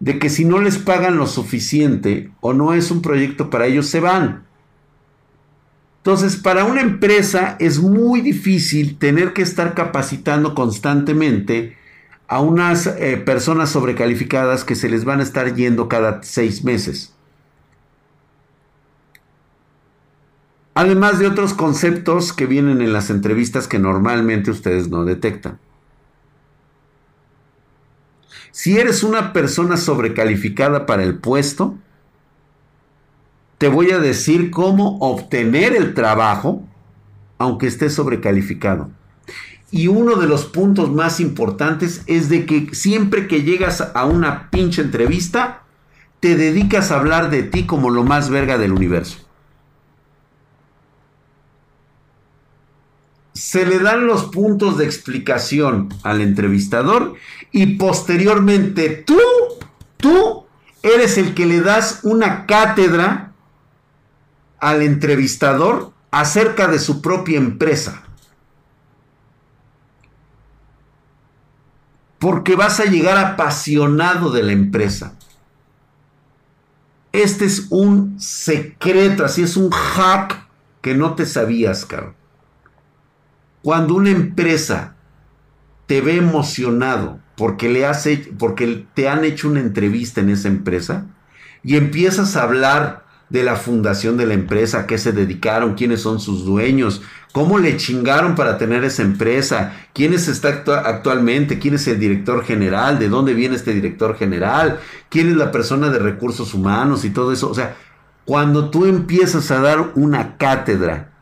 de 0.00 0.18
que 0.18 0.28
si 0.28 0.44
no 0.44 0.60
les 0.60 0.78
pagan 0.78 1.16
lo 1.16 1.26
suficiente 1.26 2.30
o 2.40 2.52
no 2.52 2.74
es 2.74 2.90
un 2.90 3.00
proyecto 3.00 3.50
para 3.50 3.66
ellos, 3.66 3.86
se 3.86 4.00
van. 4.00 4.44
Entonces, 5.98 6.36
para 6.36 6.64
una 6.64 6.82
empresa 6.82 7.56
es 7.58 7.78
muy 7.80 8.20
difícil 8.20 8.98
tener 8.98 9.32
que 9.32 9.40
estar 9.40 9.74
capacitando 9.74 10.54
constantemente 10.54 11.78
a 12.28 12.40
unas 12.40 12.86
eh, 12.86 13.16
personas 13.16 13.70
sobrecalificadas 13.70 14.64
que 14.64 14.74
se 14.74 14.90
les 14.90 15.04
van 15.06 15.20
a 15.20 15.22
estar 15.22 15.54
yendo 15.54 15.88
cada 15.88 16.22
seis 16.22 16.64
meses. 16.64 17.14
Además 20.74 21.20
de 21.20 21.28
otros 21.28 21.54
conceptos 21.54 22.32
que 22.32 22.46
vienen 22.46 22.82
en 22.82 22.92
las 22.92 23.08
entrevistas 23.08 23.68
que 23.68 23.78
normalmente 23.78 24.50
ustedes 24.50 24.88
no 24.88 25.04
detectan. 25.04 25.58
Si 28.50 28.78
eres 28.78 29.02
una 29.02 29.32
persona 29.32 29.76
sobrecalificada 29.76 30.86
para 30.86 31.04
el 31.04 31.18
puesto, 31.18 31.76
te 33.58 33.68
voy 33.68 33.92
a 33.92 33.98
decir 33.98 34.50
cómo 34.50 34.98
obtener 34.98 35.74
el 35.74 35.94
trabajo 35.94 36.62
aunque 37.38 37.66
estés 37.66 37.94
sobrecalificado. 37.94 38.90
Y 39.70 39.88
uno 39.88 40.16
de 40.16 40.28
los 40.28 40.44
puntos 40.44 40.92
más 40.92 41.18
importantes 41.18 42.02
es 42.06 42.28
de 42.28 42.46
que 42.46 42.68
siempre 42.72 43.26
que 43.26 43.42
llegas 43.42 43.80
a 43.94 44.04
una 44.04 44.50
pinche 44.50 44.82
entrevista, 44.82 45.62
te 46.20 46.36
dedicas 46.36 46.90
a 46.90 47.00
hablar 47.00 47.30
de 47.30 47.42
ti 47.42 47.66
como 47.66 47.90
lo 47.90 48.04
más 48.04 48.30
verga 48.30 48.56
del 48.56 48.72
universo. 48.72 49.23
Se 53.54 53.64
le 53.64 53.78
dan 53.78 54.08
los 54.08 54.24
puntos 54.24 54.78
de 54.78 54.84
explicación 54.84 55.88
al 56.02 56.20
entrevistador 56.20 57.14
y 57.52 57.76
posteriormente 57.76 58.88
tú, 58.88 59.16
tú 59.96 60.44
eres 60.82 61.18
el 61.18 61.34
que 61.34 61.46
le 61.46 61.60
das 61.60 62.00
una 62.02 62.46
cátedra 62.46 63.32
al 64.58 64.82
entrevistador 64.82 65.92
acerca 66.10 66.66
de 66.66 66.80
su 66.80 67.00
propia 67.00 67.38
empresa. 67.38 68.02
Porque 72.18 72.56
vas 72.56 72.80
a 72.80 72.86
llegar 72.86 73.18
apasionado 73.18 74.32
de 74.32 74.42
la 74.42 74.50
empresa. 74.50 75.14
Este 77.12 77.44
es 77.44 77.68
un 77.70 78.20
secreto, 78.20 79.24
así 79.24 79.44
es 79.44 79.56
un 79.56 79.70
hack 79.70 80.44
que 80.82 80.96
no 80.96 81.14
te 81.14 81.24
sabías, 81.24 81.86
cabrón. 81.86 82.23
Cuando 83.64 83.94
una 83.94 84.10
empresa 84.10 84.94
te 85.86 86.02
ve 86.02 86.18
emocionado 86.18 87.20
porque, 87.34 87.70
le 87.70 87.86
porque 88.38 88.84
te 88.92 89.08
han 89.08 89.24
hecho 89.24 89.48
una 89.48 89.60
entrevista 89.60 90.20
en 90.20 90.28
esa 90.28 90.48
empresa 90.48 91.06
y 91.62 91.76
empiezas 91.76 92.36
a 92.36 92.42
hablar 92.42 93.06
de 93.30 93.42
la 93.42 93.56
fundación 93.56 94.18
de 94.18 94.26
la 94.26 94.34
empresa, 94.34 94.80
a 94.80 94.86
qué 94.86 94.98
se 94.98 95.12
dedicaron, 95.12 95.76
quiénes 95.76 96.02
son 96.02 96.20
sus 96.20 96.44
dueños, 96.44 97.00
cómo 97.32 97.58
le 97.58 97.78
chingaron 97.78 98.34
para 98.34 98.58
tener 98.58 98.84
esa 98.84 99.00
empresa, 99.00 99.72
quién 99.94 100.12
está 100.12 100.62
actualmente, 100.84 101.58
quién 101.58 101.72
es 101.72 101.88
el 101.88 101.98
director 101.98 102.44
general, 102.44 102.98
de 102.98 103.08
dónde 103.08 103.32
viene 103.32 103.56
este 103.56 103.72
director 103.72 104.14
general, 104.18 104.78
quién 105.08 105.30
es 105.30 105.36
la 105.36 105.50
persona 105.50 105.88
de 105.88 106.00
recursos 106.00 106.52
humanos 106.52 107.06
y 107.06 107.08
todo 107.08 107.32
eso. 107.32 107.48
O 107.48 107.54
sea, 107.54 107.76
cuando 108.26 108.68
tú 108.68 108.84
empiezas 108.84 109.50
a 109.50 109.62
dar 109.62 109.92
una 109.94 110.36
cátedra 110.36 111.13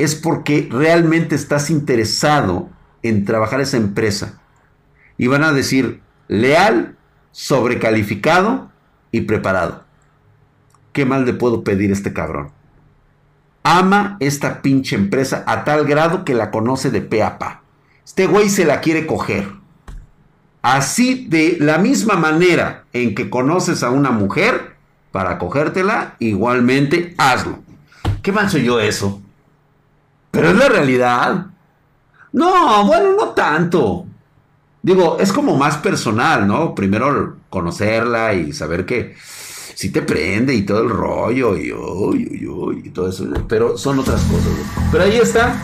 es 0.00 0.14
porque 0.14 0.66
realmente 0.70 1.34
estás 1.34 1.68
interesado 1.68 2.70
en 3.02 3.24
trabajar 3.24 3.60
esa 3.60 3.76
empresa. 3.76 4.40
Y 5.18 5.26
van 5.26 5.44
a 5.44 5.52
decir 5.52 6.00
leal, 6.26 6.96
sobrecalificado 7.32 8.70
y 9.12 9.22
preparado. 9.22 9.84
¿Qué 10.92 11.04
mal 11.04 11.26
le 11.26 11.34
puedo 11.34 11.64
pedir 11.64 11.90
a 11.90 11.92
este 11.92 12.14
cabrón? 12.14 12.50
Ama 13.62 14.16
esta 14.20 14.62
pinche 14.62 14.96
empresa 14.96 15.44
a 15.46 15.64
tal 15.64 15.84
grado 15.84 16.24
que 16.24 16.34
la 16.34 16.50
conoce 16.50 16.90
de 16.90 17.02
pe 17.02 17.22
a 17.22 17.38
pa. 17.38 17.62
Este 18.04 18.26
güey 18.26 18.48
se 18.48 18.64
la 18.64 18.80
quiere 18.80 19.06
coger. 19.06 19.52
Así 20.62 21.26
de 21.28 21.58
la 21.60 21.76
misma 21.76 22.14
manera 22.14 22.84
en 22.94 23.14
que 23.14 23.28
conoces 23.28 23.82
a 23.82 23.90
una 23.90 24.10
mujer 24.10 24.76
para 25.12 25.38
cogértela, 25.38 26.16
igualmente 26.18 27.14
hazlo. 27.18 27.58
¿Qué 28.22 28.32
mal 28.32 28.50
soy 28.50 28.64
yo 28.64 28.80
eso? 28.80 29.22
Pero 30.30 30.50
es 30.50 30.56
la 30.56 30.68
realidad. 30.68 31.46
No, 32.32 32.84
bueno, 32.84 33.16
no 33.18 33.28
tanto. 33.30 34.06
Digo, 34.82 35.18
es 35.20 35.32
como 35.32 35.56
más 35.56 35.76
personal, 35.78 36.46
¿no? 36.46 36.74
Primero 36.74 37.36
conocerla 37.50 38.32
y 38.34 38.52
saber 38.52 38.86
que 38.86 39.14
si 39.74 39.90
te 39.90 40.02
prende 40.02 40.54
y 40.54 40.62
todo 40.62 40.82
el 40.82 40.90
rollo 40.90 41.56
y, 41.56 41.72
uy, 41.72 42.46
uy, 42.46 42.82
y 42.84 42.90
todo 42.90 43.08
eso. 43.08 43.26
Pero 43.48 43.76
son 43.76 43.98
otras 43.98 44.20
cosas. 44.22 44.52
Pero 44.92 45.04
ahí 45.04 45.16
está. 45.16 45.60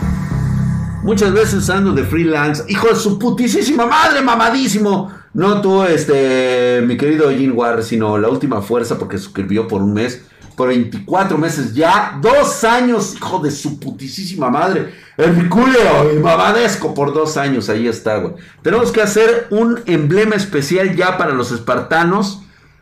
Muchas 1.03 1.31
veces 1.31 1.55
usando 1.55 1.93
de 1.93 2.03
freelance. 2.03 2.63
Hijo 2.67 2.87
de 2.87 2.95
su 2.95 3.17
putísima 3.17 3.85
madre, 3.85 4.21
mamadísimo. 4.21 5.11
No 5.33 5.61
tú, 5.61 5.83
este, 5.83 6.83
mi 6.85 6.97
querido 6.97 7.29
Jim 7.29 7.53
War, 7.55 7.83
sino 7.83 8.17
la 8.17 8.27
última 8.27 8.61
fuerza 8.61 8.97
porque 8.97 9.17
suscribió 9.17 9.67
por 9.67 9.81
un 9.81 9.93
mes 9.93 10.23
por 10.57 10.69
24 10.69 11.37
meses 11.37 11.75
ya, 11.75 12.17
dos 12.19 12.63
años, 12.63 13.13
hijo 13.15 13.37
de 13.37 13.51
su 13.51 13.79
putísima 13.79 14.49
madre. 14.49 14.91
Herculeo 15.15 16.11
y 16.11 16.19
Mamadesco 16.19 16.95
por 16.95 17.13
dos 17.13 17.37
años, 17.37 17.69
ahí 17.69 17.87
está, 17.87 18.17
güey. 18.17 18.33
Tenemos 18.63 18.91
que 18.91 19.03
hacer 19.03 19.45
un 19.51 19.79
emblema 19.85 20.33
especial 20.35 20.95
ya 20.95 21.15
para 21.15 21.33
los 21.33 21.51
espartanos 21.51 22.41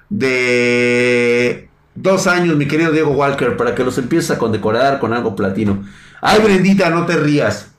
de 0.10 1.68
dos 1.96 2.28
años, 2.28 2.56
mi 2.56 2.66
querido 2.66 2.94
Diego 2.94 3.12
Walker, 3.12 3.58
para 3.58 3.76
que 3.76 3.84
los 3.84 3.98
empieces 3.98 4.32
a 4.32 4.38
condecorar 4.38 5.02
con 5.02 5.12
algo 5.12 5.36
platino. 5.36 5.84
Ay, 6.22 6.40
Brendita, 6.42 6.90
no 6.90 7.06
te 7.06 7.18
rías, 7.18 7.74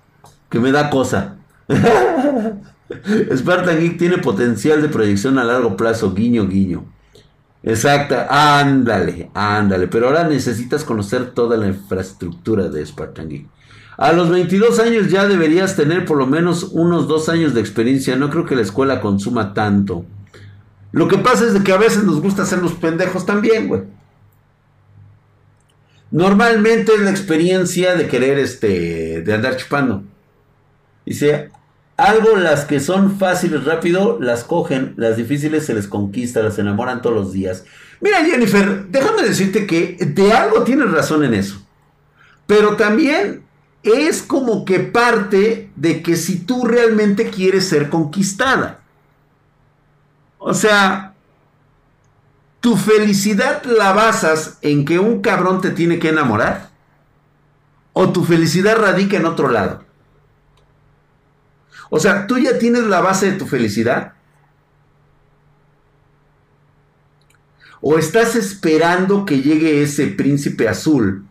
que 0.50 0.58
me 0.58 0.72
da 0.72 0.90
cosa. 0.90 1.36
Spartan 3.34 3.80
Geek 3.80 3.96
tiene 3.96 4.18
potencial 4.18 4.82
de 4.82 4.90
proyección 4.90 5.38
a 5.38 5.44
largo 5.44 5.74
plazo, 5.74 6.12
guiño, 6.12 6.46
guiño. 6.46 6.84
Exacto, 7.66 8.16
ándale, 8.30 9.28
ándale. 9.34 9.88
Pero 9.88 10.06
ahora 10.06 10.22
necesitas 10.22 10.84
conocer 10.84 11.32
toda 11.32 11.56
la 11.56 11.66
infraestructura 11.66 12.68
de 12.68 12.86
Spartan. 12.86 13.48
A 13.96 14.12
los 14.12 14.30
22 14.30 14.78
años 14.78 15.10
ya 15.10 15.26
deberías 15.26 15.74
tener 15.74 16.04
por 16.04 16.16
lo 16.16 16.28
menos 16.28 16.62
unos 16.70 17.08
dos 17.08 17.28
años 17.28 17.54
de 17.54 17.60
experiencia. 17.60 18.14
No 18.14 18.30
creo 18.30 18.46
que 18.46 18.54
la 18.54 18.62
escuela 18.62 19.00
consuma 19.00 19.52
tanto. 19.52 20.04
Lo 20.92 21.08
que 21.08 21.18
pasa 21.18 21.44
es 21.44 21.54
de 21.54 21.64
que 21.64 21.72
a 21.72 21.76
veces 21.76 22.04
nos 22.04 22.20
gusta 22.20 22.44
hacer 22.44 22.60
los 22.60 22.74
pendejos 22.74 23.26
también, 23.26 23.66
güey. 23.66 23.82
Normalmente 26.12 26.94
es 26.94 27.00
la 27.00 27.10
experiencia 27.10 27.96
de 27.96 28.06
querer, 28.06 28.38
este, 28.38 29.22
de 29.22 29.34
andar 29.34 29.56
chupando. 29.56 30.04
Dice, 31.04 31.50
Algo 31.96 32.36
las 32.36 32.66
que 32.66 32.78
son 32.80 33.18
fáciles 33.18 33.64
rápido 33.64 34.18
las 34.20 34.44
cogen, 34.44 34.92
las 34.96 35.16
difíciles 35.16 35.64
se 35.64 35.74
les 35.74 35.86
conquista, 35.86 36.42
las 36.42 36.58
enamoran 36.58 37.00
todos 37.00 37.16
los 37.16 37.32
días. 37.32 37.64
Mira 38.00 38.22
Jennifer, 38.24 38.86
déjame 38.88 39.22
decirte 39.22 39.66
que 39.66 39.96
de 39.98 40.32
algo 40.32 40.62
tienes 40.62 40.90
razón 40.90 41.24
en 41.24 41.32
eso. 41.32 41.66
Pero 42.46 42.76
también 42.76 43.44
es 43.82 44.22
como 44.22 44.64
que 44.64 44.80
parte 44.80 45.70
de 45.74 46.02
que 46.02 46.16
si 46.16 46.40
tú 46.40 46.66
realmente 46.66 47.30
quieres 47.30 47.66
ser 47.66 47.88
conquistada. 47.88 48.80
O 50.38 50.52
sea, 50.52 51.14
tu 52.60 52.76
felicidad 52.76 53.64
la 53.64 53.92
basas 53.92 54.58
en 54.60 54.84
que 54.84 54.98
un 54.98 55.22
cabrón 55.22 55.62
te 55.62 55.70
tiene 55.70 55.98
que 55.98 56.10
enamorar. 56.10 56.68
O 57.94 58.10
tu 58.10 58.24
felicidad 58.24 58.76
radica 58.76 59.16
en 59.16 59.24
otro 59.24 59.48
lado. 59.50 59.85
O 61.90 62.00
sea, 62.00 62.26
tú 62.26 62.38
ya 62.38 62.58
tienes 62.58 62.84
la 62.84 63.00
base 63.00 63.32
de 63.32 63.38
tu 63.38 63.46
felicidad. 63.46 64.14
O 67.80 67.98
estás 67.98 68.34
esperando 68.34 69.24
que 69.24 69.42
llegue 69.42 69.82
ese 69.82 70.08
príncipe 70.08 70.68
azul 70.68 71.24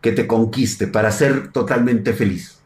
que 0.00 0.12
te 0.12 0.26
conquiste 0.26 0.86
para 0.86 1.10
ser 1.10 1.52
totalmente 1.52 2.12
feliz. 2.12 2.58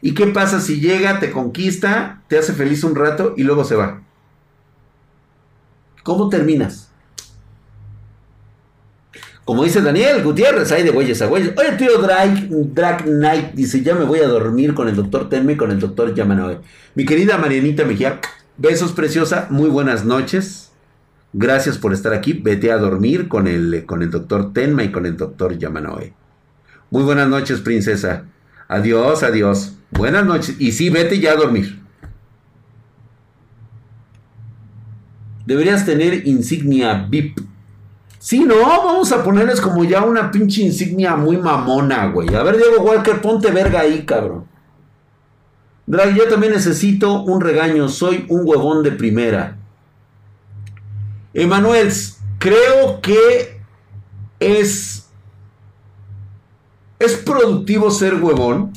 ¿Y 0.00 0.14
qué 0.14 0.26
pasa 0.26 0.60
si 0.60 0.80
llega, 0.80 1.18
te 1.18 1.32
conquista, 1.32 2.22
te 2.28 2.38
hace 2.38 2.52
feliz 2.52 2.84
un 2.84 2.94
rato 2.94 3.34
y 3.36 3.42
luego 3.42 3.64
se 3.64 3.76
va? 3.76 4.02
¿Cómo 6.04 6.28
terminas? 6.28 6.87
Como 9.48 9.64
dice 9.64 9.80
Daniel 9.80 10.22
Gutiérrez, 10.22 10.70
hay 10.72 10.82
de 10.82 10.90
güeyes 10.90 11.22
a 11.22 11.26
güeyes. 11.26 11.54
Oye, 11.56 11.72
tío 11.78 12.02
Drag, 12.02 13.04
Knight 13.04 13.54
dice, 13.54 13.80
ya 13.80 13.94
me 13.94 14.04
voy 14.04 14.18
a 14.18 14.28
dormir 14.28 14.74
con 14.74 14.90
el 14.90 14.94
doctor 14.94 15.30
Tenme 15.30 15.54
y 15.54 15.56
con 15.56 15.70
el 15.70 15.80
doctor 15.80 16.14
Yamanoe. 16.14 16.58
Mi 16.94 17.06
querida 17.06 17.38
Marianita 17.38 17.86
Mejía, 17.86 18.20
besos 18.58 18.92
preciosa, 18.92 19.46
muy 19.48 19.70
buenas 19.70 20.04
noches. 20.04 20.72
Gracias 21.32 21.78
por 21.78 21.94
estar 21.94 22.12
aquí. 22.12 22.34
Vete 22.34 22.70
a 22.70 22.76
dormir 22.76 23.26
con 23.28 23.46
el, 23.46 23.86
con 23.86 24.02
el 24.02 24.10
doctor 24.10 24.52
Tenma 24.52 24.84
y 24.84 24.92
con 24.92 25.06
el 25.06 25.16
doctor 25.16 25.56
Yamanoe. 25.56 26.12
Muy 26.90 27.04
buenas 27.04 27.30
noches, 27.30 27.62
princesa. 27.62 28.26
Adiós, 28.68 29.22
adiós. 29.22 29.78
Buenas 29.92 30.26
noches. 30.26 30.56
Y 30.58 30.72
sí, 30.72 30.90
vete 30.90 31.20
ya 31.20 31.32
a 31.32 31.36
dormir. 31.36 31.80
Deberías 35.46 35.86
tener 35.86 36.26
insignia 36.26 37.06
VIP. 37.08 37.48
Sí, 38.18 38.44
no, 38.44 38.56
vamos 38.56 39.12
a 39.12 39.22
ponerles 39.22 39.60
como 39.60 39.84
ya 39.84 40.04
una 40.04 40.30
pinche 40.30 40.62
insignia 40.62 41.16
muy 41.16 41.36
mamona, 41.36 42.06
güey. 42.06 42.34
A 42.34 42.42
ver, 42.42 42.56
Diego 42.56 42.82
Walker, 42.82 43.20
ponte 43.20 43.50
verga 43.50 43.80
ahí, 43.80 44.04
cabrón. 44.04 44.46
Drag, 45.86 46.14
yo 46.14 46.28
también 46.28 46.52
necesito 46.52 47.22
un 47.22 47.40
regaño. 47.40 47.88
Soy 47.88 48.26
un 48.28 48.42
huevón 48.44 48.82
de 48.82 48.92
primera. 48.92 49.56
Emanuel, 51.32 51.92
creo 52.38 53.00
que 53.00 53.60
es 54.40 54.98
¿Es 56.98 57.14
productivo 57.14 57.90
ser 57.92 58.14
huevón? 58.14 58.72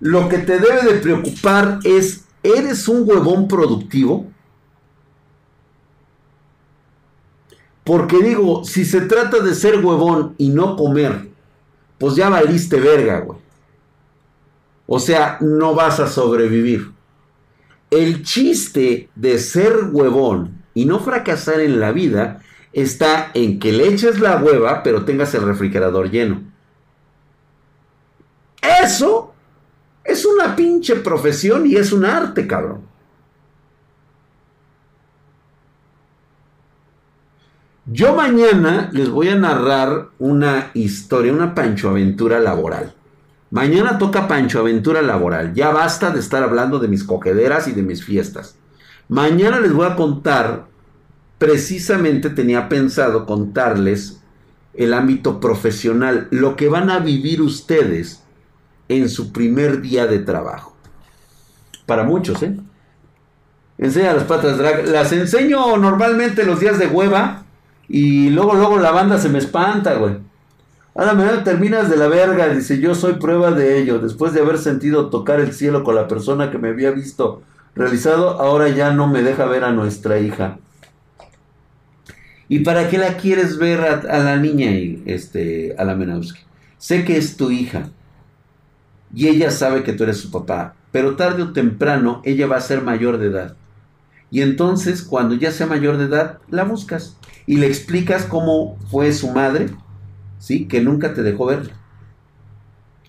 Lo 0.00 0.28
que 0.28 0.38
te 0.38 0.58
debe 0.58 0.82
de 0.82 1.00
preocupar 1.00 1.78
es, 1.82 2.24
¿eres 2.42 2.88
un 2.88 3.08
huevón 3.08 3.48
productivo? 3.48 4.26
Porque 7.84 8.22
digo, 8.22 8.64
si 8.64 8.84
se 8.84 9.02
trata 9.02 9.40
de 9.40 9.54
ser 9.54 9.84
huevón 9.84 10.34
y 10.38 10.48
no 10.48 10.74
comer, 10.76 11.28
pues 11.98 12.16
ya 12.16 12.30
valiste 12.30 12.80
verga, 12.80 13.20
güey. 13.20 13.38
O 14.86 14.98
sea, 14.98 15.38
no 15.40 15.74
vas 15.74 16.00
a 16.00 16.06
sobrevivir. 16.06 16.92
El 17.90 18.22
chiste 18.22 19.08
de 19.14 19.38
ser 19.38 19.90
huevón 19.92 20.62
y 20.74 20.86
no 20.86 20.98
fracasar 20.98 21.60
en 21.60 21.78
la 21.78 21.92
vida 21.92 22.42
está 22.72 23.30
en 23.34 23.58
que 23.58 23.72
le 23.72 23.88
eches 23.88 24.18
la 24.18 24.36
hueva, 24.36 24.82
pero 24.82 25.04
tengas 25.04 25.34
el 25.34 25.42
refrigerador 25.42 26.10
lleno. 26.10 26.42
Eso 28.82 29.32
es 30.02 30.24
una 30.24 30.56
pinche 30.56 30.96
profesión 30.96 31.66
y 31.66 31.76
es 31.76 31.92
un 31.92 32.04
arte, 32.04 32.46
cabrón. 32.46 32.93
Yo 37.86 38.14
mañana 38.14 38.88
les 38.92 39.10
voy 39.10 39.28
a 39.28 39.34
narrar 39.34 40.08
una 40.18 40.70
historia, 40.72 41.32
una 41.32 41.54
Pancho 41.54 41.90
Aventura 41.90 42.40
laboral. 42.40 42.94
Mañana 43.50 43.98
toca 43.98 44.26
Pancho 44.26 44.60
Aventura 44.60 45.02
laboral. 45.02 45.52
Ya 45.52 45.70
basta 45.70 46.10
de 46.10 46.20
estar 46.20 46.42
hablando 46.42 46.78
de 46.78 46.88
mis 46.88 47.04
cogederas 47.04 47.68
y 47.68 47.72
de 47.72 47.82
mis 47.82 48.02
fiestas. 48.02 48.56
Mañana 49.08 49.60
les 49.60 49.72
voy 49.72 49.86
a 49.86 49.96
contar 49.96 50.66
precisamente 51.38 52.30
tenía 52.30 52.70
pensado 52.70 53.26
contarles 53.26 54.22
el 54.72 54.94
ámbito 54.94 55.40
profesional, 55.40 56.26
lo 56.30 56.56
que 56.56 56.70
van 56.70 56.88
a 56.88 57.00
vivir 57.00 57.42
ustedes 57.42 58.22
en 58.88 59.10
su 59.10 59.30
primer 59.30 59.82
día 59.82 60.06
de 60.06 60.20
trabajo. 60.20 60.74
Para 61.84 62.04
muchos, 62.04 62.42
¿eh? 62.42 62.56
Enseña 63.76 64.14
las 64.14 64.24
patas 64.24 64.56
drag. 64.56 64.88
Las 64.88 65.12
enseño 65.12 65.76
normalmente 65.76 66.44
los 66.44 66.60
días 66.60 66.78
de 66.78 66.86
hueva 66.86 67.43
y 67.88 68.30
luego, 68.30 68.54
luego 68.54 68.78
la 68.78 68.90
banda 68.90 69.18
se 69.18 69.28
me 69.28 69.38
espanta, 69.38 69.94
güey. 69.94 70.16
A 70.94 71.04
la 71.04 71.14
mañana 71.14 71.42
terminas 71.42 71.90
de 71.90 71.96
la 71.96 72.06
verga, 72.06 72.48
dice, 72.48 72.78
yo 72.78 72.94
soy 72.94 73.14
prueba 73.14 73.50
de 73.50 73.78
ello. 73.78 73.98
Después 73.98 74.32
de 74.32 74.40
haber 74.40 74.58
sentido 74.58 75.10
tocar 75.10 75.40
el 75.40 75.52
cielo 75.52 75.82
con 75.82 75.96
la 75.96 76.06
persona 76.06 76.50
que 76.50 76.58
me 76.58 76.68
había 76.68 76.92
visto 76.92 77.42
realizado, 77.74 78.40
ahora 78.40 78.68
ya 78.68 78.92
no 78.92 79.08
me 79.08 79.22
deja 79.22 79.46
ver 79.46 79.64
a 79.64 79.72
nuestra 79.72 80.20
hija. 80.20 80.58
¿Y 82.48 82.60
para 82.60 82.88
qué 82.88 82.98
la 82.98 83.16
quieres 83.16 83.58
ver 83.58 83.80
a, 83.80 84.18
la 84.18 84.36
niña, 84.36 84.70
este, 85.06 85.74
a 85.78 85.84
la 85.84 85.96
Menowski? 85.96 86.40
Sé 86.78 87.04
que 87.04 87.16
es 87.16 87.36
tu 87.36 87.50
hija 87.50 87.88
y 89.12 89.28
ella 89.28 89.50
sabe 89.50 89.82
que 89.82 89.94
tú 89.94 90.04
eres 90.04 90.18
su 90.18 90.30
papá, 90.30 90.74
pero 90.92 91.16
tarde 91.16 91.42
o 91.42 91.52
temprano 91.52 92.20
ella 92.24 92.46
va 92.46 92.56
a 92.56 92.60
ser 92.60 92.82
mayor 92.82 93.18
de 93.18 93.26
edad. 93.26 93.56
Y 94.34 94.42
entonces, 94.42 95.04
cuando 95.04 95.36
ya 95.36 95.52
sea 95.52 95.68
mayor 95.68 95.96
de 95.96 96.06
edad, 96.06 96.40
la 96.50 96.64
buscas 96.64 97.16
y 97.46 97.58
le 97.58 97.68
explicas 97.68 98.24
cómo 98.24 98.76
fue 98.90 99.12
su 99.12 99.30
madre, 99.30 99.68
¿sí? 100.40 100.66
Que 100.66 100.80
nunca 100.80 101.14
te 101.14 101.22
dejó 101.22 101.46
verla. 101.46 101.74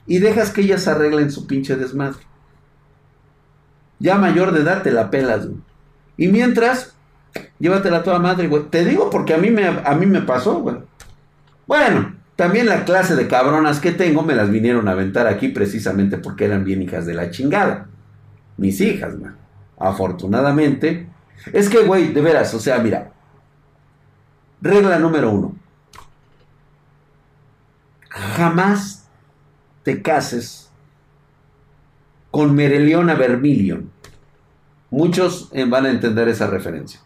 Y 0.05 0.19
dejas 0.19 0.51
que 0.51 0.61
ella 0.61 0.78
se 0.78 0.91
arregle 0.91 1.23
en 1.23 1.32
su 1.32 1.47
pinche 1.47 1.78
desmadre. 1.78 2.19
Ya 3.97 4.19
mayor 4.19 4.51
de 4.51 4.61
edad 4.61 4.84
te 4.84 4.91
la 4.91 5.09
pelas, 5.09 5.47
Y 6.15 6.28
mientras, 6.28 6.93
Llévatela 7.57 8.03
toda 8.03 8.19
madre, 8.19 8.47
güey. 8.47 8.65
Te 8.69 8.86
digo 8.86 9.09
porque 9.09 9.34
a 9.34 9.39
mí 9.39 9.49
me, 9.49 9.65
a 9.65 9.95
mí 9.95 10.05
me 10.05 10.21
pasó, 10.21 10.59
güey. 10.59 10.76
Bueno, 11.65 12.17
también 12.36 12.67
la 12.67 12.86
clase 12.86 13.15
de 13.15 13.28
cabronas 13.28 13.80
que 13.80 13.91
tengo 13.91 14.21
me 14.21 14.36
las 14.36 14.51
vinieron 14.51 14.88
a 14.88 14.91
aventar 14.91 15.26
aquí 15.26 15.47
precisamente 15.47 16.19
porque 16.19 16.45
eran 16.45 16.63
bien 16.63 16.84
hijas 16.84 17.07
de 17.07 17.15
la 17.15 17.32
chingada. 17.32 17.88
Mis 18.57 18.80
hijas, 18.80 19.17
güey. 19.17 19.32
Afortunadamente. 19.80 21.14
Es 21.53 21.69
que, 21.69 21.83
güey, 21.83 22.13
de 22.13 22.21
veras, 22.21 22.53
o 22.53 22.59
sea, 22.59 22.79
mira. 22.79 23.11
Regla 24.61 24.97
número 24.99 25.31
uno. 25.31 25.55
Jamás 28.09 29.07
te 29.83 30.01
cases 30.01 30.71
con 32.31 32.55
Mereliona 32.55 33.13
Vermilion. 33.13 33.91
Muchos 34.89 35.49
van 35.69 35.86
a 35.86 35.89
entender 35.89 36.27
esa 36.27 36.47
referencia. 36.47 36.99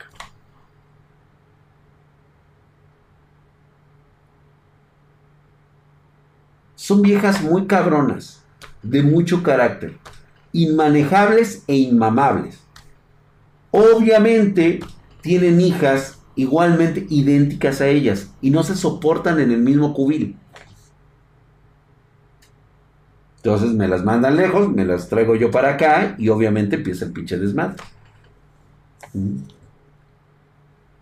Son 6.76 7.04
viejas 7.04 7.44
muy 7.44 7.68
cabronas, 7.68 8.42
de 8.82 9.04
mucho 9.04 9.44
carácter, 9.44 9.98
inmanejables 10.54 11.64
e 11.68 11.76
inmamables. 11.76 12.60
Obviamente 13.72 14.80
tienen 15.22 15.62
hijas 15.62 16.20
igualmente 16.36 17.06
idénticas 17.10 17.82
a 17.82 17.88
ellas 17.88 18.32
y 18.42 18.50
no 18.50 18.64
se 18.64 18.76
soportan 18.76 19.40
en 19.40 19.52
el 19.52 19.60
mismo 19.60 19.94
cubil. 19.94 20.38
Entonces 23.38 23.72
me 23.72 23.88
las 23.88 24.04
mandan 24.04 24.36
lejos, 24.36 24.70
me 24.70 24.86
las 24.86 25.08
traigo 25.08 25.36
yo 25.36 25.52
para 25.52 25.72
acá 25.72 26.16
y 26.18 26.30
obviamente 26.30 26.76
empieza 26.76 27.06
el 27.06 27.12
pinche 27.12 27.38
desmadre. 27.38 27.78
¿Mm? 29.14 29.38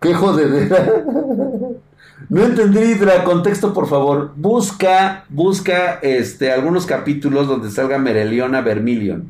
¡Qué 0.00 0.14
jodedera! 0.14 1.04
No 2.28 2.42
entendí, 2.44 2.80
Hidra, 2.80 3.22
contexto 3.22 3.72
por 3.72 3.88
favor. 3.88 4.32
Busca, 4.36 5.24
busca 5.28 6.00
este, 6.02 6.50
algunos 6.50 6.84
capítulos 6.84 7.46
donde 7.46 7.70
salga 7.70 7.98
Mereliona 7.98 8.60
Vermilion. 8.60 9.28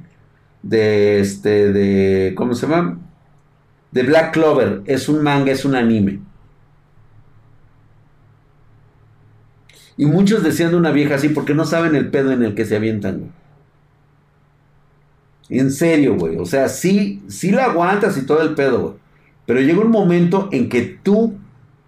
De 0.63 1.21
este, 1.21 1.73
de, 1.73 2.35
¿cómo 2.35 2.55
se 2.55 2.67
llama? 2.67 2.99
De 3.91 4.03
Black 4.03 4.33
Clover. 4.33 4.83
Es 4.87 5.09
un 5.09 5.23
manga, 5.23 5.53
es 5.53 5.65
un 5.65 5.75
anime. 5.75 6.21
Y 9.97 10.07
muchos 10.07 10.43
decían 10.45 10.71
de 10.71 10.77
una 10.77 10.93
vieja 10.93 11.17
así 11.17 11.29
porque 11.29 11.55
no 11.55 11.65
saben 11.65 11.97
el 11.97 12.11
pedo 12.11 12.31
en 12.31 12.43
el 12.43 12.55
que 12.55 12.65
se 12.65 12.77
avientan. 12.77 13.33
En 15.49 15.73
serio, 15.73 16.17
güey. 16.17 16.37
O 16.37 16.45
sea, 16.45 16.69
sí, 16.69 17.23
sí 17.29 17.51
la 17.51 17.65
aguantas 17.65 18.17
y 18.17 18.23
todo 18.23 18.43
el 18.43 18.55
pedo, 18.55 18.81
güey. 18.81 18.95
Pero 19.47 19.61
llega 19.61 19.81
un 19.81 19.91
momento 19.91 20.51
en 20.53 20.69
que 20.69 20.83
tú, 20.83 21.39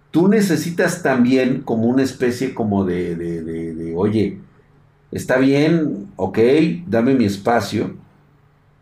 tú 0.09 0.27
necesitas 0.27 1.03
también 1.03 1.61
como 1.61 1.85
una 1.85 2.01
especie 2.01 2.55
como 2.55 2.85
de, 2.85 3.15
de, 3.15 3.43
de, 3.43 3.95
oye, 3.95 4.39
está 5.11 5.37
bien, 5.37 6.07
ok, 6.15 6.39
dame 6.87 7.13
mi 7.13 7.25
espacio, 7.25 7.95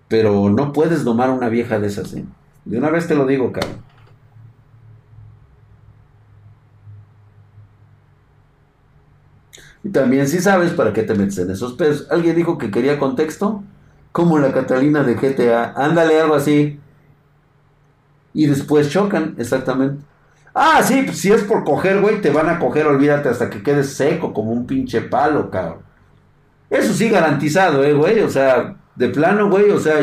pero 0.07 0.49
no 0.49 0.71
puedes 0.71 1.03
domar 1.03 1.29
a 1.29 1.33
una 1.33 1.49
vieja 1.49 1.77
de 1.77 1.87
esas, 1.87 2.13
¿eh? 2.13 2.23
De 2.65 2.77
una 2.77 2.89
vez 2.89 3.07
te 3.07 3.15
lo 3.15 3.25
digo, 3.25 3.51
cabrón. 3.51 3.89
Y 9.83 9.89
también 9.89 10.27
si 10.27 10.39
sabes 10.39 10.73
para 10.73 10.93
qué 10.93 11.03
te 11.03 11.15
metes 11.15 11.37
en 11.39 11.51
esos 11.51 11.73
pedos. 11.73 12.07
¿Alguien 12.11 12.35
dijo 12.35 12.57
que 12.57 12.71
quería 12.71 12.99
contexto? 12.99 13.63
Como 14.11 14.37
la 14.39 14.51
Catalina 14.51 15.03
de 15.03 15.15
GTA. 15.15 15.73
Ándale, 15.75 16.19
algo 16.19 16.35
así. 16.35 16.79
Y 18.33 18.47
después 18.47 18.89
chocan, 18.89 19.35
exactamente. 19.37 20.03
Ah, 20.53 20.81
sí, 20.83 21.03
pues 21.05 21.19
si 21.19 21.31
es 21.31 21.43
por 21.43 21.63
coger, 21.63 22.01
güey, 22.01 22.21
te 22.21 22.31
van 22.31 22.49
a 22.49 22.59
coger, 22.59 22.87
olvídate, 22.87 23.29
hasta 23.29 23.49
que 23.49 23.63
quedes 23.63 23.93
seco 23.93 24.33
como 24.33 24.51
un 24.51 24.65
pinche 24.67 25.01
palo, 25.01 25.49
cabrón. 25.49 25.79
Eso 26.69 26.93
sí 26.93 27.09
garantizado, 27.09 27.83
eh, 27.83 27.93
güey. 27.93 28.19
O 28.21 28.29
sea, 28.29 28.75
de 28.95 29.09
plano, 29.09 29.49
güey, 29.49 29.69
o 29.71 29.79
sea, 29.79 29.99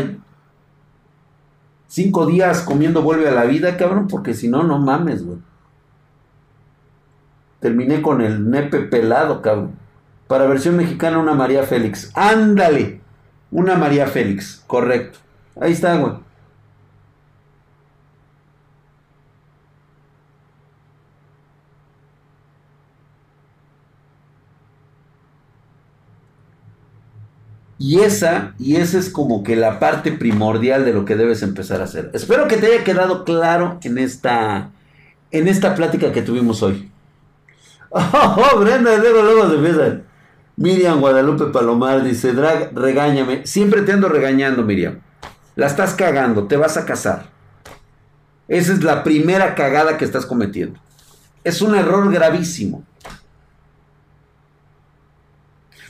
cinco 1.97 2.27
días 2.27 2.61
comiendo 2.61 3.01
vuelve 3.01 3.27
a 3.27 3.33
la 3.33 3.47
vida, 3.47 3.79
cabrón, 3.79 4.07
porque 4.07 4.35
si 4.35 4.49
no, 4.49 4.63
no 4.63 4.79
mames, 4.79 5.25
güey. 5.25 5.39
Terminé 7.59 8.03
con 8.03 8.21
el 8.21 8.51
nepe 8.51 8.81
pelado, 8.81 9.41
cabrón. 9.41 9.77
Para 10.29 10.47
versión 10.47 10.77
mexicana, 10.77 11.19
una 11.19 11.33
María 11.33 11.63
Félix. 11.63 12.13
Ándale. 12.15 13.01
Una 13.51 13.77
María 13.77 14.09
Félix, 14.09 14.63
correcto. 14.67 15.21
Ahí 15.59 15.73
está, 15.73 15.97
güey. 15.97 16.13
Y 27.79 28.01
esa, 28.01 28.55
y 28.59 28.77
esa 28.77 28.99
es 28.99 29.11
como 29.11 29.43
que 29.43 29.55
la 29.55 29.79
parte 29.79 30.13
primordial 30.13 30.85
de 30.85 30.95
lo 30.95 31.05
que 31.05 31.17
debes 31.17 31.43
empezar 31.43 31.81
a 31.81 31.85
hacer. 31.85 32.11
Espero 32.15 32.49
que 32.49 32.57
te 32.57 32.67
haya 32.67 32.85
quedado 32.85 33.25
claro 33.25 33.79
en 33.83 33.99
esta, 33.99 34.71
en 35.31 35.47
esta 35.47 35.75
plática 35.75 36.13
que 36.13 36.23
tuvimos 36.23 36.63
hoy. 36.63 36.91
Oh, 37.99 38.59
Brenda, 38.59 38.97
luego, 38.99 39.23
luego 39.23 39.49
se 39.49 39.55
empiezan. 39.55 40.05
Miriam 40.57 41.01
Guadalupe 41.01 41.47
Palomar 41.47 42.03
dice, 42.03 42.33
Drag, 42.33 42.77
regáñame. 42.77 43.47
Siempre 43.47 43.83
te 43.83 43.93
ando 43.93 44.09
regañando, 44.09 44.63
Miriam. 44.65 45.01
La 45.55 45.67
estás 45.67 45.95
cagando, 45.95 46.47
te 46.47 46.57
vas 46.57 46.77
a 46.77 46.85
casar. 46.85 47.31
Esa 48.49 48.73
es 48.73 48.83
la 48.83 49.03
primera 49.03 49.55
cagada 49.55 49.97
que 49.97 50.05
estás 50.05 50.27
cometiendo. 50.27 50.79
Es 51.45 51.63
un 51.63 51.75
error 51.75 52.13
gravísimo. 52.13 52.85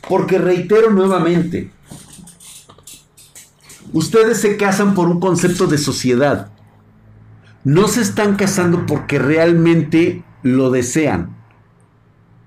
Porque 0.09 0.39
reitero 0.39 0.91
nuevamente, 0.91 1.71
ustedes 3.93 4.41
se 4.41 4.57
casan 4.57 4.95
por 4.95 5.09
un 5.09 5.21
concepto 5.21 5.67
de 5.67 5.79
sociedad. 5.79 6.51
No 7.65 7.89
se 7.89 8.03
están 8.03 8.37
casando 8.37 8.87
porque 8.87 9.19
realmente 9.19 10.25
lo 10.43 10.71
desean 10.71 11.37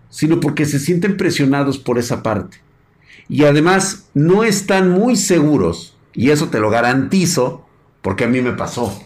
sino 0.09 0.39
porque 0.39 0.65
se 0.65 0.79
sienten 0.79 1.17
presionados 1.17 1.77
por 1.77 1.97
esa 1.97 2.23
parte. 2.23 2.57
Y 3.27 3.45
además 3.45 4.09
no 4.13 4.43
están 4.43 4.89
muy 4.89 5.15
seguros, 5.15 5.95
y 6.13 6.31
eso 6.31 6.49
te 6.49 6.59
lo 6.59 6.69
garantizo, 6.69 7.65
porque 8.01 8.23
a 8.23 8.27
mí 8.27 8.41
me 8.41 8.53
pasó. 8.53 8.99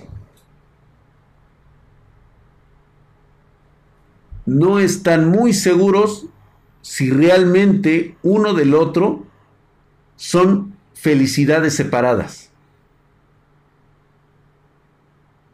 No 4.45 4.79
están 4.79 5.29
muy 5.29 5.53
seguros 5.53 6.25
si 6.81 7.09
realmente 7.09 8.17
uno 8.23 8.53
del 8.53 8.73
otro 8.73 9.25
son 10.15 10.72
felicidades 11.03 11.75
separadas. 11.75 12.49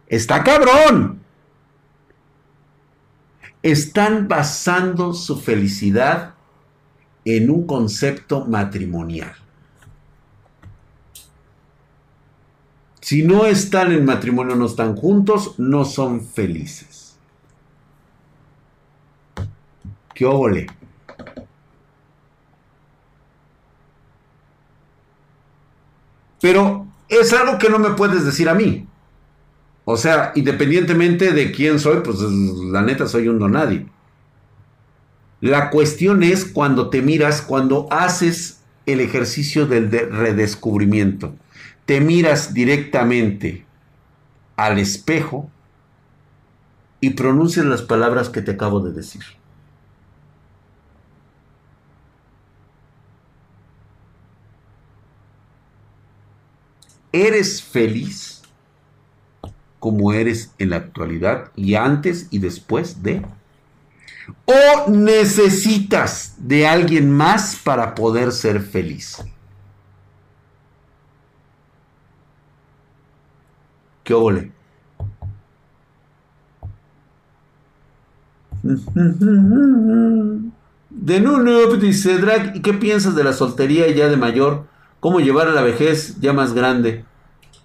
Está 0.08 0.44
cabrón 0.44 1.20
están 3.62 4.28
basando 4.28 5.14
su 5.14 5.38
felicidad 5.40 6.34
en 7.26 7.50
un 7.50 7.66
concepto 7.66 8.46
matrimonial. 8.46 9.36
Si 13.02 13.24
no 13.24 13.46
están 13.46 13.92
en 13.92 14.06
matrimonio, 14.06 14.56
no 14.56 14.66
están 14.66 14.96
juntos, 14.96 15.56
no 15.58 15.84
son 15.84 16.26
felices. 16.26 17.18
¿Qué 20.14 20.26
óvole? 20.26 20.68
Pero 26.42 26.88
es 27.08 27.34
algo 27.34 27.58
que 27.58 27.70
no 27.70 27.80
me 27.80 27.92
puedes 27.92 28.26
decir 28.26 28.50
a 28.50 28.54
mí. 28.54 28.88
O 29.86 29.98
sea, 29.98 30.32
independientemente 30.36 31.32
de 31.32 31.52
quién 31.52 31.80
soy, 31.80 32.02
pues 32.02 32.20
la 32.22 32.82
neta 32.82 33.08
soy 33.08 33.28
un 33.28 33.40
donadie. 33.40 33.88
La 35.42 35.70
cuestión 35.70 36.22
es 36.22 36.46
cuando 36.46 36.90
te 36.90 37.02
miras, 37.02 37.42
cuando 37.42 37.88
haces 37.92 38.62
el 38.86 39.00
ejercicio 39.00 39.66
del 39.66 39.90
redescubrimiento. 39.90 41.34
Te 41.86 42.02
miras 42.02 42.54
directamente 42.54 43.66
al 44.58 44.78
espejo 44.78 45.50
y 47.02 47.12
pronuncias 47.12 47.66
las 47.66 47.82
palabras 47.82 48.30
que 48.30 48.42
te 48.42 48.52
acabo 48.52 48.82
de 48.82 48.92
decir. 48.92 49.24
¿Eres 57.12 57.62
feliz? 57.64 58.40
como 59.80 60.14
eres 60.14 60.54
en 60.58 60.72
la 60.72 60.78
actualidad 60.78 61.52
y 61.56 61.76
antes 61.76 62.28
y 62.32 62.40
después 62.40 63.02
de? 63.02 63.26
¿O 64.46 64.90
necesitas 64.90 66.36
de 66.38 66.68
alguien 66.68 67.12
más 67.12 67.56
para 67.56 67.96
poder 67.96 68.32
ser 68.32 68.62
feliz? 68.62 69.24
¿Qué 74.04 74.14
ole? 74.14 74.52
De 80.92 81.22
nuevo 81.22 81.76
dice 81.78 82.18
Drag, 82.18 82.56
¿y 82.58 82.62
qué 82.62 82.74
piensas 82.74 83.16
de 83.16 83.24
la 83.24 83.32
soltería 83.32 83.90
ya 83.90 84.10
de 84.10 84.18
mayor? 84.18 84.66
¿Cómo 85.00 85.20
llevar 85.20 85.48
a 85.48 85.54
la 85.54 85.62
vejez 85.62 86.20
ya 86.20 86.34
más 86.34 86.54
grande? 86.54 87.06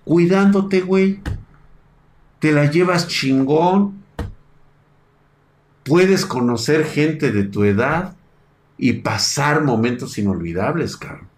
Cuidándote, 0.05 0.81
güey 0.81 1.21
te 2.45 2.53
la 2.53 2.71
llevas 2.71 3.09
chingón, 3.09 4.05
puedes 5.83 6.27
conocer 6.27 6.85
gente 6.85 7.33
de 7.33 7.45
tu 7.45 7.65
edad 7.65 8.17
y 8.77 8.93
pasar 8.93 9.65
momentos 9.65 10.19
inolvidables, 10.19 10.99
cabrón. 10.99 11.29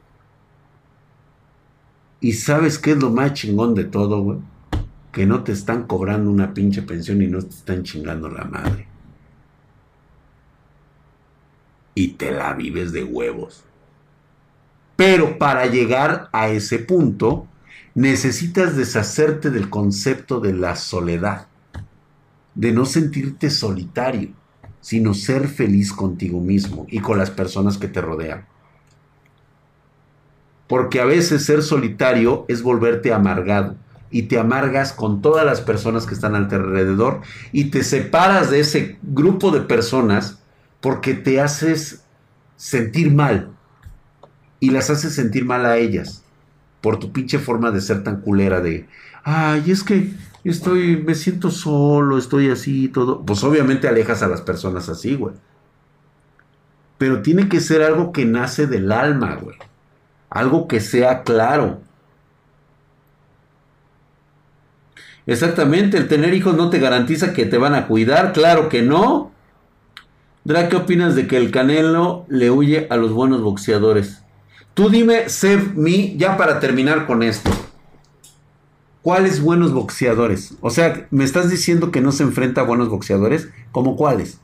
Y 2.19 2.33
sabes 2.33 2.81
qué 2.81 2.91
es 2.91 2.97
lo 2.97 3.11
más 3.11 3.35
chingón 3.35 3.77
de 3.77 3.85
todo, 3.85 4.21
güey? 4.21 4.39
Que 5.13 5.27
no 5.27 5.45
te 5.45 5.53
están 5.53 5.85
cobrando 5.85 6.29
una 6.29 6.53
pinche 6.53 6.83
pensión 6.83 7.23
y 7.23 7.29
no 7.29 7.41
te 7.41 7.51
están 7.51 7.85
chingando 7.85 8.29
la 8.29 8.43
madre. 8.43 8.89
Y 11.95 12.09
te 12.15 12.33
la 12.33 12.53
vives 12.55 12.91
de 12.91 13.05
huevos. 13.05 13.63
Pero 14.97 15.39
para 15.39 15.67
llegar 15.67 16.29
a 16.33 16.49
ese 16.49 16.79
punto, 16.79 17.47
necesitas 17.95 18.77
deshacerte 18.77 19.51
del 19.51 19.69
concepto 19.69 20.41
de 20.41 20.55
la 20.55 20.75
soledad, 20.77 21.47
de 22.55 22.73
no 22.73 22.87
sentirte 22.87 23.51
solitario, 23.51 24.31
sino 24.81 25.15
ser 25.15 25.49
feliz 25.49 25.93
contigo 25.93 26.41
mismo 26.41 26.87
y 26.89 27.01
con 27.01 27.19
las 27.19 27.31
personas 27.31 27.77
que 27.77 27.89
te 27.89 28.01
rodean. 28.01 28.47
Porque 30.67 31.01
a 31.01 31.05
veces 31.05 31.45
ser 31.45 31.63
solitario 31.63 32.45
es 32.49 32.63
volverte 32.63 33.13
amargado 33.13 33.77
y 34.11 34.23
te 34.23 34.39
amargas 34.39 34.93
con 34.93 35.21
todas 35.21 35.45
las 35.45 35.61
personas 35.61 36.07
que 36.07 36.15
están 36.15 36.35
alrededor 36.35 37.21
y 37.53 37.67
te 37.71 37.85
separas 37.85 38.51
de 38.51 38.61
ese 38.61 38.99
grupo 39.03 39.51
de 39.51 39.61
personas 39.61 40.39
porque 40.81 41.15
te 41.15 41.41
haces 41.41 42.03
sentir 42.57 43.13
mal 43.13 43.56
y 44.61 44.71
las 44.71 44.91
haces 44.91 45.15
sentir 45.15 45.45
mal 45.45 45.67
a 45.67 45.77
ellas 45.77 46.23
por 46.81 46.99
tu 46.99 47.13
pinche 47.13 47.39
forma 47.39 47.71
de 47.71 47.81
ser 47.81 48.05
tan 48.05 48.21
culera 48.21 48.61
de, 48.61 48.87
ay, 49.25 49.71
es 49.71 49.83
que 49.83 50.13
estoy, 50.45 50.97
me 50.97 51.15
siento 51.15 51.51
solo, 51.51 52.19
estoy 52.19 52.51
así 52.51 52.85
y 52.85 52.89
todo. 52.89 53.23
Pues 53.23 53.43
obviamente 53.45 53.89
alejas 53.89 54.23
a 54.23 54.29
las 54.29 54.41
personas 54.41 54.89
así, 54.89 55.15
güey. 55.17 55.35
Pero 56.99 57.23
tiene 57.23 57.49
que 57.49 57.61
ser 57.61 57.83
algo 57.83 58.13
que 58.13 58.25
nace 58.25 58.67
del 58.67 58.93
alma, 58.93 59.35
güey. 59.35 59.57
Algo 60.31 60.69
que 60.69 60.81
sea 60.81 61.23
claro. 61.23 61.81
Exactamente, 65.27 65.97
el 65.97 66.07
tener 66.07 66.35
hijos 66.35 66.57
no 66.57 66.71
te 66.71 66.79
garantiza 66.79 67.33
que 67.33 67.47
te 67.47 67.59
van 67.59 67.75
a 67.75 67.89
cuidar, 67.89 68.33
claro 68.33 68.69
que 68.69 68.83
no. 68.83 69.33
Dra, 70.45 70.69
¿qué 70.69 70.77
opinas 70.77 71.17
de 71.17 71.27
que 71.27 71.37
el 71.37 71.51
Canelo 71.51 72.25
le 72.29 72.53
huye 72.53 72.87
a 72.91 72.97
los 72.97 73.13
buenos 73.13 73.43
boxeadores? 73.43 74.23
Tú 74.77 74.91
dime, 74.91 75.31
Save 75.31 75.73
Me, 75.75 76.19
ya 76.19 76.37
para 76.37 76.61
terminar 76.61 77.07
con 77.07 77.23
esto. 77.23 77.51
¿Cuáles 79.01 79.41
buenos 79.41 79.73
boxeadores? 79.73 80.53
O 80.61 80.69
sea, 80.69 81.07
¿me 81.11 81.25
estás 81.25 81.49
diciendo 81.49 81.91
que 81.91 82.03
no 82.03 82.13
se 82.13 82.25
enfrenta 82.25 82.61
a 82.61 82.65
buenos 82.65 82.91
boxeadores? 82.91 83.49
¿Cómo 83.73 83.97
cuáles? 83.97 84.39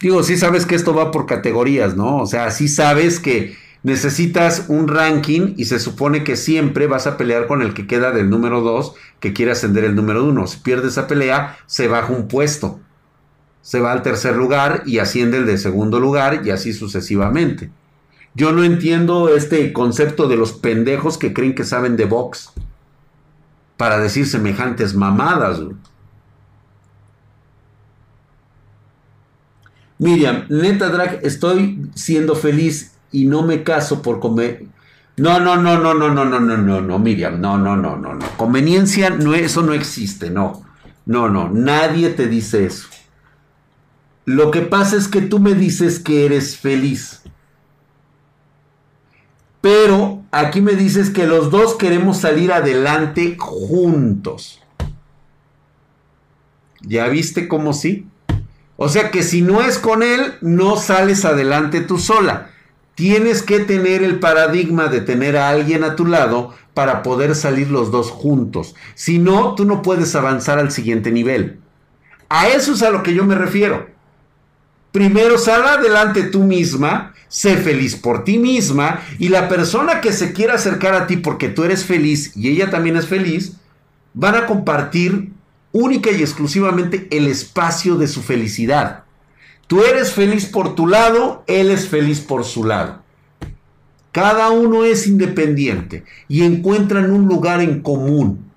Digo, 0.00 0.22
sí 0.22 0.38
sabes 0.38 0.64
que 0.64 0.74
esto 0.74 0.94
va 0.94 1.10
por 1.10 1.26
categorías, 1.26 1.98
¿no? 1.98 2.16
O 2.16 2.26
sea, 2.26 2.50
sí 2.50 2.66
sabes 2.66 3.20
que 3.20 3.58
necesitas 3.82 4.64
un 4.68 4.88
ranking 4.88 5.52
y 5.58 5.66
se 5.66 5.80
supone 5.80 6.24
que 6.24 6.36
siempre 6.36 6.86
vas 6.86 7.06
a 7.06 7.18
pelear 7.18 7.46
con 7.46 7.60
el 7.60 7.74
que 7.74 7.86
queda 7.86 8.10
del 8.10 8.30
número 8.30 8.62
2 8.62 8.94
que 9.20 9.34
quiere 9.34 9.52
ascender 9.52 9.84
el 9.84 9.94
número 9.94 10.24
1. 10.24 10.46
Si 10.46 10.60
pierdes 10.60 10.92
esa 10.92 11.06
pelea, 11.06 11.58
se 11.66 11.88
baja 11.88 12.10
un 12.10 12.26
puesto. 12.26 12.80
Se 13.62 13.80
va 13.80 13.92
al 13.92 14.02
tercer 14.02 14.36
lugar 14.36 14.82
y 14.86 14.98
asciende 14.98 15.38
el 15.38 15.46
de 15.46 15.58
segundo 15.58 16.00
lugar 16.00 16.42
y 16.44 16.50
así 16.50 16.72
sucesivamente. 16.72 17.70
Yo 18.34 18.52
no 18.52 18.62
entiendo 18.62 19.28
este 19.34 19.72
concepto 19.72 20.28
de 20.28 20.36
los 20.36 20.52
pendejos 20.52 21.18
que 21.18 21.32
creen 21.32 21.54
que 21.54 21.64
saben 21.64 21.96
de 21.96 22.04
box 22.04 22.52
para 23.76 23.98
decir 23.98 24.26
semejantes 24.26 24.94
mamadas. 24.94 25.60
Miriam, 29.98 30.46
neta 30.48 30.88
drag, 30.88 31.20
estoy 31.22 31.90
siendo 31.94 32.34
feliz 32.34 32.92
y 33.12 33.26
no 33.26 33.42
me 33.42 33.62
caso 33.62 34.00
por 34.00 34.20
comer. 34.20 34.64
No, 35.16 35.40
no, 35.40 35.56
no, 35.56 35.78
no, 35.78 35.92
no, 35.92 36.08
no, 36.08 36.24
no, 36.24 36.40
no, 36.40 36.56
no, 36.56 36.80
no, 36.80 36.98
Miriam, 36.98 37.40
no, 37.40 37.58
no, 37.58 37.76
no, 37.76 37.96
no, 37.96 38.14
no. 38.14 38.26
Conveniencia, 38.38 39.10
no, 39.10 39.34
eso 39.34 39.60
no 39.62 39.74
existe, 39.74 40.30
no. 40.30 40.62
No, 41.04 41.28
no, 41.28 41.50
nadie 41.50 42.10
te 42.10 42.28
dice 42.28 42.64
eso. 42.64 42.88
Lo 44.30 44.52
que 44.52 44.60
pasa 44.60 44.96
es 44.96 45.08
que 45.08 45.22
tú 45.22 45.40
me 45.40 45.54
dices 45.54 45.98
que 45.98 46.24
eres 46.24 46.56
feliz. 46.56 47.22
Pero 49.60 50.22
aquí 50.30 50.60
me 50.60 50.74
dices 50.74 51.10
que 51.10 51.26
los 51.26 51.50
dos 51.50 51.74
queremos 51.74 52.18
salir 52.18 52.52
adelante 52.52 53.34
juntos. 53.36 54.62
¿Ya 56.82 57.08
viste 57.08 57.48
cómo 57.48 57.72
sí? 57.72 58.06
O 58.76 58.88
sea 58.88 59.10
que 59.10 59.24
si 59.24 59.42
no 59.42 59.62
es 59.62 59.80
con 59.80 60.04
él, 60.04 60.34
no 60.42 60.76
sales 60.76 61.24
adelante 61.24 61.80
tú 61.80 61.98
sola. 61.98 62.52
Tienes 62.94 63.42
que 63.42 63.58
tener 63.58 64.04
el 64.04 64.20
paradigma 64.20 64.86
de 64.86 65.00
tener 65.00 65.36
a 65.36 65.48
alguien 65.48 65.82
a 65.82 65.96
tu 65.96 66.06
lado 66.06 66.54
para 66.72 67.02
poder 67.02 67.34
salir 67.34 67.68
los 67.68 67.90
dos 67.90 68.12
juntos. 68.12 68.76
Si 68.94 69.18
no, 69.18 69.56
tú 69.56 69.64
no 69.64 69.82
puedes 69.82 70.14
avanzar 70.14 70.60
al 70.60 70.70
siguiente 70.70 71.10
nivel. 71.10 71.58
A 72.28 72.46
eso 72.46 72.74
es 72.74 72.82
a 72.84 72.90
lo 72.90 73.02
que 73.02 73.12
yo 73.12 73.24
me 73.24 73.34
refiero. 73.34 73.98
Primero 74.92 75.38
sal 75.38 75.66
adelante 75.66 76.24
tú 76.24 76.42
misma, 76.42 77.14
sé 77.28 77.56
feliz 77.56 77.94
por 77.94 78.24
ti 78.24 78.38
misma 78.38 79.00
y 79.18 79.28
la 79.28 79.48
persona 79.48 80.00
que 80.00 80.12
se 80.12 80.32
quiera 80.32 80.54
acercar 80.54 80.94
a 80.94 81.06
ti 81.06 81.16
porque 81.16 81.48
tú 81.48 81.62
eres 81.62 81.84
feliz 81.84 82.36
y 82.36 82.48
ella 82.48 82.70
también 82.70 82.96
es 82.96 83.06
feliz, 83.06 83.52
van 84.14 84.34
a 84.34 84.46
compartir 84.46 85.30
única 85.72 86.10
y 86.10 86.20
exclusivamente 86.20 87.06
el 87.10 87.28
espacio 87.28 87.96
de 87.96 88.08
su 88.08 88.22
felicidad. 88.22 89.04
Tú 89.68 89.84
eres 89.84 90.12
feliz 90.12 90.46
por 90.46 90.74
tu 90.74 90.88
lado, 90.88 91.44
él 91.46 91.70
es 91.70 91.88
feliz 91.88 92.20
por 92.20 92.44
su 92.44 92.64
lado. 92.64 93.02
Cada 94.10 94.50
uno 94.50 94.84
es 94.84 95.06
independiente 95.06 96.02
y 96.26 96.42
encuentran 96.42 97.12
un 97.12 97.28
lugar 97.28 97.60
en 97.60 97.80
común 97.80 98.50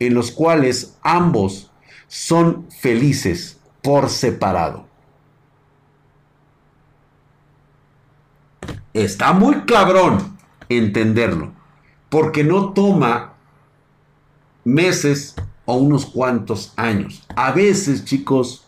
en 0.00 0.14
los 0.14 0.32
cuales 0.32 0.96
ambos 1.02 1.70
son 2.08 2.66
felices 2.80 3.58
por 3.80 4.10
separado. 4.10 4.87
Está 8.98 9.32
muy 9.32 9.60
cabrón 9.60 10.36
entenderlo, 10.68 11.52
porque 12.08 12.42
no 12.42 12.72
toma 12.72 13.34
meses 14.64 15.36
o 15.66 15.76
unos 15.76 16.04
cuantos 16.04 16.72
años. 16.74 17.24
A 17.36 17.52
veces, 17.52 18.04
chicos, 18.04 18.66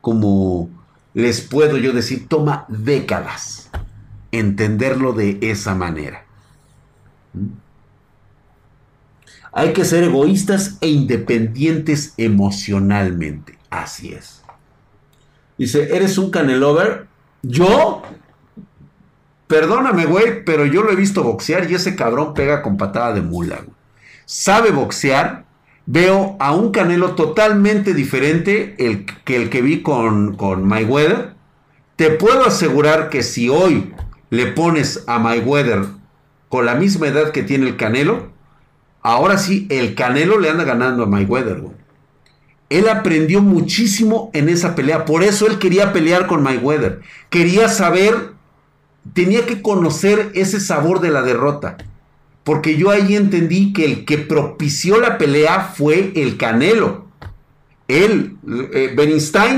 como 0.00 0.70
les 1.12 1.42
puedo 1.42 1.76
yo 1.76 1.92
decir, 1.92 2.26
toma 2.26 2.64
décadas 2.68 3.68
entenderlo 4.32 5.12
de 5.12 5.38
esa 5.42 5.74
manera. 5.74 6.24
¿Mm? 7.34 7.48
Hay 9.52 9.74
que 9.74 9.84
ser 9.84 10.04
egoístas 10.04 10.78
e 10.80 10.88
independientes 10.88 12.14
emocionalmente. 12.16 13.58
Así 13.68 14.14
es. 14.14 14.42
Dice, 15.58 15.94
¿eres 15.94 16.16
un 16.16 16.30
canelover? 16.30 17.08
¿Yo? 17.42 18.02
Perdóname, 19.46 20.06
güey, 20.06 20.44
pero 20.44 20.66
yo 20.66 20.82
lo 20.82 20.90
he 20.90 20.96
visto 20.96 21.22
boxear 21.22 21.70
y 21.70 21.74
ese 21.74 21.94
cabrón 21.94 22.34
pega 22.34 22.62
con 22.62 22.76
patada 22.76 23.12
de 23.12 23.22
mula. 23.22 23.60
Sabe 24.24 24.70
boxear, 24.70 25.44
veo 25.86 26.36
a 26.40 26.52
un 26.52 26.72
Canelo 26.72 27.14
totalmente 27.14 27.94
diferente 27.94 28.74
el, 28.78 29.06
que 29.24 29.36
el 29.36 29.50
que 29.50 29.62
vi 29.62 29.82
con, 29.82 30.36
con 30.36 30.64
Mayweather. 30.66 31.34
Te 31.94 32.10
puedo 32.10 32.44
asegurar 32.44 33.08
que 33.08 33.22
si 33.22 33.48
hoy 33.48 33.94
le 34.30 34.46
pones 34.46 35.04
a 35.06 35.18
Mayweather 35.18 35.86
con 36.48 36.66
la 36.66 36.74
misma 36.74 37.08
edad 37.08 37.30
que 37.30 37.42
tiene 37.42 37.66
el 37.68 37.76
Canelo, 37.76 38.30
ahora 39.02 39.38
sí, 39.38 39.66
el 39.70 39.94
Canelo 39.94 40.38
le 40.40 40.50
anda 40.50 40.64
ganando 40.64 41.04
a 41.04 41.06
Mayweather. 41.06 41.62
Él 42.68 42.88
aprendió 42.88 43.42
muchísimo 43.42 44.30
en 44.34 44.48
esa 44.48 44.74
pelea, 44.74 45.04
por 45.04 45.22
eso 45.22 45.46
él 45.46 45.58
quería 45.58 45.92
pelear 45.92 46.26
con 46.26 46.42
Mayweather. 46.42 47.00
Quería 47.30 47.68
saber, 47.68 48.32
tenía 49.12 49.46
que 49.46 49.62
conocer 49.62 50.30
ese 50.34 50.60
sabor 50.60 51.00
de 51.00 51.10
la 51.10 51.22
derrota. 51.22 51.76
Porque 52.44 52.76
yo 52.76 52.90
ahí 52.90 53.16
entendí 53.16 53.72
que 53.72 53.84
el 53.84 54.04
que 54.04 54.18
propició 54.18 55.00
la 55.00 55.18
pelea 55.18 55.72
fue 55.74 56.12
el 56.14 56.36
Canelo. 56.36 57.06
Él, 57.88 58.36
eh, 58.72 58.94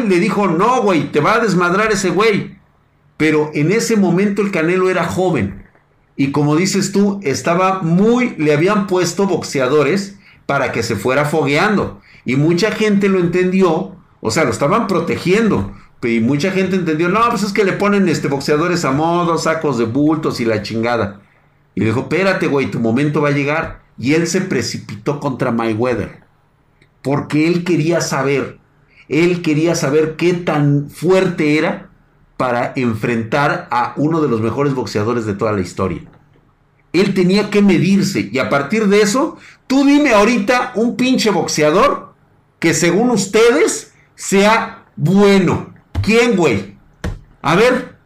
le 0.08 0.20
dijo, 0.20 0.48
no, 0.48 0.82
güey, 0.82 1.12
te 1.12 1.20
va 1.20 1.34
a 1.34 1.40
desmadrar 1.40 1.92
ese 1.92 2.10
güey. 2.10 2.56
Pero 3.16 3.50
en 3.52 3.72
ese 3.72 3.96
momento 3.96 4.42
el 4.42 4.50
Canelo 4.50 4.88
era 4.88 5.04
joven. 5.04 5.66
Y 6.16 6.32
como 6.32 6.56
dices 6.56 6.92
tú, 6.92 7.20
estaba 7.22 7.82
muy, 7.82 8.34
le 8.38 8.52
habían 8.52 8.86
puesto 8.86 9.26
boxeadores 9.26 10.16
para 10.46 10.72
que 10.72 10.82
se 10.82 10.96
fuera 10.96 11.24
fogueando. 11.24 12.00
Y 12.24 12.36
mucha 12.36 12.70
gente 12.70 13.08
lo 13.08 13.18
entendió, 13.18 13.96
o 14.20 14.30
sea, 14.30 14.44
lo 14.44 14.50
estaban 14.50 14.86
protegiendo. 14.86 15.74
Y 16.02 16.20
mucha 16.20 16.52
gente 16.52 16.76
entendió, 16.76 17.08
no, 17.08 17.28
pues 17.30 17.42
es 17.42 17.52
que 17.52 17.64
le 17.64 17.72
ponen 17.72 18.08
este, 18.08 18.28
boxeadores 18.28 18.84
a 18.84 18.92
modo, 18.92 19.36
sacos 19.36 19.78
de 19.78 19.84
bultos 19.84 20.40
y 20.40 20.44
la 20.44 20.62
chingada. 20.62 21.20
Y 21.74 21.80
le 21.80 21.86
dijo, 21.86 22.00
espérate, 22.00 22.46
güey, 22.46 22.70
tu 22.70 22.78
momento 22.78 23.20
va 23.20 23.28
a 23.28 23.32
llegar. 23.32 23.82
Y 23.98 24.14
él 24.14 24.26
se 24.26 24.40
precipitó 24.40 25.18
contra 25.18 25.50
Mayweather. 25.50 26.22
Porque 27.02 27.48
él 27.48 27.64
quería 27.64 28.00
saber, 28.00 28.58
él 29.08 29.42
quería 29.42 29.74
saber 29.74 30.16
qué 30.16 30.34
tan 30.34 30.88
fuerte 30.90 31.58
era 31.58 31.90
para 32.36 32.72
enfrentar 32.76 33.66
a 33.70 33.94
uno 33.96 34.20
de 34.20 34.28
los 34.28 34.40
mejores 34.40 34.74
boxeadores 34.74 35.26
de 35.26 35.34
toda 35.34 35.52
la 35.52 35.60
historia. 35.60 36.02
Él 36.92 37.12
tenía 37.14 37.50
que 37.50 37.62
medirse. 37.62 38.28
Y 38.32 38.38
a 38.38 38.48
partir 38.48 38.86
de 38.86 39.02
eso, 39.02 39.36
tú 39.66 39.84
dime 39.84 40.12
ahorita 40.12 40.72
un 40.76 40.96
pinche 40.96 41.30
boxeador 41.30 42.14
que 42.60 42.74
según 42.74 43.10
ustedes 43.10 43.92
sea 44.14 44.84
bueno. 44.96 45.77
¿Quién, 46.02 46.36
güey? 46.36 46.78
A 47.42 47.54
ver, 47.54 47.96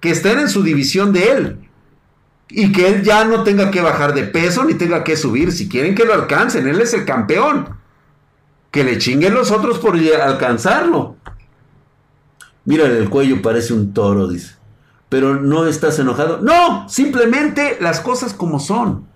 que 0.00 0.10
estén 0.10 0.38
en 0.38 0.48
su 0.48 0.62
división 0.62 1.12
de 1.12 1.30
él 1.30 1.68
y 2.48 2.72
que 2.72 2.88
él 2.88 3.02
ya 3.02 3.24
no 3.24 3.42
tenga 3.42 3.70
que 3.70 3.80
bajar 3.80 4.14
de 4.14 4.24
peso 4.24 4.64
ni 4.64 4.74
tenga 4.74 5.02
que 5.02 5.16
subir. 5.16 5.50
Si 5.52 5.68
quieren 5.68 5.94
que 5.94 6.04
lo 6.04 6.14
alcancen, 6.14 6.68
él 6.68 6.80
es 6.80 6.94
el 6.94 7.04
campeón. 7.04 7.76
Que 8.70 8.84
le 8.84 8.98
chinguen 8.98 9.34
los 9.34 9.50
otros 9.50 9.78
por 9.78 9.96
alcanzarlo. 9.96 11.16
Mira, 12.64 12.86
el 12.86 13.08
cuello 13.08 13.42
parece 13.42 13.72
un 13.72 13.92
toro, 13.92 14.28
dice. 14.28 14.54
Pero 15.08 15.36
no 15.40 15.66
estás 15.66 15.98
enojado. 15.98 16.40
No, 16.40 16.88
simplemente 16.88 17.78
las 17.80 18.00
cosas 18.00 18.34
como 18.34 18.58
son. 18.60 19.06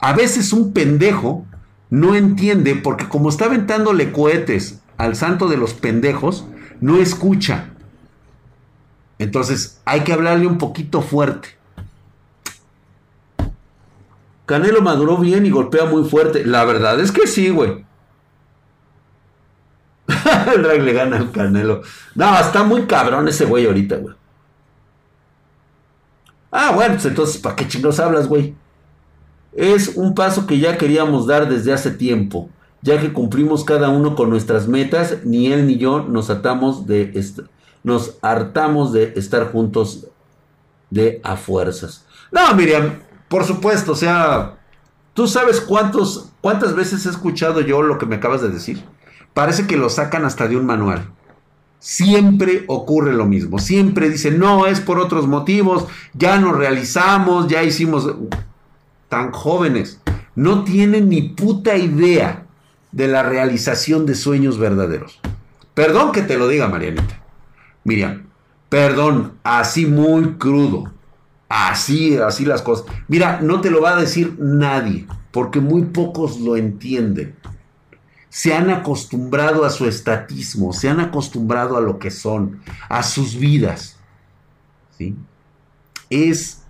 A 0.00 0.12
veces 0.12 0.52
un 0.52 0.72
pendejo 0.72 1.46
no 1.90 2.14
entiende 2.14 2.76
porque 2.76 3.08
como 3.08 3.28
está 3.28 3.46
aventándole 3.46 4.12
cohetes 4.12 4.80
al 4.96 5.16
santo 5.16 5.48
de 5.48 5.56
los 5.56 5.74
pendejos, 5.74 6.46
no 6.80 6.98
escucha. 6.98 7.70
Entonces 9.18 9.80
hay 9.84 10.00
que 10.00 10.12
hablarle 10.12 10.46
un 10.46 10.58
poquito 10.58 11.02
fuerte. 11.02 11.48
Canelo 14.46 14.82
maduró 14.82 15.16
bien 15.18 15.46
y 15.46 15.50
golpea 15.50 15.84
muy 15.84 16.08
fuerte. 16.08 16.44
La 16.44 16.64
verdad 16.64 16.98
es 16.98 17.12
que 17.12 17.26
sí, 17.26 17.50
güey. 17.50 17.84
el 20.54 20.62
drag 20.62 20.82
le 20.82 20.92
gana 20.92 21.18
al 21.18 21.30
Canelo. 21.30 21.82
No, 22.14 22.38
está 22.38 22.64
muy 22.64 22.86
cabrón 22.86 23.28
ese 23.28 23.44
güey 23.44 23.66
ahorita, 23.66 23.96
güey. 23.96 24.14
Ah, 26.50 26.72
bueno, 26.74 26.94
pues 26.94 27.06
entonces, 27.06 27.40
¿para 27.40 27.54
qué 27.54 27.68
chingos 27.68 28.00
hablas, 28.00 28.26
güey? 28.26 28.56
Es 29.52 29.92
un 29.96 30.14
paso 30.14 30.46
que 30.46 30.58
ya 30.58 30.76
queríamos 30.76 31.26
dar 31.26 31.48
desde 31.48 31.72
hace 31.72 31.90
tiempo, 31.92 32.50
ya 32.82 33.00
que 33.00 33.12
cumplimos 33.12 33.64
cada 33.64 33.90
uno 33.90 34.14
con 34.14 34.30
nuestras 34.30 34.68
metas, 34.68 35.18
ni 35.24 35.52
él 35.52 35.66
ni 35.66 35.76
yo 35.76 36.00
nos 36.00 36.30
atamos 36.30 36.86
de 36.86 37.12
nos 37.82 38.16
hartamos 38.20 38.92
de 38.92 39.14
estar 39.16 39.50
juntos 39.52 40.06
de 40.90 41.20
a 41.22 41.36
fuerzas. 41.36 42.04
No, 42.30 42.54
Miriam, 42.54 43.00
por 43.28 43.44
supuesto, 43.44 43.92
o 43.92 43.96
sea, 43.96 44.58
tú 45.14 45.26
sabes 45.26 45.60
cuántas 45.60 46.74
veces 46.74 47.06
he 47.06 47.10
escuchado 47.10 47.60
yo 47.60 47.82
lo 47.82 47.98
que 47.98 48.06
me 48.06 48.16
acabas 48.16 48.42
de 48.42 48.50
decir. 48.50 48.84
Parece 49.34 49.66
que 49.66 49.76
lo 49.76 49.88
sacan 49.88 50.24
hasta 50.24 50.48
de 50.48 50.56
un 50.56 50.66
manual. 50.66 51.10
Siempre 51.78 52.64
ocurre 52.66 53.14
lo 53.14 53.24
mismo. 53.24 53.58
Siempre 53.58 54.10
dicen, 54.10 54.38
no, 54.38 54.66
es 54.66 54.80
por 54.80 54.98
otros 54.98 55.26
motivos, 55.26 55.86
ya 56.12 56.38
nos 56.38 56.56
realizamos, 56.56 57.48
ya 57.48 57.62
hicimos... 57.62 58.14
Tan 59.08 59.32
jóvenes, 59.32 60.00
no 60.36 60.62
tienen 60.62 61.08
ni 61.08 61.22
puta 61.22 61.76
idea 61.76 62.46
de 62.92 63.08
la 63.08 63.22
realización 63.22 64.06
de 64.06 64.14
sueños 64.14 64.58
verdaderos. 64.58 65.20
Perdón 65.74 66.12
que 66.12 66.22
te 66.22 66.36
lo 66.36 66.48
diga, 66.48 66.68
Marianita. 66.68 67.22
Miriam, 67.84 68.26
perdón, 68.68 69.34
así 69.42 69.86
muy 69.86 70.34
crudo. 70.34 70.92
Así, 71.48 72.16
así 72.16 72.44
las 72.44 72.62
cosas. 72.62 72.86
Mira, 73.08 73.40
no 73.40 73.60
te 73.60 73.70
lo 73.70 73.80
va 73.80 73.96
a 73.96 74.00
decir 74.00 74.36
nadie, 74.38 75.06
porque 75.32 75.60
muy 75.60 75.86
pocos 75.86 76.38
lo 76.38 76.56
entienden 76.56 77.34
se 78.30 78.54
han 78.54 78.70
acostumbrado 78.70 79.64
a 79.64 79.70
su 79.70 79.86
estatismo, 79.86 80.72
se 80.72 80.88
han 80.88 81.00
acostumbrado 81.00 81.76
a 81.76 81.80
lo 81.80 81.98
que 81.98 82.12
son, 82.12 82.62
a 82.88 83.02
sus 83.02 83.36
vidas. 83.36 83.98
¿sí? 84.96 85.16
Es 86.08 86.62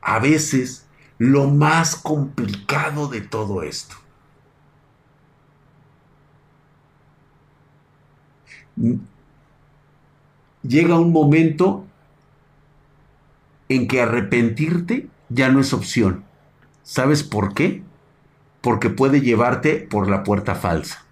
a 0.00 0.18
veces 0.18 0.86
lo 1.18 1.48
más 1.48 1.94
complicado 1.94 3.06
de 3.08 3.20
todo 3.20 3.62
esto. 3.62 3.94
Llega 10.62 10.98
un 10.98 11.12
momento 11.12 11.84
en 13.68 13.86
que 13.88 14.02
arrepentirte 14.02 15.08
ya 15.28 15.48
no 15.50 15.60
es 15.60 15.72
opción. 15.72 16.24
¿Sabes 16.82 17.22
por 17.22 17.54
qué? 17.54 17.82
porque 18.64 18.88
puede 18.88 19.20
llevarte 19.20 19.86
por 19.90 20.08
la 20.08 20.24
puerta 20.24 20.54
falsa. 20.54 21.04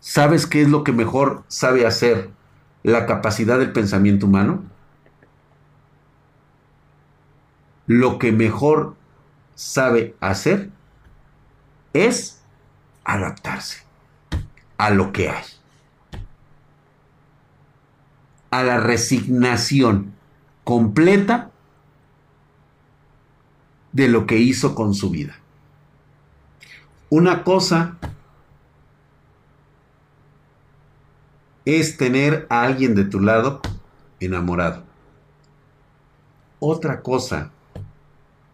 ¿Sabes 0.00 0.46
qué 0.46 0.62
es 0.62 0.70
lo 0.70 0.84
que 0.84 0.92
mejor 0.92 1.44
sabe 1.46 1.86
hacer 1.86 2.30
la 2.82 3.04
capacidad 3.04 3.58
del 3.58 3.72
pensamiento 3.72 4.24
humano? 4.24 4.64
Lo 7.86 8.18
que 8.18 8.32
mejor 8.32 8.96
sabe 9.54 10.16
hacer 10.20 10.70
es 11.92 12.40
adaptarse 13.04 13.82
a 14.78 14.88
lo 14.88 15.12
que 15.12 15.28
hay. 15.28 15.44
A 18.52 18.62
la 18.62 18.78
resignación 18.78 20.12
completa 20.62 21.50
de 23.90 24.06
lo 24.06 24.26
que 24.26 24.38
hizo 24.38 24.76
con 24.76 24.94
su 24.94 25.10
vida. 25.10 25.36
Una 27.10 27.42
cosa 27.42 27.96
es 31.64 31.96
tener 31.96 32.46
a 32.48 32.62
alguien 32.62 32.94
de 32.94 33.04
tu 33.04 33.20
lado 33.20 33.60
enamorado. 34.20 34.84
Otra 36.58 37.02
cosa 37.02 37.50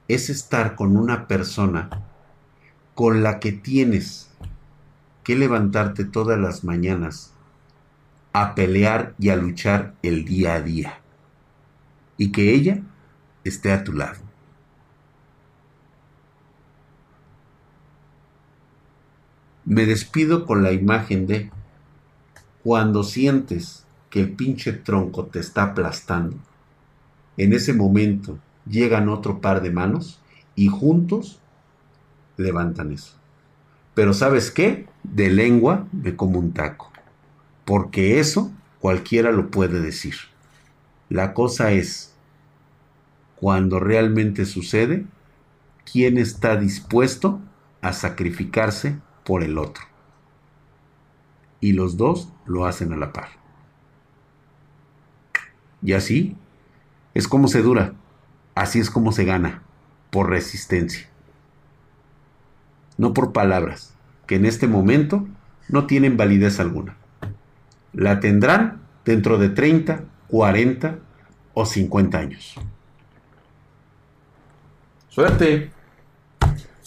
es 0.08 0.30
estar 0.30 0.74
con 0.74 0.96
una 0.96 1.28
persona 1.28 1.90
con 2.94 3.22
la 3.22 3.38
que 3.38 3.52
tienes 3.52 4.30
que 5.22 5.36
levantarte 5.36 6.04
todas 6.04 6.38
las 6.38 6.64
mañanas 6.64 7.34
a 8.32 8.54
pelear 8.54 9.14
y 9.18 9.30
a 9.30 9.36
luchar 9.36 9.94
el 10.02 10.24
día 10.24 10.54
a 10.54 10.62
día. 10.62 10.98
Y 12.16 12.32
que 12.32 12.54
ella 12.54 12.82
esté 13.44 13.72
a 13.72 13.84
tu 13.84 13.92
lado. 13.92 14.20
Me 19.64 19.84
despido 19.84 20.46
con 20.46 20.62
la 20.62 20.72
imagen 20.72 21.26
de 21.26 21.50
cuando 22.62 23.04
sientes 23.04 23.84
que 24.10 24.20
el 24.20 24.32
pinche 24.32 24.72
tronco 24.72 25.26
te 25.26 25.40
está 25.40 25.62
aplastando. 25.64 26.36
En 27.36 27.52
ese 27.52 27.72
momento 27.72 28.38
llegan 28.66 29.08
otro 29.08 29.40
par 29.40 29.62
de 29.62 29.70
manos 29.70 30.20
y 30.54 30.68
juntos 30.68 31.40
levantan 32.36 32.92
eso. 32.92 33.14
Pero 33.94 34.14
¿sabes 34.14 34.50
qué? 34.50 34.86
De 35.02 35.30
lengua 35.30 35.86
me 35.92 36.16
como 36.16 36.38
un 36.38 36.52
taco. 36.52 36.87
Porque 37.68 38.18
eso 38.18 38.50
cualquiera 38.80 39.30
lo 39.30 39.50
puede 39.50 39.80
decir. 39.80 40.14
La 41.10 41.34
cosa 41.34 41.72
es, 41.72 42.14
cuando 43.36 43.78
realmente 43.78 44.46
sucede, 44.46 45.04
¿quién 45.84 46.16
está 46.16 46.56
dispuesto 46.56 47.42
a 47.82 47.92
sacrificarse 47.92 48.96
por 49.28 49.42
el 49.42 49.58
otro. 49.58 49.84
Y 51.60 51.72
los 51.72 51.98
dos 51.98 52.32
lo 52.46 52.64
hacen 52.64 52.94
a 52.94 52.96
la 52.96 53.12
par. 53.12 53.28
Y 55.82 55.92
así 55.92 56.34
es 57.12 57.28
como 57.28 57.48
se 57.48 57.60
dura, 57.60 57.92
así 58.54 58.78
es 58.80 58.90
como 58.90 59.12
se 59.12 59.24
gana, 59.24 59.62
por 60.10 60.30
resistencia. 60.30 61.08
No 62.96 63.12
por 63.12 63.34
palabras, 63.34 63.94
que 64.26 64.36
en 64.36 64.46
este 64.46 64.66
momento 64.66 65.28
no 65.68 65.86
tienen 65.86 66.16
validez 66.16 66.58
alguna. 66.58 66.96
La 67.98 68.20
tendrán 68.20 68.80
dentro 69.04 69.38
de 69.38 69.48
30, 69.48 70.02
40 70.28 70.98
o 71.52 71.66
50 71.66 72.16
años. 72.18 72.54
Suerte. 75.08 75.72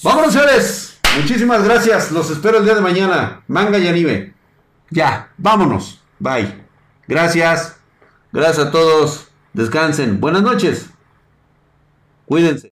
Vámonos, 0.01 0.31
señores. 0.31 0.99
Muchísimas 1.17 1.65
gracias. 1.65 2.13
Los 2.13 2.31
espero 2.31 2.59
el 2.59 2.63
día 2.63 2.75
de 2.75 2.81
mañana. 2.81 3.43
Manga 3.47 3.77
y 3.77 3.89
anime. 3.89 4.33
Ya, 4.89 5.33
vámonos. 5.37 6.01
Bye. 6.17 6.63
Gracias. 7.09 7.75
Gracias 8.31 8.67
a 8.67 8.71
todos. 8.71 9.27
Descansen. 9.51 10.21
Buenas 10.21 10.43
noches. 10.43 10.91
Cuídense. 12.25 12.69